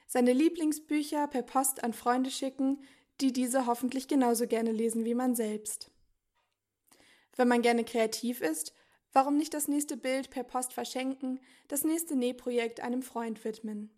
Seine 0.06 0.32
Lieblingsbücher 0.32 1.28
per 1.28 1.42
Post 1.42 1.84
an 1.84 1.92
Freunde 1.92 2.30
schicken, 2.30 2.82
die 3.20 3.32
diese 3.32 3.66
hoffentlich 3.66 4.08
genauso 4.08 4.46
gerne 4.46 4.72
lesen 4.72 5.04
wie 5.04 5.14
man 5.14 5.34
selbst. 5.34 5.90
Wenn 7.36 7.48
man 7.48 7.62
gerne 7.62 7.84
kreativ 7.84 8.40
ist, 8.40 8.74
Warum 9.12 9.36
nicht 9.36 9.54
das 9.54 9.66
nächste 9.66 9.96
Bild 9.96 10.30
per 10.30 10.44
Post 10.44 10.72
verschenken, 10.72 11.40
das 11.68 11.84
nächste 11.84 12.14
Nähprojekt 12.14 12.80
einem 12.80 13.02
Freund 13.02 13.44
widmen? 13.44 13.90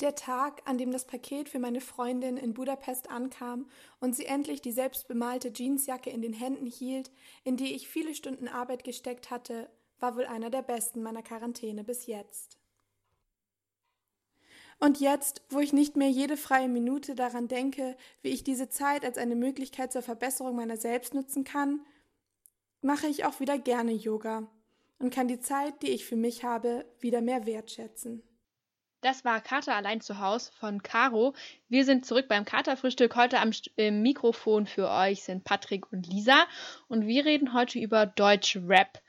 Der 0.00 0.14
Tag, 0.14 0.62
an 0.64 0.78
dem 0.78 0.92
das 0.92 1.06
Paket 1.06 1.48
für 1.48 1.58
meine 1.58 1.80
Freundin 1.80 2.36
in 2.36 2.54
Budapest 2.54 3.10
ankam 3.10 3.68
und 3.98 4.14
sie 4.14 4.26
endlich 4.26 4.62
die 4.62 4.70
selbstbemalte 4.70 5.52
Jeansjacke 5.52 6.10
in 6.10 6.22
den 6.22 6.32
Händen 6.32 6.66
hielt, 6.66 7.10
in 7.42 7.56
die 7.56 7.74
ich 7.74 7.88
viele 7.88 8.14
Stunden 8.14 8.46
Arbeit 8.46 8.84
gesteckt 8.84 9.30
hatte, 9.30 9.68
war 9.98 10.16
wohl 10.16 10.26
einer 10.26 10.50
der 10.50 10.62
besten 10.62 11.02
meiner 11.02 11.22
Quarantäne 11.22 11.82
bis 11.82 12.06
jetzt. 12.06 12.58
Und 14.80 15.00
jetzt, 15.00 15.42
wo 15.48 15.58
ich 15.58 15.72
nicht 15.72 15.96
mehr 15.96 16.08
jede 16.08 16.36
freie 16.36 16.68
Minute 16.68 17.16
daran 17.16 17.48
denke, 17.48 17.96
wie 18.22 18.28
ich 18.28 18.44
diese 18.44 18.68
Zeit 18.68 19.04
als 19.04 19.18
eine 19.18 19.34
Möglichkeit 19.34 19.92
zur 19.92 20.02
Verbesserung 20.02 20.54
meiner 20.54 20.76
selbst 20.76 21.14
nutzen 21.14 21.42
kann, 21.42 21.84
mache 22.80 23.06
ich 23.06 23.24
auch 23.24 23.40
wieder 23.40 23.58
gerne 23.58 23.92
Yoga 23.92 24.46
und 24.98 25.12
kann 25.12 25.28
die 25.28 25.40
Zeit, 25.40 25.82
die 25.82 25.90
ich 25.90 26.04
für 26.04 26.16
mich 26.16 26.44
habe, 26.44 26.84
wieder 27.00 27.20
mehr 27.20 27.46
wertschätzen. 27.46 28.22
Das 29.00 29.24
war 29.24 29.40
Kater 29.40 29.76
allein 29.76 30.00
zu 30.00 30.18
Haus 30.18 30.48
von 30.48 30.82
Caro. 30.82 31.34
Wir 31.68 31.84
sind 31.84 32.04
zurück 32.04 32.26
beim 32.28 32.44
Katerfrühstück. 32.44 33.14
Heute 33.14 33.38
am 33.38 33.52
im 33.76 34.02
Mikrofon 34.02 34.66
für 34.66 34.90
euch 34.90 35.22
sind 35.22 35.44
Patrick 35.44 35.92
und 35.92 36.08
Lisa 36.08 36.46
und 36.88 37.06
wir 37.06 37.24
reden 37.24 37.54
heute 37.54 37.78
über 37.78 38.06
Deutsch 38.06 38.58
Rap. 38.66 39.00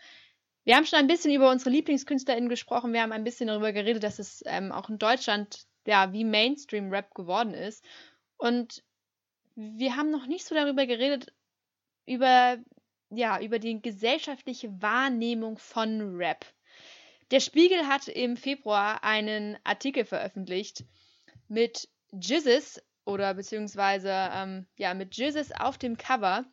Wir 0.63 0.75
haben 0.75 0.85
schon 0.85 0.99
ein 0.99 1.07
bisschen 1.07 1.33
über 1.33 1.49
unsere 1.49 1.71
LieblingskünstlerInnen 1.71 2.49
gesprochen. 2.49 2.93
Wir 2.93 3.01
haben 3.01 3.11
ein 3.11 3.23
bisschen 3.23 3.47
darüber 3.47 3.73
geredet, 3.73 4.03
dass 4.03 4.19
es 4.19 4.43
ähm, 4.45 4.71
auch 4.71 4.89
in 4.89 4.99
Deutschland 4.99 5.65
ja 5.87 6.13
wie 6.13 6.23
Mainstream 6.23 6.91
Rap 6.91 7.15
geworden 7.15 7.55
ist. 7.55 7.83
Und 8.37 8.83
wir 9.55 9.95
haben 9.95 10.11
noch 10.11 10.27
nicht 10.27 10.45
so 10.45 10.53
darüber 10.53 10.85
geredet, 10.85 11.33
über 12.05 12.59
ja, 13.09 13.39
über 13.41 13.59
die 13.59 13.81
gesellschaftliche 13.81 14.81
Wahrnehmung 14.81 15.57
von 15.57 16.15
Rap. 16.15 16.45
Der 17.31 17.39
Spiegel 17.39 17.87
hat 17.87 18.07
im 18.07 18.37
Februar 18.37 19.03
einen 19.03 19.57
Artikel 19.63 20.05
veröffentlicht 20.05 20.83
mit 21.47 21.87
Jizzes 22.11 22.81
oder 23.05 23.33
beziehungsweise 23.33 24.11
ähm, 24.11 24.65
ja, 24.77 24.93
mit 24.93 25.15
Jizzes 25.15 25.51
auf 25.51 25.77
dem 25.77 25.97
Cover. 25.97 26.45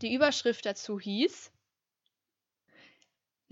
Die 0.00 0.14
Überschrift 0.14 0.66
dazu 0.66 0.98
hieß 0.98 1.52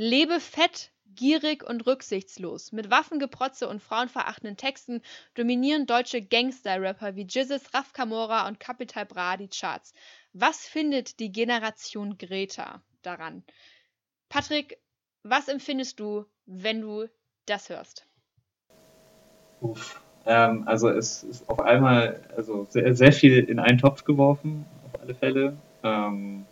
Lebe 0.03 0.41
fett, 0.41 0.93
gierig 1.05 1.63
und 1.63 1.87
rücksichtslos. 1.87 2.73
Mit 2.73 2.91
Waffengeprotze 2.91 3.69
und 3.69 3.83
frauenverachtenden 3.83 4.57
Texten 4.57 5.03
dominieren 5.35 5.85
deutsche 5.85 6.23
Gangster-Rapper 6.23 7.17
wie 7.17 7.27
Jizzes, 7.29 7.75
Raf 7.75 7.93
Kamora 7.93 8.49
und 8.49 8.59
Capital 8.59 9.05
Bra 9.05 9.37
die 9.37 9.49
Charts. 9.49 9.93
Was 10.33 10.67
findet 10.67 11.19
die 11.19 11.33
Generation 11.33 12.17
Greta 12.17 12.83
daran? 13.03 13.43
Patrick, 14.29 14.79
was 15.23 15.49
empfindest 15.49 15.99
du, 15.99 16.25
wenn 16.47 16.81
du 16.81 17.07
das 17.47 17.69
hörst? 17.69 18.07
Uff. 19.61 20.01
Ähm, 20.27 20.65
also 20.67 20.89
es 20.89 21.25
ist 21.25 21.49
auf 21.49 21.61
einmal 21.61 22.21
also 22.37 22.67
sehr, 22.71 22.95
sehr 22.95 23.13
viel 23.13 23.39
in 23.39 23.59
einen 23.59 23.79
Topf 23.79 24.05
geworfen, 24.05 24.67
auf 24.87 25.01
alle 25.01 25.15
Fälle. 25.15 25.57
Ähm, 25.83 26.47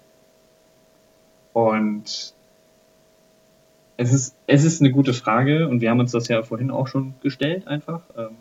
und 1.53 2.35
es 3.97 4.13
ist, 4.13 4.37
es 4.47 4.65
ist 4.65 4.81
eine 4.81 4.91
gute 4.91 5.13
Frage 5.13 5.69
und 5.69 5.81
wir 5.81 5.91
haben 5.91 6.01
uns 6.01 6.13
das 6.13 6.29
ja 6.29 6.43
vorhin 6.43 6.71
auch 6.71 6.87
schon 6.87 7.15
gestellt 7.21 7.67
einfach. 7.67 8.03
Ähm, 8.17 8.37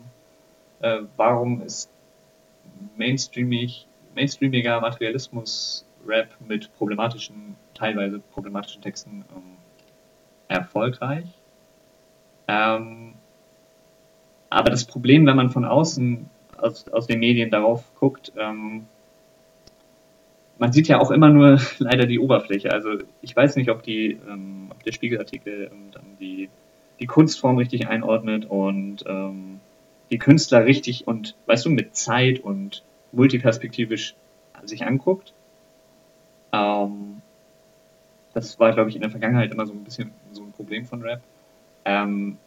äh, 0.80 1.00
warum 1.16 1.62
ist 1.62 1.90
mainstreamig 2.96 3.87
mainstreamiger 4.18 4.80
Materialismus-Rap 4.80 6.28
mit 6.46 6.74
problematischen, 6.76 7.54
teilweise 7.74 8.18
problematischen 8.18 8.82
Texten 8.82 9.24
ähm, 9.34 9.56
erfolgreich. 10.48 11.26
Ähm, 12.48 13.14
aber 14.50 14.70
das 14.70 14.84
Problem, 14.84 15.24
wenn 15.26 15.36
man 15.36 15.50
von 15.50 15.64
außen 15.64 16.28
aus, 16.56 16.88
aus 16.88 17.06
den 17.06 17.20
Medien 17.20 17.50
darauf 17.50 17.94
guckt, 17.94 18.32
ähm, 18.36 18.86
man 20.58 20.72
sieht 20.72 20.88
ja 20.88 20.98
auch 21.00 21.12
immer 21.12 21.28
nur 21.28 21.60
leider 21.78 22.06
die 22.06 22.18
Oberfläche. 22.18 22.72
Also 22.72 22.98
ich 23.22 23.36
weiß 23.36 23.54
nicht, 23.54 23.70
ob, 23.70 23.84
die, 23.84 24.18
ähm, 24.28 24.68
ob 24.70 24.82
der 24.82 24.92
Spiegelartikel 24.92 25.70
ähm, 25.72 25.92
dann 25.92 26.16
die, 26.18 26.48
die 26.98 27.06
Kunstform 27.06 27.56
richtig 27.58 27.86
einordnet 27.86 28.46
und 28.46 29.04
ähm, 29.06 29.60
die 30.10 30.18
Künstler 30.18 30.64
richtig 30.64 31.06
und, 31.06 31.36
weißt 31.46 31.66
du, 31.66 31.70
mit 31.70 31.94
Zeit 31.94 32.40
und 32.40 32.82
multiperspektivisch 33.12 34.14
sich 34.64 34.84
anguckt. 34.86 35.32
Ähm, 36.52 37.22
das 38.34 38.58
war, 38.58 38.72
glaube 38.72 38.90
ich, 38.90 38.96
in 38.96 39.02
der 39.02 39.10
Vergangenheit 39.10 39.50
immer 39.52 39.66
so 39.66 39.72
ein 39.72 39.84
bisschen 39.84 40.12
so 40.32 40.42
ein 40.42 40.52
Problem 40.52 40.84
von 40.84 41.02
Rap. 41.02 41.20
Ähm, 41.84 42.38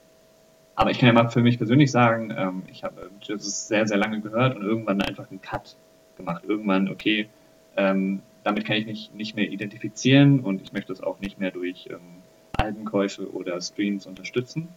aber 0.76 0.92
ich 0.92 1.00
kann 1.00 1.08
ja 1.08 1.14
mal 1.14 1.30
für 1.30 1.42
mich 1.42 1.58
persönlich 1.58 1.92
sagen, 1.92 2.34
ähm, 2.36 2.64
ich 2.72 2.84
habe 2.84 3.10
das 3.28 3.68
sehr, 3.68 3.88
sehr 3.88 3.98
lange 3.98 4.22
gehört 4.22 4.56
und 4.56 4.64
irgendwann 4.64 5.02
einfach 5.02 5.30
einen 5.30 5.42
Cut 5.42 5.76
gemacht. 6.18 6.44
Irgendwann, 6.48 6.90
okay, 6.90 7.28
ähm, 7.76 8.22
damit 8.44 8.66
kann 8.66 8.78
ich 8.78 8.86
mich 8.86 9.12
nicht 9.14 9.36
mehr 9.36 9.50
identifizieren 9.50 10.40
und 10.40 10.62
ich 10.62 10.74
möchte 10.74 10.94
das 10.94 11.02
auch 11.02 11.20
nicht 11.20 11.40
mehr 11.40 11.52
durch 11.52 11.88
ähm, 11.92 12.24
Albenkäufe 12.54 13.32
oder 13.32 13.60
Streams 13.62 14.06
unterstützen. 14.06 14.70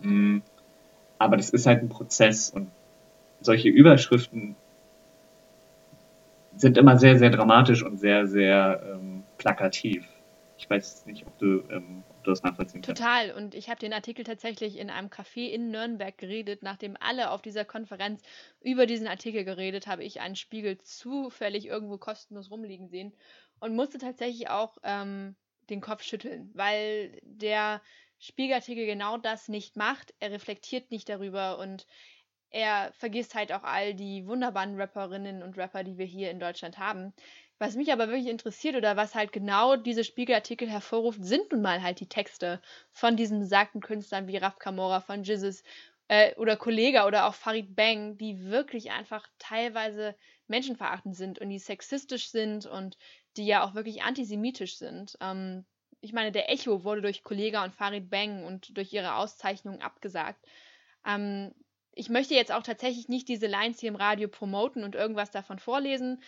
Mhm. 0.00 0.42
Aber 1.18 1.36
das 1.36 1.50
ist 1.50 1.66
halt 1.66 1.82
ein 1.82 1.88
Prozess 1.88 2.50
und 2.50 2.68
solche 3.40 3.68
Überschriften 3.68 4.56
sind 6.62 6.78
immer 6.78 6.96
sehr, 6.96 7.18
sehr 7.18 7.30
dramatisch 7.30 7.82
und 7.82 7.98
sehr, 7.98 8.26
sehr 8.26 8.82
ähm, 8.86 9.24
plakativ. 9.36 10.06
Ich 10.56 10.70
weiß 10.70 11.06
nicht, 11.06 11.26
ob 11.26 11.36
du, 11.38 11.64
ähm, 11.70 12.04
ob 12.08 12.22
du 12.22 12.30
das 12.30 12.42
nachvollziehen 12.44 12.82
kannst. 12.82 13.02
Total. 13.02 13.32
Und 13.32 13.54
ich 13.54 13.68
habe 13.68 13.80
den 13.80 13.92
Artikel 13.92 14.24
tatsächlich 14.24 14.78
in 14.78 14.88
einem 14.88 15.08
Café 15.08 15.48
in 15.48 15.72
Nürnberg 15.72 16.16
geredet. 16.16 16.62
Nachdem 16.62 16.96
alle 17.00 17.32
auf 17.32 17.42
dieser 17.42 17.64
Konferenz 17.64 18.22
über 18.60 18.86
diesen 18.86 19.08
Artikel 19.08 19.44
geredet, 19.44 19.88
habe 19.88 20.04
ich 20.04 20.20
einen 20.20 20.36
Spiegel 20.36 20.78
zufällig 20.78 21.66
irgendwo 21.66 21.98
kostenlos 21.98 22.50
rumliegen 22.50 22.88
sehen 22.88 23.12
und 23.58 23.74
musste 23.74 23.98
tatsächlich 23.98 24.48
auch 24.48 24.78
ähm, 24.84 25.34
den 25.68 25.80
Kopf 25.80 26.04
schütteln, 26.04 26.50
weil 26.54 27.20
der 27.24 27.82
Spiegelartikel 28.20 28.86
genau 28.86 29.16
das 29.18 29.48
nicht 29.48 29.76
macht. 29.76 30.14
Er 30.20 30.30
reflektiert 30.30 30.92
nicht 30.92 31.08
darüber 31.08 31.58
und 31.58 31.88
er 32.52 32.92
vergisst 32.92 33.34
halt 33.34 33.52
auch 33.52 33.64
all 33.64 33.94
die 33.94 34.26
wunderbaren 34.26 34.80
Rapperinnen 34.80 35.42
und 35.42 35.56
Rapper, 35.56 35.84
die 35.84 35.98
wir 35.98 36.06
hier 36.06 36.30
in 36.30 36.40
Deutschland 36.40 36.78
haben. 36.78 37.12
Was 37.58 37.76
mich 37.76 37.92
aber 37.92 38.08
wirklich 38.08 38.28
interessiert 38.28 38.76
oder 38.76 38.96
was 38.96 39.14
halt 39.14 39.32
genau 39.32 39.76
diese 39.76 40.04
Spiegelartikel 40.04 40.68
hervorruft, 40.68 41.24
sind 41.24 41.52
nun 41.52 41.62
mal 41.62 41.82
halt 41.82 42.00
die 42.00 42.08
Texte 42.08 42.60
von 42.90 43.16
diesen 43.16 43.40
besagten 43.40 43.80
Künstlern 43.80 44.26
wie 44.26 44.36
Raf 44.36 44.58
Kamora, 44.58 45.00
von 45.00 45.22
Jizzes 45.22 45.62
äh, 46.08 46.34
oder 46.36 46.56
Kollega 46.56 47.06
oder 47.06 47.26
auch 47.26 47.34
Farid 47.34 47.74
Bang, 47.76 48.18
die 48.18 48.44
wirklich 48.44 48.90
einfach 48.90 49.26
teilweise 49.38 50.14
menschenverachtend 50.48 51.16
sind 51.16 51.38
und 51.38 51.48
die 51.48 51.58
sexistisch 51.58 52.30
sind 52.30 52.66
und 52.66 52.98
die 53.36 53.46
ja 53.46 53.64
auch 53.64 53.74
wirklich 53.74 54.02
antisemitisch 54.02 54.76
sind. 54.76 55.16
Ähm, 55.20 55.64
ich 56.00 56.12
meine, 56.12 56.32
der 56.32 56.50
Echo 56.50 56.84
wurde 56.84 57.00
durch 57.00 57.22
Kollega 57.22 57.64
und 57.64 57.74
Farid 57.74 58.10
Bang 58.10 58.44
und 58.44 58.76
durch 58.76 58.92
ihre 58.92 59.14
Auszeichnungen 59.14 59.82
abgesagt. 59.82 60.44
Ähm, 61.06 61.54
ich 61.94 62.08
möchte 62.08 62.34
jetzt 62.34 62.52
auch 62.52 62.62
tatsächlich 62.62 63.08
nicht 63.08 63.28
diese 63.28 63.46
Lines 63.46 63.80
hier 63.80 63.90
im 63.90 63.96
Radio 63.96 64.28
promoten 64.28 64.84
und 64.84 64.94
irgendwas 64.94 65.30
davon 65.30 65.58
vorlesen. 65.58 66.22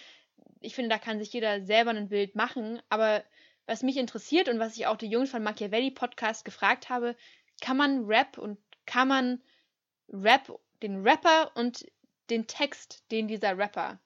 Ich 0.61 0.75
finde, 0.75 0.91
da 0.91 0.99
kann 0.99 1.19
sich 1.19 1.33
jeder 1.33 1.62
selber 1.62 1.91
ein 1.91 2.09
Bild 2.09 2.35
machen. 2.35 2.81
Aber 2.91 3.25
was 3.67 3.83
mich 3.83 3.97
interessiert 3.97 4.49
und 4.49 4.59
was 4.59 4.77
ich 4.77 4.87
auch 4.87 4.97
die 4.97 5.09
Jungs 5.09 5.31
von 5.31 5.43
Machiavelli 5.43 5.91
Podcast 5.91 6.45
gefragt 6.45 6.91
habe, 6.91 7.17
kann 7.61 7.77
man 7.77 8.05
Rap 8.05 8.37
und 8.39 8.59
kann 8.85 9.09
man 9.09 9.43
Rap, 10.09 10.61
den 10.83 11.03
Rapper 11.03 11.51
und 11.55 11.87
den 12.31 12.47
Text, 12.47 13.05
den 13.11 13.29
dieser 13.29 13.57
Rapper 13.57 13.99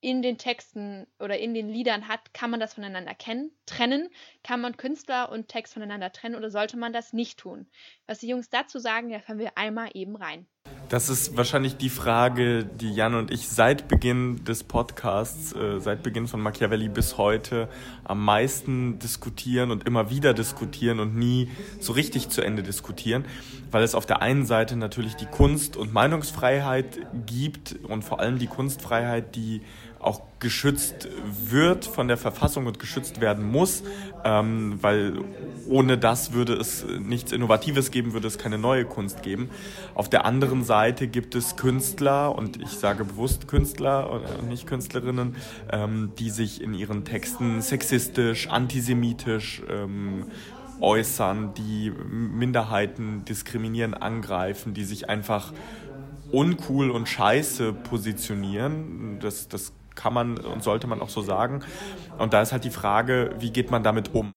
in 0.00 0.20
den 0.20 0.36
Texten 0.36 1.06
oder 1.18 1.38
in 1.38 1.54
den 1.54 1.70
Liedern 1.70 2.08
hat, 2.08 2.34
kann 2.34 2.50
man 2.50 2.60
das 2.60 2.74
voneinander 2.74 3.14
kennen, 3.14 3.50
trennen? 3.64 4.10
Kann 4.42 4.60
man 4.60 4.76
Künstler 4.76 5.32
und 5.32 5.48
Text 5.48 5.72
voneinander 5.72 6.12
trennen 6.12 6.34
oder 6.34 6.50
sollte 6.50 6.76
man 6.76 6.92
das 6.92 7.14
nicht 7.14 7.38
tun? 7.38 7.66
Was 8.06 8.18
die 8.18 8.28
Jungs 8.28 8.50
dazu 8.50 8.78
sagen, 8.78 9.08
da 9.08 9.20
hören 9.20 9.38
wir 9.38 9.56
einmal 9.56 9.90
eben 9.94 10.14
rein. 10.14 10.46
Das 10.94 11.08
ist 11.08 11.36
wahrscheinlich 11.36 11.76
die 11.76 11.88
Frage, 11.88 12.64
die 12.64 12.94
Jan 12.94 13.16
und 13.16 13.32
ich 13.32 13.48
seit 13.48 13.88
Beginn 13.88 14.44
des 14.44 14.62
Podcasts, 14.62 15.52
äh, 15.52 15.80
seit 15.80 16.04
Beginn 16.04 16.28
von 16.28 16.40
Machiavelli 16.40 16.88
bis 16.88 17.18
heute 17.18 17.68
am 18.04 18.24
meisten 18.24 19.00
diskutieren 19.00 19.72
und 19.72 19.88
immer 19.88 20.08
wieder 20.10 20.34
diskutieren 20.34 21.00
und 21.00 21.16
nie 21.16 21.50
so 21.80 21.94
richtig 21.94 22.28
zu 22.28 22.42
Ende 22.42 22.62
diskutieren, 22.62 23.24
weil 23.72 23.82
es 23.82 23.96
auf 23.96 24.06
der 24.06 24.22
einen 24.22 24.46
Seite 24.46 24.76
natürlich 24.76 25.16
die 25.16 25.26
Kunst- 25.26 25.76
und 25.76 25.92
Meinungsfreiheit 25.92 27.00
gibt 27.26 27.74
und 27.88 28.04
vor 28.04 28.20
allem 28.20 28.38
die 28.38 28.46
Kunstfreiheit, 28.46 29.34
die 29.34 29.62
auch 30.04 30.20
geschützt 30.38 31.08
wird 31.48 31.84
von 31.86 32.08
der 32.08 32.16
Verfassung 32.16 32.66
und 32.66 32.78
geschützt 32.78 33.20
werden 33.20 33.50
muss, 33.50 33.82
ähm, 34.24 34.78
weil 34.82 35.18
ohne 35.68 35.96
das 35.96 36.32
würde 36.32 36.54
es 36.54 36.84
nichts 37.00 37.32
Innovatives 37.32 37.90
geben, 37.90 38.12
würde 38.12 38.28
es 38.28 38.36
keine 38.36 38.58
neue 38.58 38.84
Kunst 38.84 39.22
geben. 39.22 39.48
Auf 39.94 40.10
der 40.10 40.26
anderen 40.26 40.62
Seite 40.64 41.08
gibt 41.08 41.34
es 41.34 41.56
Künstler, 41.56 42.34
und 42.34 42.60
ich 42.60 42.70
sage 42.70 43.04
bewusst 43.04 43.48
Künstler 43.48 44.10
und 44.10 44.48
nicht 44.48 44.66
Künstlerinnen, 44.66 45.36
ähm, 45.70 46.12
die 46.18 46.30
sich 46.30 46.60
in 46.60 46.74
ihren 46.74 47.04
Texten 47.04 47.62
sexistisch, 47.62 48.48
antisemitisch 48.48 49.62
ähm, 49.70 50.26
äußern, 50.80 51.54
die 51.54 51.90
Minderheiten 51.90 53.24
diskriminieren, 53.24 53.94
angreifen, 53.94 54.74
die 54.74 54.84
sich 54.84 55.08
einfach 55.08 55.52
uncool 56.30 56.90
und 56.90 57.08
scheiße 57.08 57.72
positionieren. 57.72 59.18
Das, 59.20 59.48
das 59.48 59.72
kann 59.94 60.14
man 60.14 60.38
und 60.38 60.62
sollte 60.62 60.86
man 60.86 61.00
auch 61.00 61.08
so 61.08 61.22
sagen. 61.22 61.60
Und 62.18 62.32
da 62.32 62.42
ist 62.42 62.52
halt 62.52 62.64
die 62.64 62.70
Frage, 62.70 63.34
wie 63.38 63.50
geht 63.50 63.70
man 63.70 63.82
damit 63.82 64.14
um? 64.14 64.32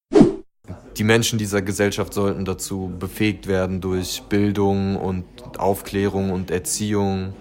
Die 0.97 1.03
Menschen 1.03 1.37
dieser 1.37 1.61
Gesellschaft 1.61 2.13
sollten 2.13 2.43
dazu 2.43 2.91
befähigt 2.97 3.47
werden 3.47 3.81
durch 3.81 4.23
Bildung 4.29 4.95
und 4.95 5.25
Aufklärung 5.57 6.31
und 6.31 6.49
Erziehung, 6.49 7.33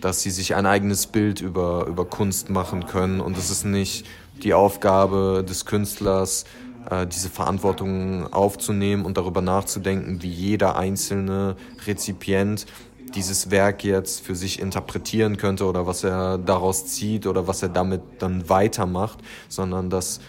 dass 0.00 0.22
sie 0.22 0.30
sich 0.30 0.54
ein 0.54 0.66
eigenes 0.66 1.06
Bild 1.06 1.40
über, 1.40 1.86
über 1.86 2.04
Kunst 2.04 2.48
machen 2.48 2.86
können. 2.86 3.20
Und 3.20 3.36
es 3.36 3.50
ist 3.50 3.64
nicht 3.64 4.06
die 4.42 4.54
Aufgabe 4.54 5.44
des 5.46 5.66
Künstlers, 5.66 6.44
äh, 6.90 7.06
diese 7.06 7.28
Verantwortung 7.28 8.32
aufzunehmen 8.32 9.04
und 9.04 9.16
darüber 9.16 9.40
nachzudenken, 9.40 10.22
wie 10.22 10.30
jeder 10.30 10.76
einzelne 10.76 11.56
Rezipient 11.86 12.66
dieses 13.14 13.50
Werk 13.50 13.84
jetzt 13.84 14.24
für 14.24 14.34
sich 14.34 14.60
interpretieren 14.60 15.36
könnte 15.36 15.66
oder 15.66 15.86
was 15.86 16.04
er 16.04 16.38
daraus 16.38 16.86
zieht 16.86 17.26
oder 17.26 17.46
was 17.46 17.62
er 17.62 17.68
damit 17.68 18.02
dann 18.18 18.48
weitermacht, 18.48 19.18
sondern 19.48 19.90
dass, 19.90 20.20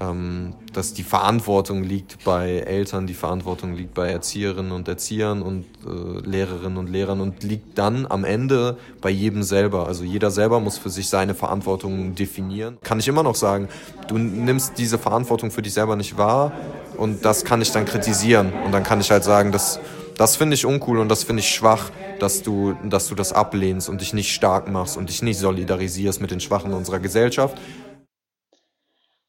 ähm, 0.00 0.54
dass 0.72 0.94
die 0.94 1.02
Verantwortung 1.02 1.82
liegt 1.82 2.24
bei 2.24 2.58
Eltern, 2.58 3.06
die 3.06 3.14
Verantwortung 3.14 3.74
liegt 3.74 3.94
bei 3.94 4.10
Erzieherinnen 4.10 4.72
und 4.72 4.88
Erziehern 4.88 5.42
und 5.42 5.64
äh, 5.86 6.20
Lehrerinnen 6.26 6.78
und 6.78 6.88
Lehrern 6.88 7.20
und 7.20 7.42
liegt 7.42 7.78
dann 7.78 8.06
am 8.08 8.24
Ende 8.24 8.76
bei 9.00 9.10
jedem 9.10 9.42
selber. 9.42 9.86
Also 9.86 10.04
jeder 10.04 10.30
selber 10.30 10.60
muss 10.60 10.78
für 10.78 10.90
sich 10.90 11.08
seine 11.08 11.34
Verantwortung 11.34 12.14
definieren. 12.14 12.78
Kann 12.82 13.00
ich 13.00 13.08
immer 13.08 13.22
noch 13.22 13.34
sagen, 13.34 13.68
du 14.08 14.18
nimmst 14.18 14.78
diese 14.78 14.98
Verantwortung 14.98 15.50
für 15.50 15.62
dich 15.62 15.74
selber 15.74 15.96
nicht 15.96 16.16
wahr 16.16 16.52
und 16.96 17.24
das 17.24 17.44
kann 17.44 17.60
ich 17.62 17.72
dann 17.72 17.84
kritisieren 17.84 18.52
und 18.64 18.72
dann 18.72 18.82
kann 18.82 19.00
ich 19.00 19.10
halt 19.10 19.24
sagen, 19.24 19.52
dass 19.52 19.80
das 20.18 20.36
finde 20.36 20.54
ich 20.54 20.66
uncool 20.66 20.98
und 20.98 21.08
das 21.08 21.24
finde 21.24 21.40
ich 21.40 21.48
schwach, 21.48 21.90
dass 22.18 22.42
du, 22.42 22.74
dass 22.84 23.08
du 23.08 23.14
das 23.14 23.32
ablehnst 23.32 23.88
und 23.88 24.00
dich 24.00 24.12
nicht 24.12 24.34
stark 24.34 24.68
machst 24.68 24.96
und 24.96 25.08
dich 25.08 25.22
nicht 25.22 25.38
solidarisierst 25.38 26.20
mit 26.20 26.32
den 26.32 26.40
Schwachen 26.40 26.74
unserer 26.74 26.98
Gesellschaft. 26.98 27.56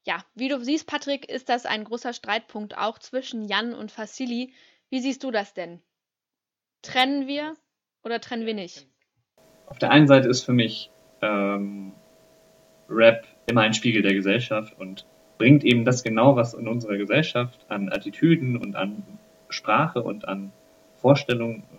Ja, 0.04 0.24
wie 0.34 0.48
du 0.48 0.62
siehst, 0.62 0.86
Patrick, 0.88 1.30
ist 1.30 1.48
das 1.48 1.64
ein 1.64 1.84
großer 1.84 2.12
Streitpunkt 2.12 2.76
auch 2.76 2.98
zwischen 2.98 3.46
Jan 3.46 3.72
und 3.72 3.92
Fassili. 3.92 4.52
Wie 4.88 5.00
siehst 5.00 5.22
du 5.22 5.30
das 5.30 5.54
denn? 5.54 5.80
Trennen 6.82 7.28
wir 7.28 7.54
oder 8.02 8.20
trennen 8.20 8.46
wir 8.46 8.54
nicht? 8.54 8.88
Auf 9.66 9.78
der 9.78 9.92
einen 9.92 10.08
Seite 10.08 10.28
ist 10.28 10.42
für 10.42 10.52
mich 10.52 10.90
ähm, 11.22 11.92
Rap 12.88 13.24
immer 13.46 13.60
ein 13.60 13.74
Spiegel 13.74 14.02
der 14.02 14.14
Gesellschaft 14.14 14.76
und 14.76 15.06
bringt 15.38 15.62
eben 15.62 15.84
das 15.84 16.02
genau, 16.02 16.34
was 16.34 16.54
in 16.54 16.66
unserer 16.66 16.96
Gesellschaft 16.96 17.66
an 17.68 17.92
Attitüden 17.92 18.56
und 18.56 18.74
an 18.74 19.04
Sprache 19.48 20.02
und 20.02 20.26
an 20.26 20.52
Vorstellungen 21.00 21.62
ähm, 21.72 21.78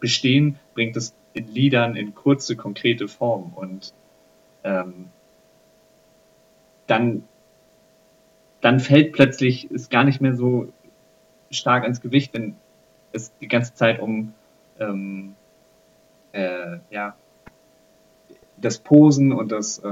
bestehen, 0.00 0.58
bringt 0.74 0.96
es 0.96 1.14
in 1.32 1.46
Liedern 1.52 1.96
in 1.96 2.14
kurze, 2.14 2.56
konkrete 2.56 3.08
Form. 3.08 3.52
Und 3.54 3.92
ähm, 4.64 5.06
dann, 6.86 7.24
dann 8.60 8.80
fällt 8.80 9.12
plötzlich, 9.12 9.70
ist 9.70 9.90
gar 9.90 10.04
nicht 10.04 10.20
mehr 10.20 10.34
so 10.34 10.72
stark 11.50 11.84
ans 11.84 12.00
Gewicht, 12.00 12.34
wenn 12.34 12.56
es 13.12 13.32
die 13.38 13.48
ganze 13.48 13.74
Zeit 13.74 14.00
um 14.00 14.34
ähm, 14.78 15.34
äh, 16.32 16.78
ja, 16.90 17.16
das 18.56 18.78
Posen 18.78 19.32
und 19.32 19.50
das, 19.52 19.78
äh, 19.78 19.88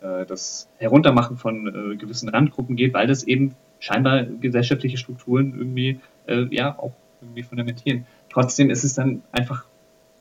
äh, 0.00 0.26
das 0.26 0.68
Heruntermachen 0.78 1.36
von 1.36 1.92
äh, 1.92 1.96
gewissen 1.96 2.28
Randgruppen 2.28 2.76
geht, 2.76 2.94
weil 2.94 3.06
das 3.06 3.24
eben 3.24 3.54
scheinbar 3.80 4.24
gesellschaftliche 4.24 4.96
Strukturen 4.96 5.54
irgendwie 5.56 6.00
äh, 6.26 6.46
ja 6.50 6.78
auch 6.78 6.92
irgendwie 7.24 7.42
fundamentieren. 7.42 8.06
Trotzdem 8.30 8.70
ist 8.70 8.84
es 8.84 8.94
dann 8.94 9.22
einfach 9.32 9.64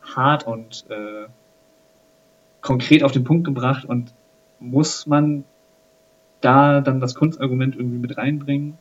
hart 0.02 0.46
und 0.46 0.86
äh, 0.90 1.28
konkret 2.62 3.04
auf 3.04 3.12
den 3.12 3.24
Punkt 3.24 3.46
gebracht 3.46 3.86
und 3.86 4.14
muss 4.60 5.06
man 5.06 5.44
da 6.42 6.82
dann 6.82 7.00
das 7.00 7.16
Kunstargument 7.16 7.76
irgendwie 7.76 7.98
mit 7.98 8.18
reinbringen 8.18 8.78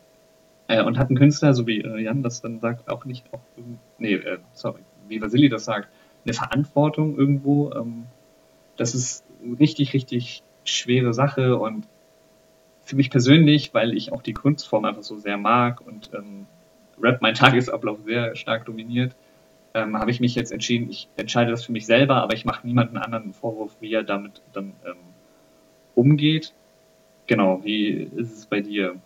äh, 0.67 0.81
und 0.81 0.97
hat 0.97 1.09
ein 1.09 1.17
Künstler, 1.17 1.53
so 1.53 1.67
wie 1.67 1.81
äh, 1.81 1.99
Jan 1.99 2.23
das 2.23 2.41
dann 2.41 2.59
sagt, 2.59 2.89
auch 2.89 3.05
nicht, 3.05 3.25
auch, 3.31 3.41
nee, 3.97 4.15
äh, 4.15 4.39
sorry, 4.53 4.81
wie 5.07 5.21
Vasili 5.21 5.49
das 5.49 5.65
sagt, 5.65 5.89
eine 6.25 6.33
Verantwortung 6.33 7.17
irgendwo. 7.17 7.71
Ähm, 7.71 8.05
das 8.77 8.95
ist 8.95 9.23
eine 9.43 9.59
richtig, 9.59 9.93
richtig 9.93 10.43
schwere 10.63 11.13
Sache 11.13 11.57
und 11.57 11.87
für 12.83 12.95
mich 12.95 13.09
persönlich, 13.09 13.73
weil 13.73 13.95
ich 13.95 14.11
auch 14.11 14.21
die 14.21 14.33
Kunstform 14.33 14.85
einfach 14.85 15.03
so 15.03 15.17
sehr 15.17 15.37
mag 15.37 15.81
und 15.85 16.11
ähm, 16.13 16.47
Rap 17.01 17.21
meinen 17.21 17.35
Tagesablauf 17.35 17.99
sehr 18.05 18.35
stark 18.35 18.65
dominiert, 18.65 19.15
ähm, 19.73 19.97
habe 19.97 20.11
ich 20.11 20.19
mich 20.19 20.35
jetzt 20.35 20.51
entschieden, 20.51 20.89
ich 20.89 21.09
entscheide 21.17 21.51
das 21.51 21.65
für 21.65 21.71
mich 21.71 21.85
selber, 21.85 22.17
aber 22.17 22.33
ich 22.35 22.45
mache 22.45 22.65
niemanden 22.65 22.97
anderen 22.97 23.23
einen 23.23 23.33
Vorwurf, 23.33 23.75
wie 23.79 23.93
er 23.93 24.03
damit 24.03 24.41
dann 24.53 24.73
ähm, 24.85 24.97
umgeht. 25.95 26.53
Genau, 27.27 27.63
wie 27.63 28.09
ist 28.15 28.37
es 28.37 28.45
bei 28.45 28.61
dir? 28.61 28.99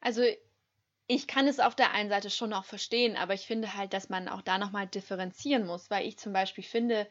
Also 0.00 0.22
ich 1.06 1.26
kann 1.26 1.46
es 1.46 1.60
auf 1.60 1.74
der 1.74 1.92
einen 1.92 2.08
Seite 2.08 2.30
schon 2.30 2.52
auch 2.52 2.64
verstehen, 2.64 3.16
aber 3.16 3.34
ich 3.34 3.46
finde 3.46 3.74
halt, 3.76 3.92
dass 3.92 4.08
man 4.08 4.28
auch 4.28 4.42
da 4.42 4.58
nochmal 4.58 4.86
differenzieren 4.86 5.66
muss, 5.66 5.90
weil 5.90 6.06
ich 6.06 6.18
zum 6.18 6.32
Beispiel 6.32 6.64
finde, 6.64 7.06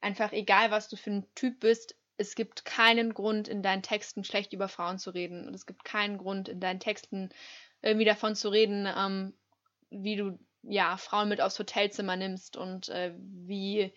einfach 0.00 0.32
egal 0.32 0.70
was 0.70 0.88
du 0.88 0.96
für 0.96 1.10
ein 1.10 1.26
Typ 1.34 1.60
bist, 1.60 1.96
es 2.16 2.34
gibt 2.34 2.64
keinen 2.64 3.12
Grund 3.12 3.48
in 3.48 3.62
deinen 3.62 3.82
Texten 3.82 4.24
schlecht 4.24 4.52
über 4.52 4.68
Frauen 4.68 4.98
zu 4.98 5.10
reden 5.10 5.46
und 5.46 5.54
es 5.54 5.66
gibt 5.66 5.84
keinen 5.84 6.18
Grund 6.18 6.48
in 6.48 6.60
deinen 6.60 6.80
Texten 6.80 7.30
irgendwie 7.84 8.06
davon 8.06 8.34
zu 8.34 8.48
reden, 8.48 8.88
ähm, 8.96 9.34
wie 9.90 10.16
du 10.16 10.38
ja 10.62 10.96
Frauen 10.96 11.28
mit 11.28 11.40
aufs 11.40 11.58
Hotelzimmer 11.58 12.16
nimmst 12.16 12.56
und 12.56 12.88
äh, 12.88 13.12
wie 13.18 13.92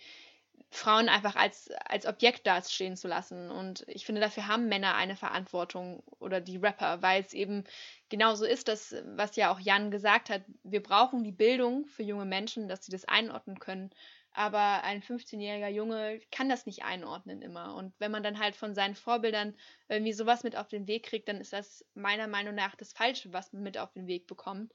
Frauen 0.69 1.07
einfach 1.07 1.37
als, 1.37 1.71
als 1.85 2.05
Objekt 2.05 2.45
dastehen 2.45 2.97
zu 2.97 3.07
lassen. 3.07 3.49
Und 3.49 3.85
ich 3.87 4.05
finde, 4.05 4.19
dafür 4.19 4.47
haben 4.47 4.67
Männer 4.67 4.95
eine 4.95 5.15
Verantwortung 5.15 6.03
oder 6.19 6.41
die 6.41 6.57
Rapper, 6.57 7.01
weil 7.01 7.21
es 7.21 7.33
eben 7.33 7.63
genauso 8.09 8.45
ist, 8.45 8.67
dass, 8.67 8.93
was 9.05 9.37
ja 9.37 9.51
auch 9.51 9.59
Jan 9.59 9.91
gesagt 9.91 10.29
hat, 10.29 10.41
wir 10.63 10.83
brauchen 10.83 11.23
die 11.23 11.31
Bildung 11.31 11.85
für 11.85 12.03
junge 12.03 12.25
Menschen, 12.25 12.67
dass 12.67 12.85
sie 12.85 12.91
das 12.91 13.05
einordnen 13.05 13.59
können. 13.59 13.91
Aber 14.37 14.83
ein 14.83 15.01
15-jähriger 15.01 15.69
Junge 15.69 16.21
kann 16.31 16.47
das 16.47 16.67
nicht 16.67 16.83
einordnen 16.83 17.41
immer. 17.41 17.73
Und 17.73 17.95
wenn 17.97 18.11
man 18.11 18.21
dann 18.21 18.37
halt 18.37 18.55
von 18.55 18.75
seinen 18.75 18.93
Vorbildern 18.93 19.57
irgendwie 19.89 20.13
sowas 20.13 20.43
mit 20.43 20.55
auf 20.55 20.67
den 20.67 20.85
Weg 20.85 21.07
kriegt, 21.07 21.27
dann 21.27 21.41
ist 21.41 21.53
das 21.53 21.83
meiner 21.95 22.27
Meinung 22.27 22.53
nach 22.53 22.75
das 22.75 22.93
Falsche, 22.93 23.33
was 23.33 23.51
man 23.51 23.63
mit 23.63 23.79
auf 23.79 23.93
den 23.93 24.05
Weg 24.05 24.27
bekommt. 24.27 24.73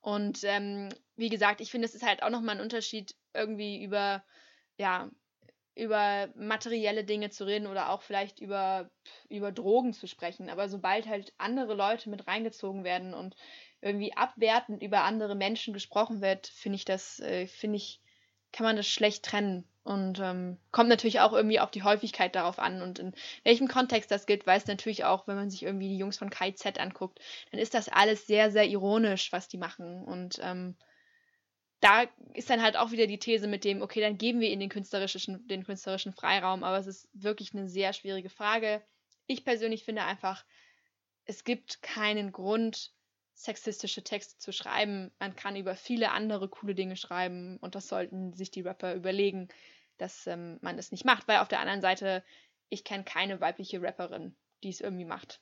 Und 0.00 0.42
ähm, 0.42 0.88
wie 1.14 1.28
gesagt, 1.28 1.60
ich 1.60 1.70
finde, 1.70 1.86
es 1.86 1.94
ist 1.94 2.04
halt 2.04 2.24
auch 2.24 2.30
nochmal 2.30 2.56
ein 2.56 2.60
Unterschied, 2.60 3.14
irgendwie 3.32 3.84
über, 3.84 4.24
ja, 4.78 5.08
über 5.76 6.28
materielle 6.34 7.04
Dinge 7.04 7.30
zu 7.30 7.46
reden 7.46 7.68
oder 7.68 7.90
auch 7.90 8.02
vielleicht 8.02 8.40
über, 8.40 8.90
über 9.28 9.52
Drogen 9.52 9.92
zu 9.92 10.08
sprechen. 10.08 10.50
Aber 10.50 10.68
sobald 10.68 11.06
halt 11.06 11.32
andere 11.38 11.74
Leute 11.74 12.10
mit 12.10 12.26
reingezogen 12.26 12.82
werden 12.82 13.14
und 13.14 13.36
irgendwie 13.80 14.16
abwertend 14.16 14.82
über 14.82 15.04
andere 15.04 15.36
Menschen 15.36 15.72
gesprochen 15.72 16.20
wird, 16.20 16.48
finde 16.48 16.74
ich 16.74 16.84
das, 16.84 17.20
äh, 17.20 17.46
finde 17.46 17.76
ich, 17.76 18.00
kann 18.54 18.64
man 18.64 18.76
das 18.76 18.86
schlecht 18.86 19.24
trennen. 19.24 19.64
Und 19.82 20.18
ähm, 20.18 20.56
kommt 20.70 20.88
natürlich 20.88 21.20
auch 21.20 21.34
irgendwie 21.34 21.60
auf 21.60 21.70
die 21.70 21.82
Häufigkeit 21.82 22.34
darauf 22.34 22.58
an 22.58 22.80
und 22.80 22.98
in 22.98 23.12
welchem 23.42 23.68
Kontext 23.68 24.10
das 24.10 24.24
gilt, 24.24 24.46
weiß 24.46 24.66
natürlich 24.66 25.04
auch, 25.04 25.26
wenn 25.28 25.36
man 25.36 25.50
sich 25.50 25.62
irgendwie 25.62 25.88
die 25.88 25.98
Jungs 25.98 26.16
von 26.16 26.30
KZ 26.30 26.80
anguckt, 26.80 27.20
dann 27.50 27.60
ist 27.60 27.74
das 27.74 27.90
alles 27.90 28.26
sehr, 28.26 28.50
sehr 28.50 28.66
ironisch, 28.66 29.30
was 29.30 29.46
die 29.46 29.58
machen. 29.58 30.02
Und 30.02 30.40
ähm, 30.42 30.74
da 31.80 32.04
ist 32.32 32.48
dann 32.48 32.62
halt 32.62 32.78
auch 32.78 32.92
wieder 32.92 33.06
die 33.06 33.18
These 33.18 33.46
mit 33.46 33.62
dem, 33.62 33.82
okay, 33.82 34.00
dann 34.00 34.16
geben 34.16 34.40
wir 34.40 34.48
ihnen 34.48 34.60
den 34.60 34.70
künstlerischen, 34.70 35.46
den 35.48 35.64
künstlerischen 35.64 36.14
Freiraum, 36.14 36.64
aber 36.64 36.78
es 36.78 36.86
ist 36.86 37.10
wirklich 37.12 37.52
eine 37.52 37.68
sehr 37.68 37.92
schwierige 37.92 38.30
Frage. 38.30 38.82
Ich 39.26 39.44
persönlich 39.44 39.84
finde 39.84 40.04
einfach, 40.04 40.46
es 41.26 41.44
gibt 41.44 41.82
keinen 41.82 42.32
Grund, 42.32 42.94
sexistische 43.34 44.02
Texte 44.02 44.38
zu 44.38 44.52
schreiben. 44.52 45.10
Man 45.18 45.36
kann 45.36 45.56
über 45.56 45.74
viele 45.74 46.12
andere 46.12 46.48
coole 46.48 46.74
Dinge 46.74 46.96
schreiben 46.96 47.58
und 47.60 47.74
das 47.74 47.88
sollten 47.88 48.32
sich 48.32 48.50
die 48.50 48.62
Rapper 48.62 48.94
überlegen, 48.94 49.48
dass 49.98 50.26
ähm, 50.26 50.58
man 50.60 50.76
das 50.76 50.92
nicht 50.92 51.04
macht, 51.04 51.28
weil 51.28 51.38
auf 51.38 51.48
der 51.48 51.60
anderen 51.60 51.80
Seite, 51.80 52.22
ich 52.68 52.84
kenne 52.84 53.04
keine 53.04 53.40
weibliche 53.40 53.82
Rapperin, 53.82 54.34
die 54.62 54.68
es 54.68 54.80
irgendwie 54.80 55.04
macht. 55.04 55.40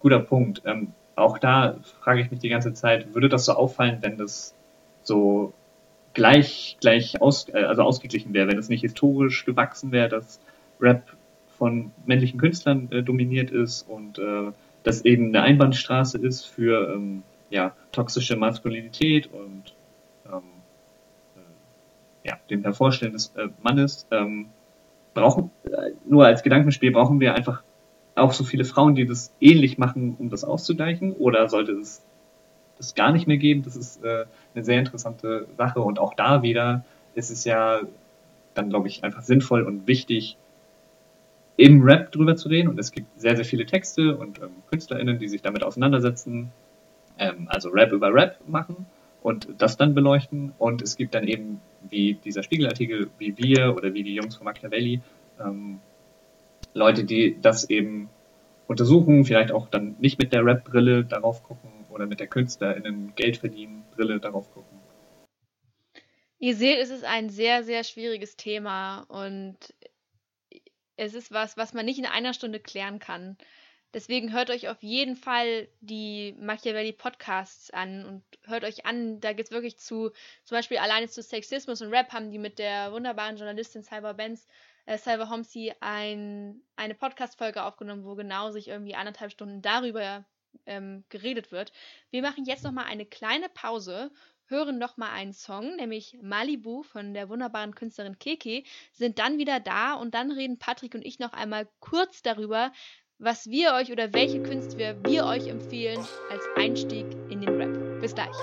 Guter 0.00 0.20
Punkt. 0.20 0.62
Ähm, 0.66 0.92
auch 1.14 1.38
da 1.38 1.80
frage 2.00 2.20
ich 2.20 2.30
mich 2.30 2.40
die 2.40 2.48
ganze 2.48 2.74
Zeit, 2.74 3.14
würde 3.14 3.28
das 3.28 3.46
so 3.46 3.52
auffallen, 3.52 3.98
wenn 4.02 4.18
das 4.18 4.54
so 5.02 5.54
gleich, 6.12 6.76
gleich 6.80 7.20
aus, 7.22 7.48
äh, 7.48 7.64
also 7.64 7.82
ausgeglichen 7.82 8.34
wäre, 8.34 8.48
wenn 8.48 8.58
es 8.58 8.68
nicht 8.68 8.82
historisch 8.82 9.44
gewachsen 9.44 9.92
wäre, 9.92 10.08
dass 10.08 10.40
Rap 10.80 11.16
von 11.56 11.92
männlichen 12.04 12.38
Künstlern 12.38 12.90
äh, 12.92 13.02
dominiert 13.02 13.50
ist 13.50 13.88
und 13.88 14.18
äh, 14.18 14.52
das 14.86 15.04
eben 15.04 15.28
eine 15.28 15.42
Einbahnstraße 15.42 16.16
ist 16.18 16.44
für 16.44 16.94
ähm, 16.94 17.24
ja, 17.50 17.74
toxische 17.90 18.36
Maskulinität 18.36 19.28
und 19.32 19.74
ähm, 20.26 20.42
äh, 21.34 22.28
ja, 22.28 22.38
dem 22.48 22.62
Hervorstellen 22.62 23.12
des 23.12 23.32
äh, 23.36 23.48
Mannes. 23.62 24.06
Ähm, 24.12 24.46
brauchen, 25.12 25.50
äh, 25.64 25.90
nur 26.08 26.26
als 26.26 26.44
Gedankenspiel 26.44 26.92
brauchen 26.92 27.18
wir 27.18 27.34
einfach 27.34 27.64
auch 28.14 28.32
so 28.32 28.44
viele 28.44 28.64
Frauen, 28.64 28.94
die 28.94 29.06
das 29.06 29.32
ähnlich 29.40 29.76
machen, 29.76 30.14
um 30.20 30.30
das 30.30 30.44
auszugleichen? 30.44 31.12
Oder 31.14 31.48
sollte 31.48 31.72
es 31.72 32.04
das 32.78 32.94
gar 32.94 33.10
nicht 33.10 33.26
mehr 33.26 33.38
geben? 33.38 33.64
Das 33.64 33.74
ist 33.74 34.04
äh, 34.04 34.26
eine 34.54 34.64
sehr 34.64 34.78
interessante 34.78 35.48
Sache. 35.56 35.80
Und 35.80 35.98
auch 35.98 36.14
da 36.14 36.42
wieder 36.42 36.84
ist 37.16 37.30
es 37.30 37.44
ja 37.44 37.80
dann, 38.54 38.70
glaube 38.70 38.86
ich, 38.86 39.02
einfach 39.02 39.22
sinnvoll 39.22 39.62
und 39.62 39.88
wichtig, 39.88 40.36
im 41.56 41.82
Rap 41.82 42.12
drüber 42.12 42.36
zu 42.36 42.48
reden. 42.48 42.68
Und 42.68 42.78
es 42.78 42.92
gibt 42.92 43.18
sehr, 43.18 43.36
sehr 43.36 43.44
viele 43.44 43.66
Texte 43.66 44.16
und 44.16 44.38
ähm, 44.40 44.50
KünstlerInnen, 44.70 45.18
die 45.18 45.28
sich 45.28 45.42
damit 45.42 45.62
auseinandersetzen, 45.62 46.52
ähm, 47.18 47.48
also 47.48 47.70
Rap 47.70 47.92
über 47.92 48.12
Rap 48.12 48.40
machen 48.46 48.86
und 49.22 49.48
das 49.58 49.76
dann 49.76 49.94
beleuchten. 49.94 50.52
Und 50.58 50.82
es 50.82 50.96
gibt 50.96 51.14
dann 51.14 51.26
eben, 51.26 51.60
wie 51.88 52.14
dieser 52.14 52.42
Spiegelartikel, 52.42 53.10
wie 53.18 53.36
wir 53.36 53.74
oder 53.76 53.94
wie 53.94 54.02
die 54.02 54.14
Jungs 54.14 54.36
von 54.36 54.44
Machiavelli, 54.44 55.00
ähm, 55.40 55.80
Leute, 56.74 57.04
die 57.04 57.38
das 57.40 57.68
eben 57.70 58.10
untersuchen, 58.66 59.24
vielleicht 59.24 59.52
auch 59.52 59.68
dann 59.68 59.96
nicht 59.98 60.18
mit 60.18 60.32
der 60.32 60.44
Rap-Brille 60.44 61.04
darauf 61.04 61.42
gucken 61.42 61.70
oder 61.90 62.06
mit 62.06 62.20
der 62.20 62.26
KünstlerInnen 62.26 63.14
Geld 63.16 63.38
verdienen 63.38 63.84
Brille 63.94 64.20
darauf 64.20 64.52
gucken. 64.52 64.78
Ihr 66.38 66.54
seht, 66.54 66.78
es 66.78 66.90
ist 66.90 67.04
ein 67.04 67.30
sehr, 67.30 67.64
sehr 67.64 67.82
schwieriges 67.82 68.36
Thema 68.36 69.06
und 69.08 69.56
es 70.96 71.14
ist 71.14 71.32
was, 71.32 71.56
was 71.56 71.74
man 71.74 71.84
nicht 71.84 71.98
in 71.98 72.06
einer 72.06 72.34
Stunde 72.34 72.60
klären 72.60 72.98
kann. 72.98 73.36
Deswegen 73.94 74.32
hört 74.32 74.50
euch 74.50 74.68
auf 74.68 74.82
jeden 74.82 75.16
Fall 75.16 75.68
die 75.80 76.34
Machiavelli 76.38 76.92
Podcasts 76.92 77.70
an 77.70 78.04
und 78.04 78.24
hört 78.44 78.64
euch 78.64 78.84
an, 78.84 79.20
da 79.20 79.32
geht 79.32 79.46
es 79.46 79.52
wirklich 79.52 79.78
zu, 79.78 80.10
zum 80.44 80.56
Beispiel 80.56 80.78
alleine 80.78 81.08
zu 81.08 81.22
Sexismus 81.22 81.80
und 81.80 81.90
Rap 81.90 82.12
haben 82.12 82.30
die 82.30 82.38
mit 82.38 82.58
der 82.58 82.92
wunderbaren 82.92 83.36
Journalistin 83.36 83.82
Cyber 83.82 84.12
Benz, 84.12 84.46
äh, 84.84 84.98
Cyber 84.98 85.30
Homsey 85.30 85.72
ein, 85.80 86.60
eine 86.74 86.94
Podcast-Folge 86.94 87.62
aufgenommen, 87.62 88.04
wo 88.04 88.16
genau 88.16 88.50
sich 88.50 88.68
irgendwie 88.68 88.94
anderthalb 88.94 89.30
Stunden 89.32 89.62
darüber 89.62 90.26
ähm, 90.66 91.04
geredet 91.08 91.52
wird. 91.52 91.72
Wir 92.10 92.22
machen 92.22 92.44
jetzt 92.44 92.64
nochmal 92.64 92.86
eine 92.86 93.06
kleine 93.06 93.48
Pause 93.48 94.10
hören 94.46 94.78
nochmal 94.78 95.10
einen 95.10 95.32
Song, 95.32 95.76
nämlich 95.76 96.18
Malibu 96.22 96.82
von 96.82 97.14
der 97.14 97.28
wunderbaren 97.28 97.74
Künstlerin 97.74 98.18
Keke, 98.18 98.62
sind 98.92 99.18
dann 99.18 99.38
wieder 99.38 99.60
da 99.60 99.94
und 99.94 100.14
dann 100.14 100.30
reden 100.30 100.58
Patrick 100.58 100.94
und 100.94 101.04
ich 101.04 101.18
noch 101.18 101.32
einmal 101.32 101.68
kurz 101.80 102.22
darüber, 102.22 102.72
was 103.18 103.48
wir 103.48 103.72
euch 103.74 103.92
oder 103.92 104.12
welche 104.12 104.42
Künstler 104.42 104.96
wir 105.04 105.24
euch 105.26 105.48
empfehlen 105.48 106.04
als 106.30 106.44
Einstieg 106.56 107.06
in 107.30 107.40
den 107.40 107.60
Rap. 107.60 108.00
Bis 108.00 108.14
gleich. 108.14 108.36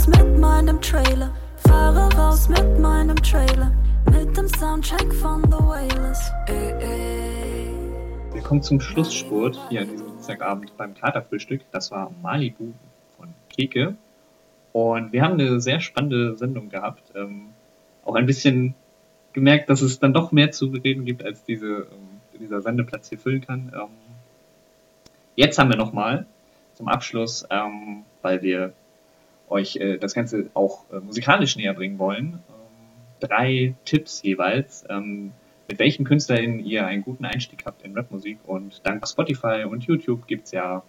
Raus 0.00 0.06
mit 0.06 0.38
meinem 0.38 0.80
Trailer. 0.80 1.34
Fahre 1.56 2.14
raus 2.16 2.48
mit 2.48 2.78
meinem 2.78 3.16
Trailer. 3.16 3.72
Mit 4.10 4.36
dem 4.36 4.48
Soundtrack 4.48 5.12
von 5.14 5.42
The 5.44 5.58
Wailers. 5.58 6.30
Wir 8.32 8.42
kommen 8.42 8.62
zum 8.62 8.80
Schlussspurt 8.80 9.58
hier 9.68 9.82
an 9.82 9.90
diesem 9.90 10.06
Dienstagabend 10.08 10.76
beim 10.76 10.94
Katerfrühstück. 10.94 11.62
Das 11.70 11.90
war 11.90 12.10
Malibu 12.22 12.72
von 13.16 13.28
Keke. 13.50 13.96
Und 14.72 15.12
wir 15.12 15.22
haben 15.22 15.34
eine 15.34 15.60
sehr 15.60 15.80
spannende 15.80 16.36
Sendung 16.36 16.70
gehabt. 16.70 17.02
Ähm, 17.14 17.48
auch 18.04 18.14
ein 18.14 18.26
bisschen 18.26 18.74
gemerkt, 19.32 19.68
dass 19.68 19.82
es 19.82 19.98
dann 19.98 20.14
doch 20.14 20.32
mehr 20.32 20.50
zu 20.50 20.66
reden 20.66 21.04
gibt, 21.04 21.24
als 21.24 21.44
diese, 21.44 21.66
ähm, 21.66 22.20
dieser 22.38 22.62
Sendeplatz 22.62 23.08
hier 23.08 23.18
füllen 23.18 23.42
kann. 23.42 23.72
Ähm, 23.74 23.88
jetzt 25.36 25.58
haben 25.58 25.68
wir 25.68 25.76
nochmal 25.76 26.26
zum 26.74 26.88
Abschluss, 26.88 27.46
ähm, 27.50 28.04
weil 28.22 28.42
wir 28.42 28.72
euch 29.50 29.76
äh, 29.76 29.98
das 29.98 30.14
Ganze 30.14 30.50
auch 30.54 30.84
äh, 30.90 31.00
musikalisch 31.00 31.56
näher 31.56 31.74
bringen 31.74 31.98
wollen, 31.98 32.38
ähm, 32.48 33.18
drei 33.20 33.74
Tipps 33.84 34.22
jeweils, 34.22 34.84
ähm, 34.88 35.32
mit 35.68 35.78
welchen 35.78 36.04
KünstlerInnen 36.04 36.60
ihr 36.60 36.86
einen 36.86 37.02
guten 37.02 37.24
Einstieg 37.24 37.64
habt 37.64 37.82
in 37.82 37.96
Rapmusik. 37.96 38.38
Und 38.46 38.80
dank 38.84 39.06
Spotify 39.06 39.64
und 39.68 39.84
YouTube 39.84 40.26
gibt's 40.26 40.52
ja 40.52 40.82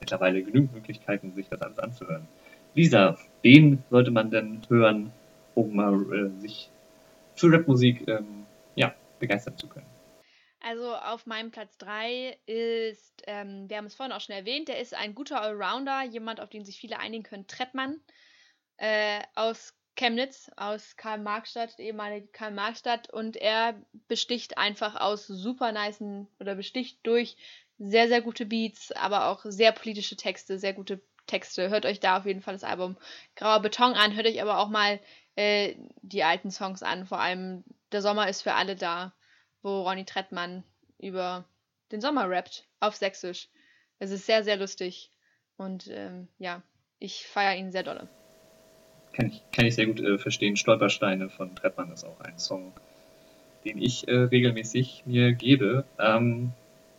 mittlerweile 0.00 0.42
genügend 0.42 0.74
Möglichkeiten, 0.74 1.32
sich 1.34 1.48
das 1.48 1.62
alles 1.62 1.78
anzuhören. 1.78 2.26
Lisa, 2.74 3.16
wen 3.42 3.84
sollte 3.90 4.10
man 4.10 4.30
denn 4.30 4.62
hören, 4.68 5.12
um 5.54 5.78
äh, 5.78 6.40
sich 6.40 6.70
für 7.36 7.52
Rapmusik 7.52 8.08
ähm, 8.08 8.46
ja, 8.74 8.92
begeistern 9.20 9.56
zu 9.56 9.68
können? 9.68 9.93
Also 10.66 10.94
auf 10.96 11.26
meinem 11.26 11.50
Platz 11.50 11.76
3 11.76 12.38
ist, 12.46 13.22
ähm, 13.26 13.68
wir 13.68 13.76
haben 13.76 13.84
es 13.84 13.94
vorhin 13.94 14.12
auch 14.12 14.22
schon 14.22 14.34
erwähnt, 14.34 14.68
der 14.68 14.80
ist 14.80 14.94
ein 14.94 15.14
guter 15.14 15.42
Allrounder, 15.42 16.04
jemand, 16.04 16.40
auf 16.40 16.48
den 16.48 16.64
sich 16.64 16.78
viele 16.78 16.98
einigen 16.98 17.22
können, 17.22 17.46
Trettmann 17.46 18.00
äh, 18.78 19.20
aus 19.34 19.74
Chemnitz, 19.94 20.50
aus 20.56 20.96
Karl-Marx-Stadt, 20.96 21.78
ehemalige 21.78 22.28
Karl-Marx-Stadt. 22.28 23.12
Und 23.12 23.36
er 23.36 23.78
besticht 24.08 24.56
einfach 24.56 24.96
aus 24.98 25.26
super 25.26 25.70
nicen 25.70 26.28
oder 26.40 26.54
besticht 26.54 26.98
durch 27.02 27.36
sehr, 27.78 28.08
sehr 28.08 28.22
gute 28.22 28.46
Beats, 28.46 28.90
aber 28.92 29.28
auch 29.28 29.42
sehr 29.44 29.70
politische 29.72 30.16
Texte, 30.16 30.58
sehr 30.58 30.72
gute 30.72 31.02
Texte. 31.26 31.68
Hört 31.68 31.84
euch 31.84 32.00
da 32.00 32.16
auf 32.16 32.24
jeden 32.24 32.40
Fall 32.40 32.54
das 32.54 32.64
Album 32.64 32.96
Grauer 33.36 33.60
Beton 33.60 33.92
an, 33.92 34.16
hört 34.16 34.26
euch 34.26 34.40
aber 34.40 34.58
auch 34.60 34.70
mal 34.70 34.98
äh, 35.36 35.74
die 36.00 36.24
alten 36.24 36.50
Songs 36.50 36.82
an, 36.82 37.04
vor 37.04 37.20
allem 37.20 37.64
Der 37.92 38.00
Sommer 38.00 38.30
ist 38.30 38.40
für 38.40 38.54
alle 38.54 38.76
da 38.76 39.12
wo 39.64 39.82
Ronny 39.82 40.04
Trettmann 40.04 40.62
über 40.98 41.44
den 41.90 42.00
Sommer 42.00 42.28
rappt, 42.28 42.68
auf 42.80 42.94
Sächsisch. 42.94 43.48
Es 43.98 44.10
ist 44.10 44.26
sehr, 44.26 44.44
sehr 44.44 44.56
lustig 44.56 45.10
und 45.56 45.88
ähm, 45.90 46.28
ja, 46.38 46.62
ich 46.98 47.26
feiere 47.26 47.56
ihn 47.56 47.72
sehr 47.72 47.82
dolle. 47.82 48.08
Kann 49.12 49.26
ich, 49.26 49.42
kann 49.52 49.66
ich 49.66 49.74
sehr 49.74 49.86
gut 49.86 50.00
äh, 50.00 50.18
verstehen. 50.18 50.56
Stolpersteine 50.56 51.30
von 51.30 51.54
Trettmann 51.56 51.90
ist 51.92 52.04
auch 52.04 52.20
ein 52.20 52.38
Song, 52.38 52.72
den 53.64 53.78
ich 53.78 54.06
äh, 54.06 54.14
regelmäßig 54.14 55.04
mir 55.06 55.32
gebe. 55.32 55.84
Ähm, 55.98 56.52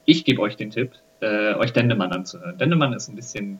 ich 0.05 0.25
gebe 0.25 0.41
euch 0.41 0.55
den 0.55 0.71
Tipp, 0.71 0.93
äh, 1.19 1.53
euch 1.55 1.73
Dendemann 1.73 2.11
anzuhören. 2.13 2.57
Dendemann 2.57 2.93
ist 2.93 3.09
ein 3.09 3.15
bisschen 3.15 3.59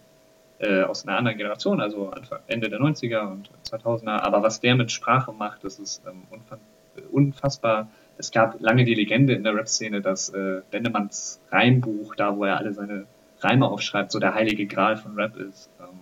äh, 0.60 0.84
aus 0.84 1.06
einer 1.06 1.18
anderen 1.18 1.38
Generation, 1.38 1.82
also 1.82 2.10
Anfang, 2.10 2.40
Ende 2.48 2.70
der 2.70 2.80
90er 2.80 3.30
und 3.30 3.50
2000er, 3.70 4.22
aber 4.22 4.42
was 4.42 4.62
der 4.62 4.76
mit 4.76 4.92
Sprache 4.92 5.34
macht, 5.34 5.64
das 5.64 5.80
ist 5.80 6.02
ähm, 6.08 6.24
unfassbar 7.12 7.90
es 8.18 8.32
gab 8.32 8.60
lange 8.62 8.86
die 8.86 8.94
Legende 8.94 9.34
in 9.34 9.44
der 9.44 9.56
Rap-Szene, 9.56 10.02
dass 10.02 10.30
äh, 10.30 10.62
Dendemanns 10.72 11.42
Reimbuch, 11.52 12.16
da 12.16 12.38
wo 12.38 12.46
er 12.46 12.58
alle 12.58 12.74
seine 12.74 13.06
Reime 13.42 13.68
aufschreibt, 13.68 14.12
so 14.12 14.20
der 14.20 14.34
heilige 14.34 14.66
Gral 14.66 14.98
von 14.98 15.16
Rap 15.16 15.36
ist. 15.38 15.70
Ähm, 15.80 16.00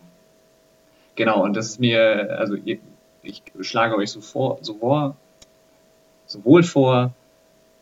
genau, 1.16 1.44
und 1.44 1.56
das 1.56 1.68
ist 1.68 1.80
mir, 1.80 2.38
also 2.38 2.56
ich, 2.56 2.80
ich 3.24 3.42
schlage 3.62 3.96
euch 3.96 4.12
so 4.12 4.22
vor, 4.22 4.60
so 4.62 4.76
vor, 4.76 5.16
sowohl 6.26 6.64
vor 6.64 7.14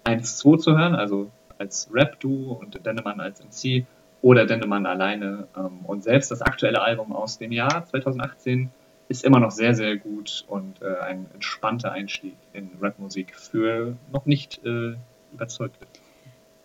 1-2 0.06 0.58
zu 0.60 0.78
hören, 0.78 0.96
also 0.96 1.30
als 1.58 1.90
Rap-Duo 1.94 2.54
und 2.54 2.86
Dennemann 2.86 3.20
als 3.20 3.44
MC 3.44 3.86
oder 4.22 4.46
Dennemann 4.46 4.86
alleine. 4.86 5.48
Ähm, 5.56 5.80
und 5.84 6.04
selbst 6.04 6.32
das 6.32 6.42
aktuelle 6.42 6.82
Album 6.82 7.14
aus 7.14 7.38
dem 7.38 7.52
Jahr 7.52 7.86
2018 7.86 8.72
ist 9.12 9.26
immer 9.26 9.40
noch 9.40 9.52
sehr, 9.52 9.76
sehr 9.76 9.98
gut 9.98 10.46
und 10.48 10.82
äh, 10.82 10.98
ein 11.02 11.30
entspannter 11.34 11.92
Einstieg 11.92 12.36
in 12.54 12.72
Rapmusik 12.80 13.36
für 13.36 13.98
noch 14.12 14.26
nicht 14.26 14.64
äh, 14.66 14.96
Überzeugte. 15.34 15.86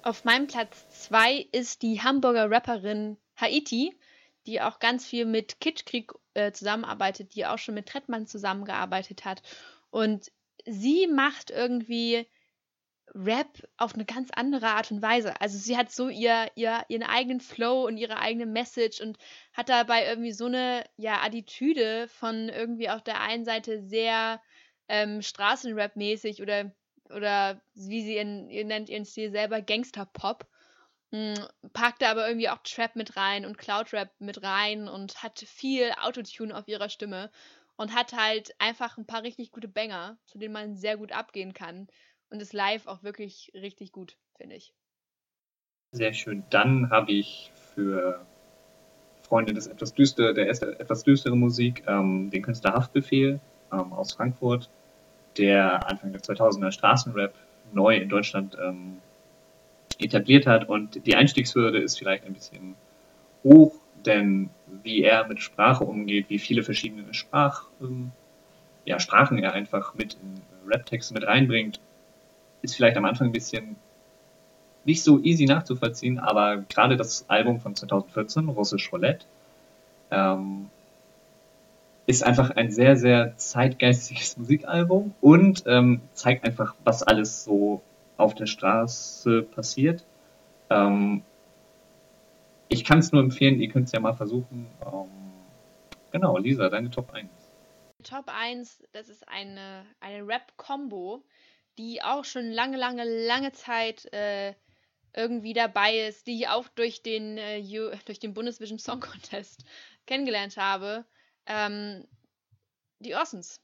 Auf 0.02 0.24
meinem 0.24 0.46
Platz 0.46 0.88
2 1.08 1.48
ist 1.50 1.82
die 1.82 2.00
Hamburger 2.00 2.48
Rapperin 2.48 3.16
Haiti, 3.36 3.94
die 4.46 4.60
auch 4.60 4.78
ganz 4.78 5.04
viel 5.04 5.26
mit 5.26 5.60
Kitschkrieg 5.60 6.12
äh, 6.34 6.52
zusammenarbeitet, 6.52 7.34
die 7.34 7.44
auch 7.46 7.58
schon 7.58 7.74
mit 7.74 7.86
Trettmann 7.86 8.28
zusammengearbeitet 8.28 9.24
hat. 9.24 9.42
Und 9.90 10.30
sie 10.64 11.08
macht 11.08 11.50
irgendwie 11.50 12.28
Rap 13.16 13.66
auf 13.78 13.94
eine 13.94 14.04
ganz 14.04 14.30
andere 14.34 14.68
Art 14.68 14.90
und 14.90 15.00
Weise. 15.00 15.40
Also 15.40 15.56
sie 15.56 15.76
hat 15.76 15.90
so 15.90 16.08
ihr, 16.08 16.50
ihr, 16.54 16.84
ihren 16.88 17.02
eigenen 17.02 17.40
Flow 17.40 17.86
und 17.86 17.96
ihre 17.96 18.18
eigene 18.18 18.46
Message 18.46 19.00
und 19.00 19.16
hat 19.54 19.70
dabei 19.70 20.06
irgendwie 20.06 20.32
so 20.32 20.46
eine 20.46 20.84
ja, 20.96 21.22
Attitüde 21.22 22.08
von 22.08 22.48
irgendwie 22.48 22.90
auf 22.90 23.02
der 23.02 23.20
einen 23.20 23.44
Seite 23.44 23.82
sehr 23.82 24.40
ähm, 24.88 25.22
Straßenrap-mäßig 25.22 26.42
oder, 26.42 26.72
oder 27.14 27.60
wie 27.74 28.02
sie 28.02 28.16
ihren, 28.16 28.50
ihr 28.50 28.64
nennt 28.66 28.90
ihren 28.90 29.06
Stil 29.06 29.30
selber 29.30 29.62
Gangster-Pop. 29.62 30.46
Hm, 31.12 31.34
packt 31.72 32.02
da 32.02 32.10
aber 32.10 32.28
irgendwie 32.28 32.50
auch 32.50 32.58
Trap 32.64 32.96
mit 32.96 33.16
rein 33.16 33.46
und 33.46 33.56
Cloud-Rap 33.56 34.10
mit 34.18 34.42
rein 34.42 34.88
und 34.88 35.22
hat 35.22 35.38
viel 35.38 35.92
Autotune 36.02 36.54
auf 36.54 36.68
ihrer 36.68 36.90
Stimme 36.90 37.30
und 37.76 37.94
hat 37.94 38.12
halt 38.12 38.54
einfach 38.58 38.98
ein 38.98 39.06
paar 39.06 39.22
richtig 39.22 39.52
gute 39.52 39.68
Banger, 39.68 40.18
zu 40.26 40.38
denen 40.38 40.52
man 40.52 40.76
sehr 40.76 40.96
gut 40.96 41.12
abgehen 41.12 41.54
kann 41.54 41.88
und 42.30 42.40
ist 42.40 42.52
live 42.52 42.86
auch 42.86 43.02
wirklich 43.02 43.50
richtig 43.54 43.92
gut, 43.92 44.16
finde 44.36 44.56
ich. 44.56 44.74
Sehr 45.92 46.12
schön. 46.12 46.44
Dann 46.50 46.90
habe 46.90 47.12
ich 47.12 47.52
für 47.74 48.26
Freunde 49.22 49.54
des 49.54 49.66
etwas 49.66 49.94
düster, 49.94 50.34
der 50.34 50.48
etwas 50.48 51.02
düstere 51.02 51.36
Musik 51.36 51.82
ähm, 51.86 52.30
den 52.30 52.42
Künstler 52.42 52.74
Haftbefehl 52.74 53.40
ähm, 53.72 53.92
aus 53.92 54.12
Frankfurt, 54.12 54.70
der 55.36 55.88
Anfang 55.88 56.12
der 56.12 56.20
2000er 56.20 56.70
Straßenrap 56.70 57.34
neu 57.72 57.96
in 57.96 58.08
Deutschland 58.08 58.56
ähm, 58.62 58.98
etabliert 59.98 60.46
hat. 60.46 60.68
Und 60.68 61.06
die 61.06 61.16
Einstiegshürde 61.16 61.78
ist 61.78 61.98
vielleicht 61.98 62.24
ein 62.24 62.34
bisschen 62.34 62.74
hoch, 63.42 63.74
denn 64.04 64.50
wie 64.82 65.02
er 65.02 65.26
mit 65.26 65.40
Sprache 65.40 65.84
umgeht, 65.84 66.26
wie 66.28 66.38
viele 66.38 66.62
verschiedene 66.62 67.12
Sprach, 67.14 67.64
ähm, 67.80 68.12
ja, 68.84 69.00
Sprachen 69.00 69.38
er 69.38 69.52
einfach 69.52 69.94
mit 69.94 70.14
in 70.14 70.40
Rap-Texte 70.68 71.14
mit 71.14 71.26
reinbringt, 71.26 71.80
ist 72.62 72.76
vielleicht 72.76 72.96
am 72.96 73.04
Anfang 73.04 73.28
ein 73.28 73.32
bisschen 73.32 73.76
nicht 74.84 75.02
so 75.02 75.20
easy 75.20 75.46
nachzuvollziehen, 75.46 76.18
aber 76.18 76.58
gerade 76.68 76.96
das 76.96 77.28
Album 77.28 77.60
von 77.60 77.74
2014, 77.74 78.48
Russisch 78.48 78.92
Roulette, 78.92 79.26
ähm, 80.10 80.70
ist 82.06 82.22
einfach 82.22 82.50
ein 82.50 82.70
sehr, 82.70 82.96
sehr 82.96 83.36
zeitgeistiges 83.36 84.36
Musikalbum 84.38 85.12
und 85.20 85.64
ähm, 85.66 86.00
zeigt 86.14 86.44
einfach, 86.44 86.76
was 86.84 87.02
alles 87.02 87.44
so 87.44 87.82
auf 88.16 88.34
der 88.34 88.46
Straße 88.46 89.42
passiert. 89.42 90.04
Ähm, 90.70 91.22
ich 92.68 92.84
kann 92.84 92.98
es 92.98 93.12
nur 93.12 93.22
empfehlen, 93.22 93.60
ihr 93.60 93.68
könnt 93.68 93.86
es 93.86 93.92
ja 93.92 94.00
mal 94.00 94.14
versuchen. 94.14 94.68
Ähm, 94.84 95.08
genau, 96.12 96.38
Lisa, 96.38 96.68
deine 96.68 96.90
Top 96.90 97.12
1. 97.12 97.28
Top 98.02 98.26
1, 98.28 98.84
das 98.92 99.08
ist 99.08 99.28
eine, 99.28 99.84
eine 100.00 100.26
Rap-Kombo, 100.26 101.22
die 101.78 102.02
auch 102.02 102.24
schon 102.24 102.50
lange, 102.50 102.76
lange, 102.76 103.04
lange 103.04 103.52
Zeit 103.52 104.12
äh, 104.12 104.54
irgendwie 105.14 105.54
dabei 105.54 106.06
ist, 106.06 106.26
die 106.26 106.40
ich 106.40 106.48
auch 106.48 106.68
durch 106.68 107.02
den, 107.02 107.38
äh, 107.38 107.62
durch 108.04 108.18
den 108.18 108.34
Bundesvision 108.34 108.78
Song 108.78 109.00
Contest 109.00 109.64
kennengelernt 110.06 110.56
habe. 110.56 111.04
Ähm, 111.46 112.06
die 113.00 113.14
Orsons. 113.14 113.60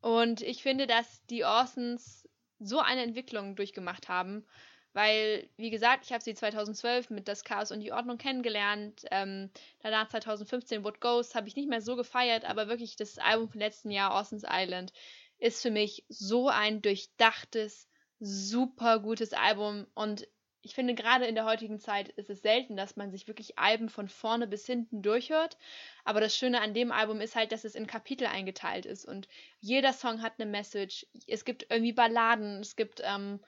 Und 0.00 0.42
ich 0.42 0.62
finde, 0.62 0.86
dass 0.86 1.24
die 1.26 1.44
Orsons 1.44 2.28
so 2.60 2.80
eine 2.80 3.02
Entwicklung 3.02 3.56
durchgemacht 3.56 4.08
haben, 4.08 4.44
weil, 4.92 5.48
wie 5.56 5.70
gesagt, 5.70 6.04
ich 6.04 6.12
habe 6.12 6.24
sie 6.24 6.34
2012 6.34 7.10
mit 7.10 7.28
Das 7.28 7.44
Chaos 7.44 7.70
und 7.70 7.80
die 7.80 7.92
Ordnung 7.92 8.18
kennengelernt. 8.18 9.04
Ähm, 9.10 9.50
danach 9.80 10.08
2015 10.08 10.82
What 10.82 11.00
Ghost 11.00 11.34
habe 11.34 11.46
ich 11.46 11.56
nicht 11.56 11.68
mehr 11.68 11.82
so 11.82 11.94
gefeiert, 11.94 12.44
aber 12.44 12.68
wirklich 12.68 12.96
das 12.96 13.18
Album 13.18 13.48
vom 13.48 13.60
letzten 13.60 13.90
Jahr, 13.90 14.14
Orson's 14.14 14.44
Island, 14.48 14.92
ist 15.38 15.62
für 15.62 15.70
mich 15.70 16.04
so 16.08 16.48
ein 16.48 16.82
durchdachtes, 16.82 17.88
super 18.20 19.00
gutes 19.00 19.32
Album 19.32 19.86
und 19.94 20.26
ich 20.62 20.74
finde, 20.74 20.94
gerade 20.94 21.24
in 21.26 21.34
der 21.34 21.44
heutigen 21.44 21.78
Zeit 21.78 22.08
ist 22.08 22.30
es 22.30 22.42
selten, 22.42 22.76
dass 22.76 22.96
man 22.96 23.10
sich 23.10 23.26
wirklich 23.28 23.58
Alben 23.58 23.88
von 23.88 24.08
vorne 24.08 24.46
bis 24.46 24.66
hinten 24.66 25.02
durchhört. 25.02 25.56
Aber 26.04 26.20
das 26.20 26.36
Schöne 26.36 26.60
an 26.60 26.74
dem 26.74 26.90
Album 26.90 27.20
ist 27.20 27.36
halt, 27.36 27.52
dass 27.52 27.64
es 27.64 27.74
in 27.74 27.86
Kapitel 27.86 28.26
eingeteilt 28.26 28.84
ist 28.84 29.04
und 29.06 29.28
jeder 29.60 29.92
Song 29.92 30.20
hat 30.20 30.34
eine 30.38 30.50
Message. 30.50 31.06
Es 31.26 31.44
gibt 31.44 31.66
irgendwie 31.70 31.92
Balladen, 31.92 32.60
es 32.60 32.76
gibt, 32.76 33.00
ähm, 33.04 33.40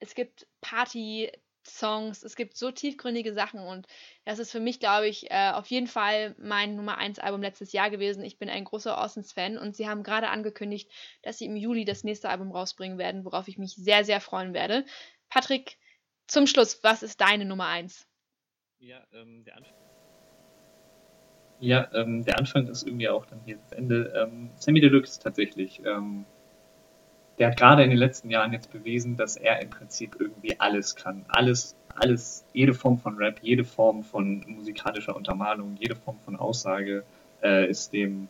es 0.00 0.14
gibt 0.14 0.46
Party, 0.60 1.30
Songs, 1.66 2.22
es 2.22 2.36
gibt 2.36 2.56
so 2.56 2.70
tiefgründige 2.70 3.32
Sachen 3.32 3.60
und 3.60 3.86
das 4.24 4.38
ist 4.38 4.50
für 4.50 4.60
mich, 4.60 4.80
glaube 4.80 5.08
ich, 5.08 5.30
äh, 5.30 5.50
auf 5.52 5.66
jeden 5.66 5.86
Fall 5.86 6.34
mein 6.38 6.76
Nummer 6.76 6.98
1 6.98 7.18
Album 7.18 7.42
letztes 7.42 7.72
Jahr 7.72 7.90
gewesen. 7.90 8.24
Ich 8.24 8.38
bin 8.38 8.48
ein 8.48 8.64
großer 8.64 8.96
Orsons-Fan 8.96 9.58
und 9.58 9.76
sie 9.76 9.88
haben 9.88 10.02
gerade 10.02 10.28
angekündigt, 10.28 10.90
dass 11.22 11.38
sie 11.38 11.46
im 11.46 11.56
Juli 11.56 11.84
das 11.84 12.04
nächste 12.04 12.28
Album 12.28 12.52
rausbringen 12.52 12.98
werden, 12.98 13.24
worauf 13.24 13.48
ich 13.48 13.58
mich 13.58 13.74
sehr, 13.74 14.04
sehr 14.04 14.20
freuen 14.20 14.54
werde. 14.54 14.84
Patrick, 15.28 15.78
zum 16.26 16.46
Schluss, 16.46 16.82
was 16.82 17.02
ist 17.02 17.20
deine 17.20 17.44
Nummer 17.44 17.66
1? 17.66 18.06
Ja, 18.78 19.06
ähm, 19.12 19.44
der 19.44 19.56
Anfang. 19.56 19.74
Ja, 21.60 21.88
ähm, 21.94 22.24
der 22.24 22.38
Anfang 22.38 22.66
ist 22.66 22.82
irgendwie 22.86 23.08
auch 23.08 23.26
dann 23.26 23.40
hier 23.44 23.56
das 23.56 23.72
Ende. 23.72 24.12
Ähm, 24.14 24.50
Sammy 24.56 24.80
Deluxe 24.80 25.20
tatsächlich. 25.20 25.80
Ähm, 25.84 26.26
der 27.38 27.48
hat 27.48 27.56
gerade 27.56 27.82
in 27.82 27.90
den 27.90 27.98
letzten 27.98 28.30
Jahren 28.30 28.52
jetzt 28.52 28.70
bewiesen, 28.70 29.16
dass 29.16 29.36
er 29.36 29.60
im 29.60 29.70
Prinzip 29.70 30.16
irgendwie 30.18 30.58
alles 30.60 30.94
kann. 30.94 31.24
Alles, 31.28 31.74
alles, 31.94 32.44
jede 32.52 32.74
Form 32.74 32.98
von 32.98 33.16
Rap, 33.16 33.40
jede 33.42 33.64
Form 33.64 34.04
von 34.04 34.44
musikalischer 34.46 35.16
Untermalung, 35.16 35.76
jede 35.78 35.96
Form 35.96 36.18
von 36.24 36.36
Aussage 36.36 37.02
äh, 37.42 37.68
ist 37.68 37.92
dem 37.92 38.28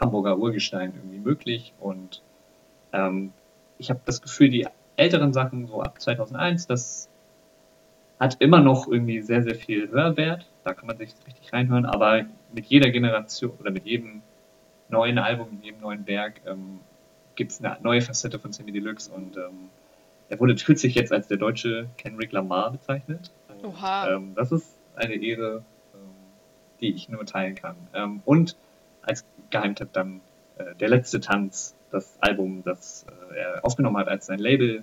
Hamburger 0.00 0.38
Urgestein 0.38 0.92
irgendwie 0.94 1.18
möglich. 1.18 1.72
Und 1.80 2.22
ähm, 2.92 3.32
ich 3.78 3.90
habe 3.90 4.00
das 4.04 4.22
Gefühl, 4.22 4.50
die 4.50 4.66
älteren 4.96 5.32
Sachen, 5.32 5.66
so 5.66 5.82
ab 5.82 6.00
2001, 6.00 6.66
das 6.66 7.08
hat 8.18 8.36
immer 8.40 8.60
noch 8.60 8.88
irgendwie 8.88 9.20
sehr, 9.20 9.42
sehr 9.42 9.56
viel 9.56 9.90
Hörwert. 9.90 10.46
Da 10.64 10.74
kann 10.74 10.86
man 10.86 10.96
sich 10.96 11.12
richtig 11.26 11.52
reinhören, 11.52 11.86
aber 11.86 12.24
mit 12.52 12.66
jeder 12.66 12.90
Generation 12.90 13.52
oder 13.58 13.70
mit 13.70 13.84
jedem 13.84 14.22
neuen 14.88 15.18
Album, 15.18 15.48
mit 15.50 15.64
jedem 15.64 15.80
neuen 15.80 16.06
Werk 16.06 16.40
ähm, 16.46 16.80
gibt 17.36 17.52
es 17.52 17.62
eine 17.62 17.78
neue 17.82 18.02
Facette 18.02 18.38
von 18.38 18.52
Sammy 18.52 18.72
Deluxe 18.72 19.10
und 19.10 19.36
ähm, 19.36 19.70
er 20.28 20.40
wurde 20.40 20.54
kürzlich 20.56 20.94
jetzt 20.94 21.12
als 21.12 21.28
der 21.28 21.36
deutsche 21.36 21.88
Kendrick 21.96 22.32
Lamar 22.32 22.72
bezeichnet. 22.72 23.30
Oha. 23.62 24.10
Ähm, 24.10 24.34
das 24.34 24.52
ist 24.52 24.78
eine 24.96 25.14
Ehre, 25.14 25.64
ähm, 25.94 26.00
die 26.80 26.92
ich 26.92 27.08
nur 27.08 27.24
teilen 27.24 27.54
kann. 27.54 27.76
Ähm, 27.94 28.22
und 28.24 28.56
als 29.02 29.24
Geheimtipp 29.50 29.92
dann 29.92 30.20
äh, 30.58 30.74
der 30.74 30.88
letzte 30.88 31.20
Tanz, 31.20 31.76
das 31.90 32.16
Album, 32.20 32.62
das 32.64 33.06
äh, 33.30 33.36
er 33.36 33.64
aufgenommen 33.64 33.98
hat, 33.98 34.08
als 34.08 34.26
sein 34.26 34.38
Label 34.38 34.82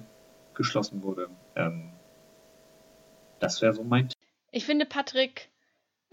geschlossen 0.54 1.04
wurde. 1.04 1.30
Ähm, 1.56 1.90
das 3.40 3.62
wäre 3.62 3.74
so 3.74 3.84
mein. 3.84 4.08
Ich 4.52 4.66
finde, 4.66 4.86
Patrick, 4.86 5.50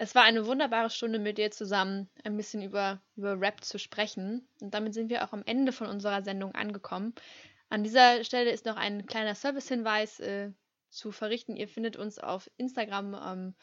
es 0.03 0.15
war 0.15 0.23
eine 0.23 0.47
wunderbare 0.47 0.89
Stunde 0.89 1.19
mit 1.19 1.37
dir 1.37 1.51
zusammen, 1.51 2.09
ein 2.25 2.35
bisschen 2.35 2.63
über, 2.63 3.03
über 3.17 3.39
Rap 3.39 3.63
zu 3.63 3.79
sprechen. 3.79 4.49
Und 4.63 4.73
damit 4.73 4.95
sind 4.95 5.11
wir 5.11 5.23
auch 5.23 5.35
am 5.35 5.43
Ende 5.45 5.73
von 5.73 5.89
unserer 5.89 6.23
Sendung 6.23 6.55
angekommen. 6.55 7.15
An 7.69 7.85
dieser 7.85 8.25
Stelle 8.25 8.51
ist 8.51 8.65
noch 8.65 8.77
ein 8.77 9.05
kleiner 9.05 9.35
Servicehinweis 9.35 10.19
äh, 10.21 10.53
zu 10.89 11.13
verrichten. 11.13 11.55
Ihr 11.55 11.69
findet 11.69 11.99
uns 11.99 12.19
auf 12.19 12.51
Instagram 12.57 13.15
ähm, 13.15 13.55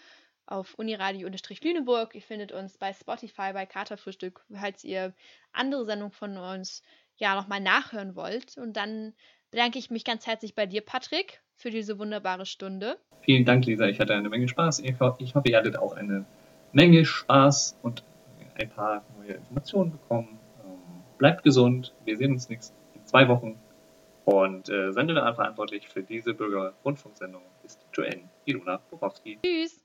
auf 0.46 0.76
uniradio-lüneburg. 0.76 2.14
Ihr 2.14 2.22
findet 2.22 2.52
uns 2.52 2.78
bei 2.78 2.94
Spotify, 2.94 3.54
bei 3.54 3.66
Katerfrühstück, 3.66 4.46
falls 4.54 4.84
ihr 4.84 5.16
andere 5.54 5.88
Sendungen 5.88 6.14
von 6.14 6.38
uns 6.38 6.84
ja 7.16 7.34
nochmal 7.34 7.62
nachhören 7.62 8.16
wollt. 8.16 8.60
Und 8.60 8.74
dann 8.74 9.16
bedanke 9.50 9.80
ich 9.80 9.90
mich 9.90 10.06
ganz 10.06 10.28
herzlich 10.28 10.54
bei 10.54 10.68
dir, 10.68 10.82
Patrick, 10.82 11.42
für 11.58 11.72
diese 11.72 12.00
wunderbare 12.00 12.46
Stunde. 12.46 12.98
Vielen 13.22 13.44
Dank, 13.44 13.66
Lisa. 13.66 13.88
Ich 13.88 14.00
hatte 14.00 14.16
eine 14.16 14.30
Menge 14.30 14.48
Spaß. 14.48 14.80
Ich, 14.80 15.00
ho 15.00 15.16
ich 15.20 15.36
hoffe, 15.36 15.50
ihr 15.50 15.58
hattet 15.58 15.78
auch 15.78 15.96
eine 15.96 16.26
Menge 16.72 17.04
Spaß 17.04 17.80
und 17.82 18.04
ein 18.56 18.70
paar 18.70 19.04
neue 19.18 19.34
Informationen 19.34 19.92
bekommen. 19.92 20.40
Ähm, 20.64 20.80
bleibt 21.18 21.44
gesund. 21.44 21.94
Wir 22.06 22.18
sehen 22.18 22.32
uns 22.32 22.48
nächst 22.50 22.74
in 22.96 23.06
zwei 23.06 23.28
Wochen. 23.28 23.60
Und 24.26 24.70
äh, 24.70 24.92
Sendeverantwortlich 24.92 25.88
für 25.88 26.04
diese 26.04 26.34
Bürgerrundfunksendung 26.34 27.42
ist 27.64 27.86
Joanne 27.94 28.30
Ilona 28.46 28.80
Borowski. 28.90 29.40
Tschüss. 29.44 29.82